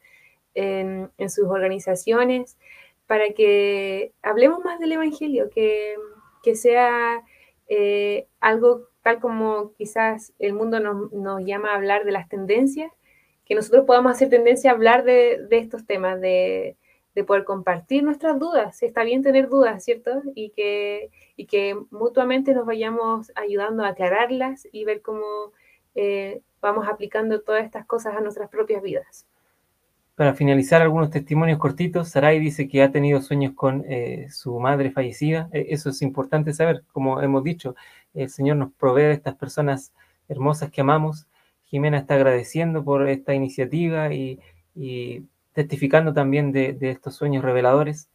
en, 0.55 1.11
sus 1.29 1.47
organizaciones, 1.47 2.59
para 3.07 3.31
que 3.31 4.13
hablemos 4.23 4.61
más 4.65 4.79
del 4.79 4.93
Evangelio, 4.93 5.51
que, 5.51 5.97
que 6.43 6.55
sea 6.55 7.23
eh, 7.69 8.29
algo 8.41 8.89
tal 9.05 9.21
como 9.21 9.75
quizás 9.75 10.33
el 10.39 10.55
mundo 10.55 10.81
nos, 10.81 11.45
llama 11.45 11.73
a 11.73 11.75
hablar 11.75 12.07
de 12.07 12.13
las 12.13 12.27
tendencias, 12.27 12.91
que 13.45 13.55
nosotros 13.55 13.85
podamos 13.85 14.13
hacer 14.13 14.31
tendencia 14.31 14.71
a 14.71 14.75
hablar 14.75 15.05
de, 15.05 15.47
estos 15.51 15.85
temas, 15.85 16.19
de, 16.23 16.79
poder 17.27 17.45
compartir 17.45 18.03
nuestras 18.03 18.39
dudas. 18.39 18.83
Está 18.83 19.05
bien 19.05 19.23
tener 19.23 19.51
dudas, 19.51 19.85
¿cierto? 19.85 20.23
Y 20.35 20.51
que, 20.51 21.11
y 21.37 21.45
que 21.45 21.77
mutuamente 21.91 22.55
nos 22.55 22.65
vayamos 22.65 23.31
ayudando 23.37 23.85
a 23.85 23.89
aclararlas 23.89 24.67
y 24.73 24.87
ver 24.87 25.03
cómo 25.03 25.53
eh, 25.95 26.41
vamos 26.63 26.89
aplicando 26.89 27.43
todas 27.43 27.63
estas 27.63 27.85
cosas 27.85 28.17
a 28.17 28.23
nuestras 28.23 28.49
propias 28.49 28.83
vidas. 28.83 29.27
para 30.15 30.33
finalizar, 30.33 30.81
algunos 30.81 31.11
testimonios 31.11 31.59
cortitos. 31.59 32.09
Sarai 32.09 32.41
dice 32.41 32.69
que 32.69 32.83
ha 32.83 32.91
tenido 32.91 33.21
sueños 33.21 33.53
con 33.55 33.85
eh, 33.87 34.29
su 34.31 34.59
madre 34.59 34.91
fallecida. 34.91 35.51
E, 35.53 35.67
eso 35.71 35.91
es 35.91 36.01
importante 36.01 36.55
saber. 36.55 36.85
Como 36.93 37.21
hemos 37.21 37.45
dicho, 37.45 37.75
el 38.15 38.31
Señor 38.31 38.57
nos 38.57 38.73
provee 38.73 39.03
de 39.03 39.13
estas 39.13 39.35
personas 39.35 39.93
hermosas 40.29 40.71
que 40.71 40.81
amamos. 40.81 41.27
Jimena 41.65 41.99
está 41.99 42.15
agradeciendo 42.15 42.85
por 42.85 43.09
esta 43.09 43.35
iniciativa 43.35 44.13
y, 44.13 44.41
testificando 45.53 46.13
también 46.13 46.53
de, 46.53 46.77
estos 46.81 47.15
sueños 47.15 47.45
reveladores. 47.45 48.09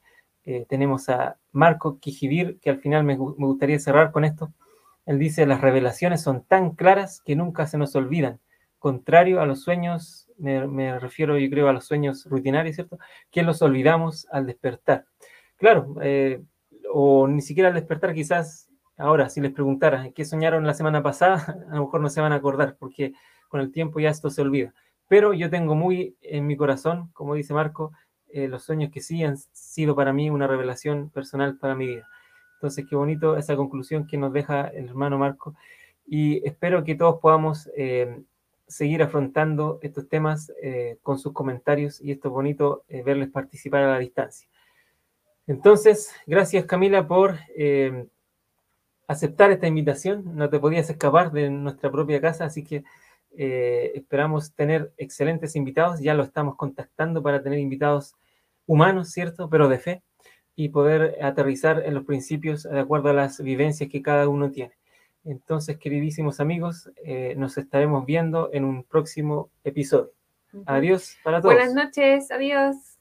Eh, 0.45 0.65
tenemos 0.67 1.09
a 1.09 1.37
Marco 1.51 1.99
Quijibir, 1.99 2.59
que 2.59 2.69
al 2.69 2.79
final 2.79 3.03
me, 3.03 3.15
me 3.15 3.45
gustaría 3.45 3.79
cerrar 3.79 4.11
con 4.11 4.25
esto. 4.25 4.51
Él 5.05 5.19
dice, 5.19 5.45
las 5.45 5.61
revelaciones 5.61 6.21
son 6.21 6.43
tan 6.43 6.71
claras 6.71 7.21
que 7.25 7.35
nunca 7.35 7.67
se 7.67 7.77
nos 7.77 7.95
olvidan 7.95 8.39
contrario 8.79 9.41
a 9.41 9.45
los 9.45 9.61
sueños, 9.61 10.27
me, 10.37 10.97
refiero 10.99 11.37
yo 11.37 11.49
creo 11.49 11.67
a 11.67 11.73
los 11.73 11.85
sueños 11.85 12.25
rutinarios, 12.25 12.75
¿cierto? 12.75 12.97
Que 13.29 13.43
los 13.43 13.61
olvidamos 13.61 14.25
al 14.31 14.47
despertar. 14.47 15.05
Claro, 15.57 15.95
eh, 16.01 16.41
o 16.91 17.27
ni 17.27 17.41
siquiera 17.41 17.69
al 17.69 17.75
despertar 17.75 18.13
quizás, 18.13 18.68
ahora, 18.99 19.29
si 19.29 19.41
les 19.41 19.51
preguntara 19.51 20.11
qué 20.11 20.25
soñaron 20.25 20.67
la 20.67 20.73
semana 20.73 21.01
pasada, 21.01 21.57
a 21.71 21.75
lo 21.75 21.85
mejor 21.85 22.01
no 22.01 22.09
se 22.09 22.21
van 22.21 22.33
a 22.33 22.35
acordar, 22.35 22.75
porque 22.77 23.13
con 23.47 23.61
el 23.61 23.71
tiempo 23.71 23.99
ya 23.99 24.09
esto 24.09 24.29
se 24.29 24.41
olvida. 24.41 24.73
Pero 25.07 25.33
yo 25.33 25.49
tengo 25.49 25.73
muy 25.73 26.15
en 26.21 26.45
mi 26.45 26.55
corazón, 26.55 27.09
como 27.13 27.33
dice 27.33 27.53
Marco, 27.53 27.91
eh, 28.31 28.47
los 28.47 28.63
sueños 28.63 28.91
que 28.91 29.01
sí 29.01 29.23
han 29.23 29.37
sido 29.37 29.95
para 29.95 30.13
mí 30.13 30.29
una 30.29 30.45
revelación 30.45 31.09
personal 31.09 31.57
para 31.57 31.73
mi 31.73 31.87
vida. 31.87 32.07
Entonces, 32.55 32.85
qué 32.87 32.95
bonito 32.95 33.37
esa 33.37 33.55
conclusión 33.55 34.05
que 34.05 34.17
nos 34.17 34.33
deja 34.33 34.67
el 34.67 34.89
hermano 34.89 35.17
Marco. 35.17 35.55
Y 36.05 36.45
espero 36.47 36.83
que 36.83 36.95
todos 36.95 37.19
podamos 37.19 37.69
eh, 37.75 38.23
seguir 38.69 39.01
afrontando 39.01 39.79
estos 39.81 40.07
temas 40.07 40.53
eh, 40.61 40.99
con 41.01 41.17
sus 41.17 41.33
comentarios 41.33 41.99
y 41.99 42.11
esto 42.11 42.27
es 42.27 42.33
bonito 42.33 42.83
eh, 42.87 43.01
verles 43.01 43.29
participar 43.29 43.83
a 43.83 43.91
la 43.91 43.99
distancia. 43.99 44.47
Entonces, 45.47 46.13
gracias 46.27 46.65
Camila 46.65 47.07
por 47.07 47.39
eh, 47.57 48.05
aceptar 49.09 49.51
esta 49.51 49.67
invitación. 49.67 50.37
No 50.37 50.49
te 50.49 50.59
podías 50.59 50.89
escapar 50.89 51.31
de 51.31 51.49
nuestra 51.49 51.91
propia 51.91 52.21
casa, 52.21 52.45
así 52.45 52.63
que 52.63 52.83
esperamos 53.31 54.53
tener 54.53 54.91
excelentes 54.97 55.55
invitados. 55.55 55.99
Ya 55.99 56.13
lo 56.13 56.23
estamos 56.23 56.55
contactando 56.55 57.21
para 57.21 57.41
tener 57.41 57.59
invitados 57.59 58.15
humanos, 58.65 59.09
¿cierto? 59.09 59.49
Pero 59.49 59.67
de 59.67 59.79
fe 59.79 60.03
y 60.55 60.69
poder 60.69 61.17
aterrizar 61.23 61.83
en 61.85 61.95
los 61.95 62.05
principios 62.05 62.63
de 62.63 62.79
acuerdo 62.79 63.09
a 63.09 63.13
las 63.13 63.41
vivencias 63.41 63.89
que 63.89 64.01
cada 64.01 64.27
uno 64.27 64.51
tiene. 64.51 64.73
Entonces, 65.25 65.77
queridísimos 65.77 66.39
amigos, 66.39 66.91
eh, 67.03 67.33
nos 67.35 67.57
estaremos 67.57 68.05
viendo 68.05 68.49
en 68.53 68.63
un 68.63 68.83
próximo 68.83 69.49
episodio. 69.63 70.11
Adiós 70.65 71.17
para 71.23 71.41
todos. 71.41 71.55
Buenas 71.55 71.73
noches, 71.73 72.29
adiós. 72.31 72.98